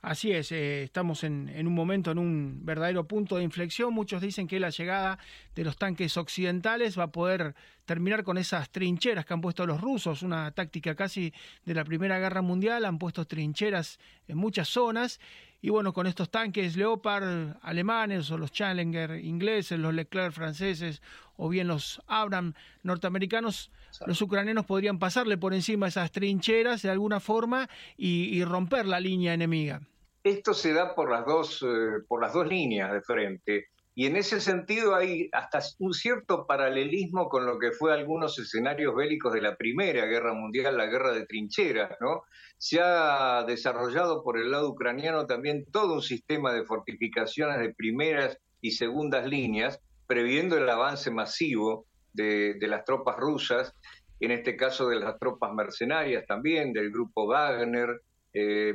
Así 0.07 0.31
es, 0.31 0.53
eh, 0.53 0.85
estamos 0.85 1.25
en, 1.25 1.51
un 1.67 1.75
momento, 1.75 2.13
en 2.13 2.19
un 2.19 2.65
verdadero 2.65 3.09
punto 3.09 3.39
de 3.39 3.43
inflexión. 3.43 3.93
Muchos 3.93 4.23
dicen 4.23 4.47
que 4.47 4.61
la 4.61 4.71
llegada 4.71 5.19
de 5.57 5.65
los 5.65 5.77
tanques 5.77 6.17
occidentales 6.17 6.97
va 6.97 7.03
a 7.03 7.11
poder 7.11 7.57
terminar 7.87 8.23
con 8.23 8.39
esas 8.39 8.71
trincheras 8.71 9.27
que 9.27 9.35
han 9.35 9.41
puesto 9.41 9.67
los 9.67 9.81
rusos, 9.81 10.23
una 10.23 10.53
táctica 10.53 10.95
casi 10.95 11.35
de 11.65 11.75
la 11.75 11.83
Primera 11.83 12.21
Guerra 12.21 12.41
Mundial, 12.41 12.85
han 12.85 13.01
puesto 13.01 13.25
trincheras 13.25 13.99
en 14.29 14.39
muchas 14.39 14.69
zonas. 14.69 15.19
Y 15.61 15.71
bueno, 15.71 15.93
con 15.93 16.07
estos 16.07 16.31
tanques 16.31 16.77
Leopard 16.77 17.57
alemanes 17.63 18.31
o 18.31 18.39
los 18.39 18.53
Challenger 18.53 19.19
ingleses, 19.25 19.77
los 19.77 19.93
Leclerc 19.93 20.33
franceses 20.33 21.03
o 21.37 21.49
bien 21.49 21.67
los 21.67 22.01
Abram 22.07 22.55
norteamericanos, 22.85 23.73
los 24.07 24.23
ucranianos 24.23 24.67
podrían 24.67 25.01
pasarle 25.01 25.37
por 25.37 25.53
encima 25.53 25.89
esas 25.89 26.13
trincheras 26.13 26.83
de 26.83 26.91
alguna 26.91 27.19
forma 27.19 27.69
y 27.97 28.45
romper 28.45 28.87
la 28.87 29.01
línea 29.01 29.35
enemiga. 29.35 29.83
Esto 30.27 30.55
se 30.55 30.73
da 30.73 30.97
por 30.97 31.09
las 31.09 31.25
dos, 31.25 31.63
eh, 31.63 32.03
por 32.09 32.21
las 32.21 32.33
dos 32.33 32.49
líneas 32.49 32.93
de 32.93 33.01
frente. 33.01 33.69
Y 33.95 34.07
en 34.07 34.17
ese 34.17 34.41
sentido 34.41 34.97
hay 34.97 35.29
hasta 35.31 35.61
un 35.79 35.95
cierto 35.95 36.49
paralelismo 36.49 37.29
con 37.29 37.47
lo 37.47 37.61
que 37.61 37.71
fue 37.71 37.95
algunos 37.95 38.37
escenarios 38.37 38.93
bélicos 38.97 39.33
de 39.33 39.41
la 39.41 39.55
Primera 39.55 40.05
Guerra 40.07 40.35
Mundial, 40.35 40.79
la 40.79 40.87
guerra 40.87 41.13
de 41.13 41.27
trincheras, 41.27 41.97
¿no? 42.01 42.25
Se 42.59 42.81
ha 42.83 43.45
desarrollado 43.47 44.25
por 44.25 44.37
el 44.37 44.51
lado 44.51 44.71
ucraniano 44.71 45.27
también 45.27 45.65
todo 45.71 45.95
un 45.95 46.03
sistema 46.03 46.53
de 46.53 46.65
fortificaciones 46.65 47.61
de 47.61 47.73
primeras 47.73 48.37
y 48.61 48.73
segundas 48.73 49.29
líneas, 49.29 49.79
previendo 50.09 50.59
el 50.59 50.69
avance 50.69 51.09
masivo 51.13 51.87
de, 52.15 52.59
las 52.63 52.85
tropas 52.85 53.17
rusas, 53.17 53.73
en 54.19 54.33
este 54.33 54.57
caso 54.57 54.89
de 54.89 54.99
las 54.99 55.21
tropas 55.21 55.55
mercenarias 55.55 56.27
también, 56.27 56.73
del 56.73 56.91
grupo 56.91 57.29
Wagner, 57.29 58.01
eh, 58.33 58.75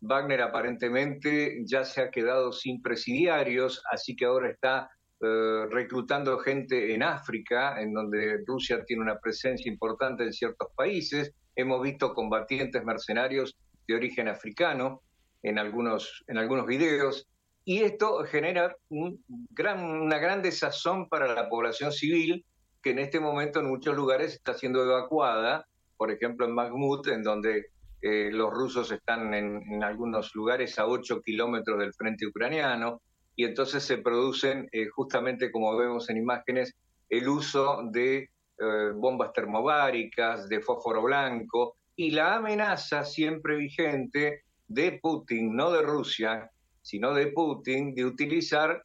Wagner 0.00 0.42
aparentemente 0.42 1.62
ya 1.64 1.84
se 1.84 2.02
ha 2.02 2.10
quedado 2.10 2.52
sin 2.52 2.82
presidiarios, 2.82 3.82
así 3.90 4.14
que 4.14 4.26
ahora 4.26 4.50
está 4.50 4.90
eh, 5.20 5.66
reclutando 5.70 6.38
gente 6.38 6.94
en 6.94 7.02
África, 7.02 7.80
en 7.80 7.94
donde 7.94 8.44
Rusia 8.46 8.84
tiene 8.84 9.02
una 9.02 9.18
presencia 9.18 9.70
importante 9.70 10.24
en 10.24 10.32
ciertos 10.32 10.68
países. 10.76 11.32
Hemos 11.54 11.82
visto 11.82 12.12
combatientes 12.12 12.84
mercenarios 12.84 13.56
de 13.88 13.94
origen 13.94 14.28
africano 14.28 15.00
en 15.42 15.58
algunos, 15.58 16.22
en 16.26 16.38
algunos 16.38 16.66
videos. 16.66 17.26
Y 17.64 17.82
esto 17.82 18.24
genera 18.24 18.76
un 18.90 19.24
gran, 19.50 19.82
una 19.82 20.18
gran 20.18 20.42
desazón 20.42 21.08
para 21.08 21.34
la 21.34 21.48
población 21.48 21.92
civil, 21.92 22.44
que 22.82 22.90
en 22.90 22.98
este 22.98 23.18
momento 23.18 23.60
en 23.60 23.68
muchos 23.68 23.96
lugares 23.96 24.34
está 24.34 24.54
siendo 24.54 24.84
evacuada, 24.84 25.66
por 25.96 26.10
ejemplo 26.10 26.46
en 26.46 26.54
Bakhmut, 26.54 27.08
en 27.08 27.22
donde 27.22 27.70
eh, 28.08 28.30
los 28.30 28.52
rusos 28.52 28.92
están 28.92 29.34
en, 29.34 29.82
algunos 29.82 30.32
lugares 30.36 30.78
a 30.78 30.86
8 30.86 31.22
kilómetros 31.22 31.76
del 31.80 31.92
frente 31.92 32.24
ucraniano 32.24 33.00
y 33.34 33.44
entonces 33.44 33.82
se 33.82 33.98
producen, 33.98 34.68
eh, 34.70 34.86
justamente 34.86 35.50
como 35.50 35.76
vemos 35.76 36.08
en 36.08 36.18
imágenes, 36.18 36.76
el 37.08 37.28
uso 37.28 37.82
de 37.90 38.18
eh, 38.18 38.90
bombas 38.94 39.32
termobáricas, 39.32 40.48
de 40.48 40.60
fósforo 40.60 41.02
blanco 41.02 41.74
y 41.96 42.12
la 42.12 42.36
amenaza 42.36 43.02
siempre 43.02 43.56
vigente 43.56 44.42
de 44.68 45.00
Putin, 45.02 45.56
no 45.56 45.72
de 45.72 45.82
Rusia, 45.82 46.48
sino 46.82 47.12
de 47.12 47.26
Putin, 47.32 47.92
de 47.92 48.04
utilizar 48.04 48.84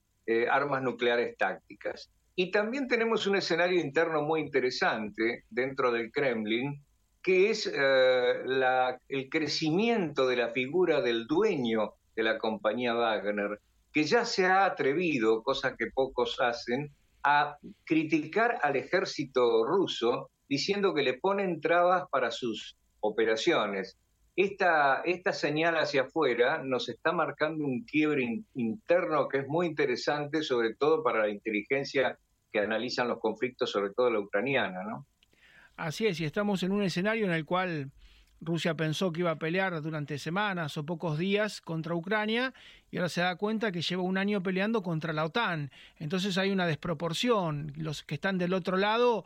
armas 0.50 0.82
nucleares 0.82 1.36
tácticas. 1.38 2.10
Y 2.36 2.52
también 2.52 2.88
tenemos 2.88 3.28
un 3.28 3.36
escenario 3.36 3.82
interno 3.82 4.22
muy 4.22 4.40
interesante 4.40 5.44
dentro 5.50 5.92
del 5.92 6.10
Kremlin, 6.10 6.82
que 7.22 7.50
es 7.50 7.72
eh, 7.74 8.44
el 9.10 9.30
crecimiento 9.30 10.28
de 10.28 10.36
la 10.38 10.50
figura 10.50 11.02
del 11.02 11.28
dueño 11.28 11.94
de 12.16 12.24
la 12.24 12.38
compañía 12.38 12.94
Wagner, 12.94 13.60
que 13.94 14.04
ya 14.04 14.26
se 14.26 14.46
ha 14.46 14.66
atrevido, 14.66 15.44
cosa 15.44 15.76
que 15.76 15.88
pocos 15.94 16.40
hacen, 16.40 16.92
a 17.24 17.58
criticar 17.86 18.60
al 18.64 18.76
ejército 18.76 19.64
ruso 19.66 20.32
diciendo 20.50 20.94
que 20.94 21.04
le 21.04 21.14
ponen 21.20 21.62
trabas 21.62 22.04
para 22.10 22.32
sus 22.32 22.78
operaciones. 23.00 23.98
Esta, 24.36 25.02
esta 25.06 25.34
señal 25.34 25.78
hacia 25.78 26.04
afuera 26.04 26.64
nos 26.64 26.90
está 26.90 27.12
marcando 27.12 27.66
un 27.66 27.84
quiebre 27.84 28.44
interno 28.56 29.28
que 29.28 29.40
es 29.40 29.48
muy 29.48 29.68
interesante, 29.68 30.42
sobre 30.42 30.74
todo 30.76 31.04
para 31.04 31.22
la 31.22 31.30
inteligencia 31.30 32.18
que 32.52 32.60
analizan 32.60 33.08
los 33.08 33.20
conflictos, 33.20 33.70
sobre 33.70 33.92
todo 33.94 34.10
la 34.10 34.20
ucraniana, 34.20 34.84
¿no? 34.84 35.06
Así 35.82 36.06
es, 36.06 36.20
y 36.20 36.26
estamos 36.26 36.62
en 36.62 36.74
un 36.74 36.84
escenario 36.84 37.26
en 37.26 37.32
el 37.32 37.44
cual 37.44 37.90
Rusia 38.40 38.76
pensó 38.76 39.12
que 39.12 39.22
iba 39.22 39.32
a 39.32 39.40
pelear 39.40 39.82
durante 39.82 40.20
semanas 40.20 40.78
o 40.78 40.86
pocos 40.86 41.18
días 41.18 41.60
contra 41.60 41.96
Ucrania 41.96 42.54
y 42.92 42.98
ahora 42.98 43.10
se 43.10 43.22
da 43.22 43.36
cuenta 43.36 43.72
que 43.72 43.82
lleva 43.82 44.04
un 44.04 44.20
año 44.20 44.44
peleando 44.44 44.84
contra 44.84 45.12
la 45.12 45.26
OTAN. 45.26 45.72
Entonces 45.98 46.38
hay 46.38 46.52
una 46.52 46.68
desproporción. 46.68 47.74
Los 47.78 48.04
que 48.04 48.14
están 48.14 48.38
del 48.38 48.54
otro 48.54 48.78
lado 48.78 49.26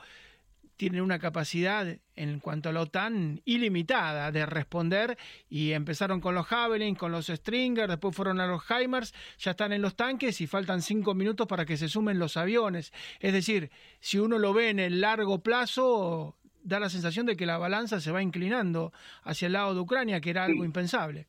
tienen 0.77 1.01
una 1.01 1.19
capacidad 1.19 1.97
en 2.15 2.39
cuanto 2.39 2.69
a 2.69 2.71
la 2.71 2.81
OTAN 2.81 3.41
ilimitada 3.43 4.31
de 4.31 4.45
responder 4.45 5.17
y 5.49 5.71
empezaron 5.71 6.21
con 6.21 6.35
los 6.35 6.45
Javelin, 6.45 6.95
con 6.95 7.11
los 7.11 7.27
Stringer, 7.27 7.89
después 7.89 8.15
fueron 8.15 8.39
a 8.39 8.47
los 8.47 8.63
HIMARS, 8.63 9.13
ya 9.39 9.51
están 9.51 9.73
en 9.73 9.81
los 9.81 9.95
tanques 9.95 10.39
y 10.39 10.47
faltan 10.47 10.81
cinco 10.81 11.15
minutos 11.15 11.47
para 11.47 11.65
que 11.65 11.75
se 11.75 11.89
sumen 11.89 12.17
los 12.17 12.37
aviones. 12.37 12.93
Es 13.19 13.33
decir, 13.33 13.71
si 13.99 14.19
uno 14.19 14.37
lo 14.37 14.53
ve 14.53 14.69
en 14.69 14.79
el 14.79 15.01
largo 15.01 15.39
plazo, 15.43 16.37
da 16.65 16.79
la 16.79 16.89
sensación 16.89 17.25
de 17.25 17.37
que 17.37 17.45
la 17.45 17.57
balanza 17.57 18.01
se 18.01 18.11
va 18.11 18.21
inclinando 18.21 18.91
hacia 19.23 19.45
el 19.45 19.53
lado 19.53 19.73
de 19.73 19.79
Ucrania, 19.79 20.19
que 20.19 20.31
era 20.31 20.43
algo 20.43 20.65
impensable. 20.65 21.27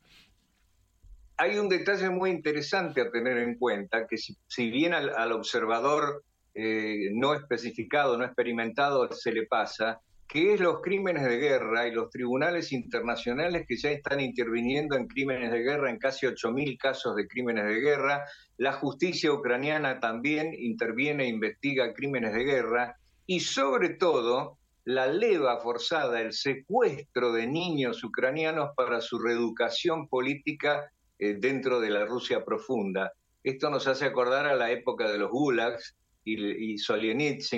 Hay 1.36 1.58
un 1.58 1.68
detalle 1.68 2.08
muy 2.08 2.30
interesante 2.30 3.02
a 3.02 3.10
tener 3.10 3.36
en 3.36 3.58
cuenta, 3.58 4.06
que 4.06 4.16
si, 4.16 4.70
bien 4.70 4.94
al, 4.94 5.32
observador 5.32 6.24
eh, 6.54 7.10
no 7.12 7.34
especificado, 7.34 8.16
no 8.16 8.24
experimentado, 8.24 9.12
se 9.12 9.30
le 9.30 9.46
pasa, 9.46 10.00
que 10.26 10.54
es 10.54 10.60
los 10.60 10.80
crímenes 10.80 11.24
de 11.24 11.36
guerra 11.36 11.86
y 11.86 11.92
los 11.92 12.08
tribunales 12.08 12.72
internacionales 12.72 13.66
que 13.68 13.76
ya 13.76 13.90
están 13.90 14.20
interviniendo 14.20 14.96
en 14.96 15.06
crímenes 15.06 15.52
de 15.52 15.60
guerra, 15.60 15.90
en 15.90 15.98
casi 15.98 16.24
8.000 16.24 16.78
casos 16.78 17.14
de 17.14 17.28
crímenes 17.28 17.66
de 17.66 17.80
guerra. 17.80 18.24
La 18.56 18.72
justicia 18.72 19.30
ucraniana 19.30 20.00
también 20.00 20.54
interviene 20.58 21.24
e 21.24 21.28
investiga 21.28 21.92
crímenes 21.92 22.32
de 22.32 22.44
guerra 22.44 22.96
y 23.26 23.40
sobre 23.40 23.90
todo 23.90 24.58
la 24.86 25.08
leva 25.08 25.58
forzada, 25.58 26.20
el 26.20 26.32
secuestro 26.32 27.32
de 27.32 27.48
niños 27.48 28.04
ucranianos 28.04 28.70
para 28.76 29.00
su 29.00 29.18
reeducación 29.18 30.06
política 30.06 30.92
eh, 31.18 31.34
dentro 31.40 31.80
de 31.80 31.90
la 31.90 32.04
Rusia 32.04 32.44
profunda. 32.44 33.12
Esto 33.42 33.68
nos 33.68 33.88
hace 33.88 34.04
acordar 34.04 34.46
a 34.46 34.54
la 34.54 34.70
época 34.70 35.10
de 35.10 35.18
los 35.18 35.30
gulags 35.30 35.96
y, 36.22 36.74
y 36.74 36.76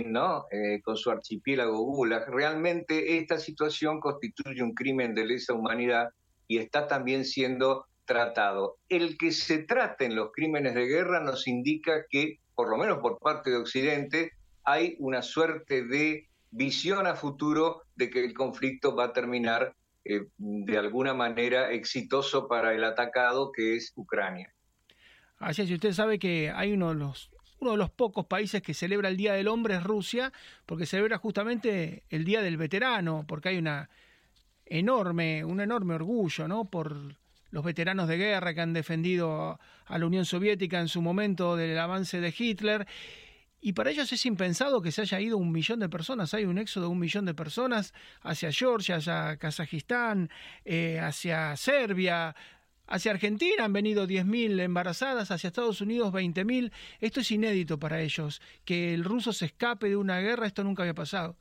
¿no? 0.06 0.46
Eh, 0.50 0.80
con 0.82 0.96
su 0.96 1.10
archipiélago 1.10 1.78
gulag. 1.78 2.30
Realmente 2.30 3.18
esta 3.18 3.38
situación 3.38 4.00
constituye 4.00 4.62
un 4.62 4.72
crimen 4.72 5.14
de 5.14 5.26
lesa 5.26 5.52
humanidad 5.52 6.08
y 6.46 6.56
está 6.56 6.86
también 6.86 7.26
siendo 7.26 7.84
tratado. 8.06 8.78
El 8.88 9.18
que 9.18 9.32
se 9.32 9.58
traten 9.58 10.16
los 10.16 10.30
crímenes 10.32 10.74
de 10.74 10.86
guerra 10.86 11.20
nos 11.20 11.46
indica 11.46 12.06
que, 12.08 12.38
por 12.54 12.70
lo 12.70 12.78
menos 12.78 12.98
por 12.98 13.18
parte 13.18 13.50
de 13.50 13.58
Occidente, 13.58 14.32
hay 14.64 14.96
una 14.98 15.20
suerte 15.20 15.84
de 15.84 16.27
visión 16.50 17.06
a 17.06 17.14
futuro 17.14 17.82
de 17.96 18.10
que 18.10 18.24
el 18.24 18.34
conflicto 18.34 18.94
va 18.94 19.04
a 19.04 19.12
terminar 19.12 19.74
eh, 20.04 20.26
de 20.38 20.78
alguna 20.78 21.14
manera 21.14 21.72
exitoso 21.72 22.48
para 22.48 22.74
el 22.74 22.84
atacado 22.84 23.52
que 23.52 23.76
es 23.76 23.92
Ucrania. 23.96 24.52
Así 25.38 25.62
es, 25.62 25.70
y 25.70 25.74
usted 25.74 25.92
sabe 25.92 26.18
que 26.18 26.50
hay 26.50 26.72
uno 26.72 26.88
de 26.88 26.94
los 26.96 27.30
uno 27.60 27.72
de 27.72 27.76
los 27.76 27.90
pocos 27.90 28.26
países 28.26 28.62
que 28.62 28.74
celebra 28.74 29.08
el 29.08 29.16
Día 29.16 29.32
del 29.32 29.48
Hombre 29.48 29.74
es 29.74 29.82
Rusia, 29.82 30.32
porque 30.64 30.86
celebra 30.86 31.18
justamente 31.18 32.04
el 32.08 32.24
Día 32.24 32.40
del 32.40 32.56
Veterano, 32.56 33.24
porque 33.26 33.48
hay 33.48 33.58
una 33.58 33.90
enorme, 34.66 35.44
un 35.44 35.60
enorme 35.60 35.94
orgullo, 35.94 36.46
¿no? 36.46 36.66
Por 36.66 37.16
los 37.50 37.64
veteranos 37.64 38.08
de 38.08 38.16
guerra 38.16 38.54
que 38.54 38.60
han 38.60 38.72
defendido 38.72 39.58
a 39.86 39.98
la 39.98 40.06
Unión 40.06 40.24
Soviética 40.24 40.78
en 40.80 40.88
su 40.88 41.02
momento 41.02 41.56
del 41.56 41.78
avance 41.78 42.20
de 42.20 42.34
Hitler 42.36 42.86
y 43.60 43.72
para 43.72 43.90
ellos 43.90 44.12
es 44.12 44.24
impensado 44.26 44.80
que 44.80 44.92
se 44.92 45.02
haya 45.02 45.20
ido 45.20 45.36
un 45.36 45.50
millón 45.50 45.80
de 45.80 45.88
personas. 45.88 46.32
Hay 46.34 46.44
un 46.44 46.58
éxodo 46.58 46.84
de 46.84 46.90
un 46.90 46.98
millón 46.98 47.24
de 47.24 47.34
personas 47.34 47.92
hacia 48.22 48.52
Georgia, 48.52 48.96
hacia 48.96 49.36
Kazajistán, 49.36 50.30
eh, 50.64 51.00
hacia 51.00 51.56
Serbia, 51.56 52.36
hacia 52.86 53.12
Argentina 53.12 53.64
han 53.64 53.72
venido 53.72 54.06
10.000 54.06 54.60
embarazadas, 54.60 55.30
hacia 55.30 55.48
Estados 55.48 55.80
Unidos 55.80 56.12
20.000. 56.12 56.72
Esto 57.00 57.20
es 57.20 57.30
inédito 57.30 57.78
para 57.78 58.00
ellos. 58.00 58.40
Que 58.64 58.94
el 58.94 59.04
ruso 59.04 59.32
se 59.32 59.46
escape 59.46 59.88
de 59.88 59.96
una 59.96 60.20
guerra, 60.20 60.46
esto 60.46 60.64
nunca 60.64 60.82
había 60.82 60.94
pasado. 60.94 61.36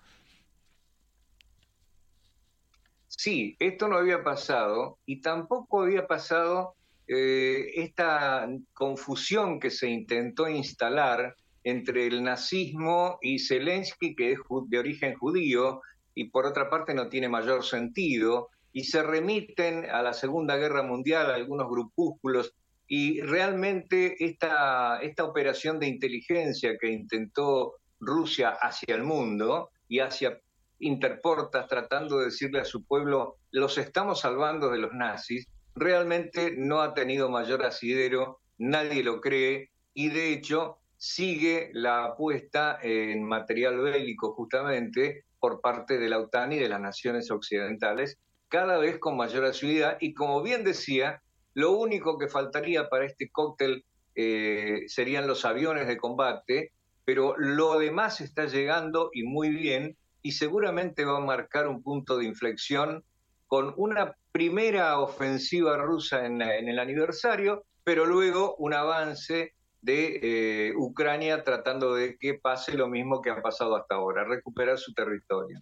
Sí, 3.07 3.55
esto 3.59 3.87
no 3.87 3.97
había 3.97 4.23
pasado 4.23 4.99
y 5.05 5.21
tampoco 5.21 5.81
había 5.83 6.05
pasado 6.05 6.75
eh, 7.07 7.71
esta 7.75 8.47
confusión 8.73 9.59
que 9.59 9.71
se 9.71 9.89
intentó 9.89 10.49
instalar 10.49 11.35
entre 11.67 12.07
el 12.07 12.23
nazismo 12.23 13.19
y 13.21 13.39
Zelensky, 13.39 14.15
que 14.15 14.31
es 14.31 14.39
de 14.69 14.79
origen 14.79 15.15
judío, 15.15 15.81
y 16.15 16.29
por 16.29 16.45
otra 16.45 16.69
parte 16.69 16.93
no 16.93 17.09
tiene 17.09 17.27
mayor 17.27 17.65
sentido, 17.65 18.47
y 18.71 18.85
se 18.85 19.03
remiten 19.03 19.83
a 19.83 20.01
la 20.01 20.13
Segunda 20.13 20.55
Guerra 20.55 20.83
Mundial 20.83 21.29
algunos 21.29 21.69
grupúsculos, 21.69 22.53
y 22.87 23.19
realmente 23.19 24.15
esta, 24.23 25.01
esta 25.01 25.25
operación 25.25 25.77
de 25.77 25.87
inteligencia 25.87 26.77
que 26.79 26.89
intentó 26.89 27.73
Rusia 27.99 28.51
hacia 28.61 28.95
el 28.95 29.03
mundo 29.03 29.71
y 29.89 29.99
hacia 29.99 30.39
interportas 30.79 31.67
tratando 31.67 32.19
de 32.19 32.25
decirle 32.25 32.61
a 32.61 32.65
su 32.65 32.85
pueblo, 32.85 33.35
los 33.51 33.77
estamos 33.77 34.21
salvando 34.21 34.69
de 34.69 34.77
los 34.77 34.93
nazis, 34.93 35.49
realmente 35.75 36.55
no 36.57 36.79
ha 36.79 36.93
tenido 36.93 37.29
mayor 37.29 37.65
asidero, 37.65 38.39
nadie 38.57 39.03
lo 39.03 39.19
cree, 39.19 39.71
y 39.93 40.07
de 40.07 40.31
hecho 40.31 40.77
sigue 40.97 41.69
la 41.73 42.05
apuesta 42.05 42.79
en 42.81 43.23
material 43.23 43.79
bélico 43.79 44.33
justamente 44.33 45.23
por 45.39 45.61
parte 45.61 45.97
de 45.97 46.09
la 46.09 46.19
OTAN 46.19 46.53
y 46.53 46.59
de 46.59 46.69
las 46.69 46.81
naciones 46.81 47.29
occidentales, 47.31 48.17
cada 48.49 48.77
vez 48.79 48.97
con 48.99 49.15
mayor 49.15 49.45
asiduidad. 49.45 49.97
Y 49.99 50.13
como 50.13 50.41
bien 50.41 50.63
decía, 50.63 51.21
lo 51.53 51.71
único 51.71 52.17
que 52.17 52.27
faltaría 52.27 52.89
para 52.89 53.05
este 53.05 53.29
cóctel 53.29 53.85
eh, 54.15 54.83
serían 54.87 55.27
los 55.27 55.45
aviones 55.45 55.87
de 55.87 55.97
combate, 55.97 56.71
pero 57.05 57.35
lo 57.37 57.77
demás 57.77 58.19
está 58.19 58.45
llegando 58.45 59.11
y 59.13 59.23
muy 59.23 59.49
bien, 59.49 59.95
y 60.23 60.31
seguramente 60.31 61.05
va 61.05 61.17
a 61.17 61.21
marcar 61.21 61.67
un 61.67 61.83
punto 61.83 62.17
de 62.17 62.25
inflexión 62.25 63.03
con 63.45 63.73
una 63.77 64.15
primera 64.31 64.99
ofensiva 64.99 65.77
rusa 65.77 66.25
en 66.25 66.41
el 66.41 66.79
aniversario, 66.79 67.63
pero 67.83 68.05
luego 68.05 68.55
un 68.57 68.73
avance 68.73 69.53
de 69.87 70.19
eh, 70.21 70.73
Ucrania 70.75 71.45
tratando 71.45 71.95
de 71.95 72.17
que 72.17 72.33
pase 72.33 72.73
lo 72.73 72.89
mismo 72.89 73.21
que 73.21 73.29
ha 73.29 73.41
pasado 73.41 73.77
hasta 73.77 73.95
ahora, 73.95 74.25
recuperar 74.25 74.77
su 74.77 74.93
territorio. 74.93 75.61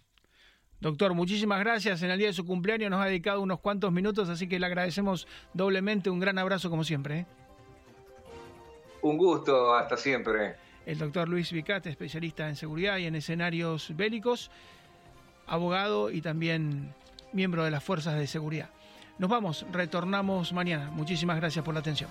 Doctor, 0.80 1.14
muchísimas 1.14 1.60
gracias. 1.60 2.02
En 2.02 2.10
el 2.10 2.18
día 2.18 2.26
de 2.26 2.32
su 2.32 2.44
cumpleaños 2.44 2.90
nos 2.90 3.00
ha 3.00 3.06
dedicado 3.06 3.40
unos 3.40 3.60
cuantos 3.60 3.92
minutos, 3.92 4.28
así 4.28 4.48
que 4.48 4.58
le 4.58 4.66
agradecemos 4.66 5.28
doblemente. 5.54 6.10
Un 6.10 6.18
gran 6.18 6.38
abrazo 6.38 6.68
como 6.68 6.82
siempre. 6.82 7.20
¿eh? 7.20 7.26
Un 9.02 9.16
gusto, 9.16 9.72
hasta 9.72 9.96
siempre. 9.96 10.56
El 10.84 10.98
doctor 10.98 11.28
Luis 11.28 11.52
Vicate, 11.52 11.88
especialista 11.88 12.48
en 12.48 12.56
seguridad 12.56 12.98
y 12.98 13.06
en 13.06 13.14
escenarios 13.14 13.96
bélicos, 13.96 14.50
abogado 15.46 16.10
y 16.10 16.20
también 16.20 16.92
miembro 17.32 17.62
de 17.62 17.70
las 17.70 17.84
fuerzas 17.84 18.18
de 18.18 18.26
seguridad. 18.26 18.70
Nos 19.18 19.30
vamos, 19.30 19.64
retornamos 19.70 20.52
mañana. 20.52 20.90
Muchísimas 20.90 21.36
gracias 21.36 21.64
por 21.64 21.74
la 21.74 21.80
atención. 21.80 22.10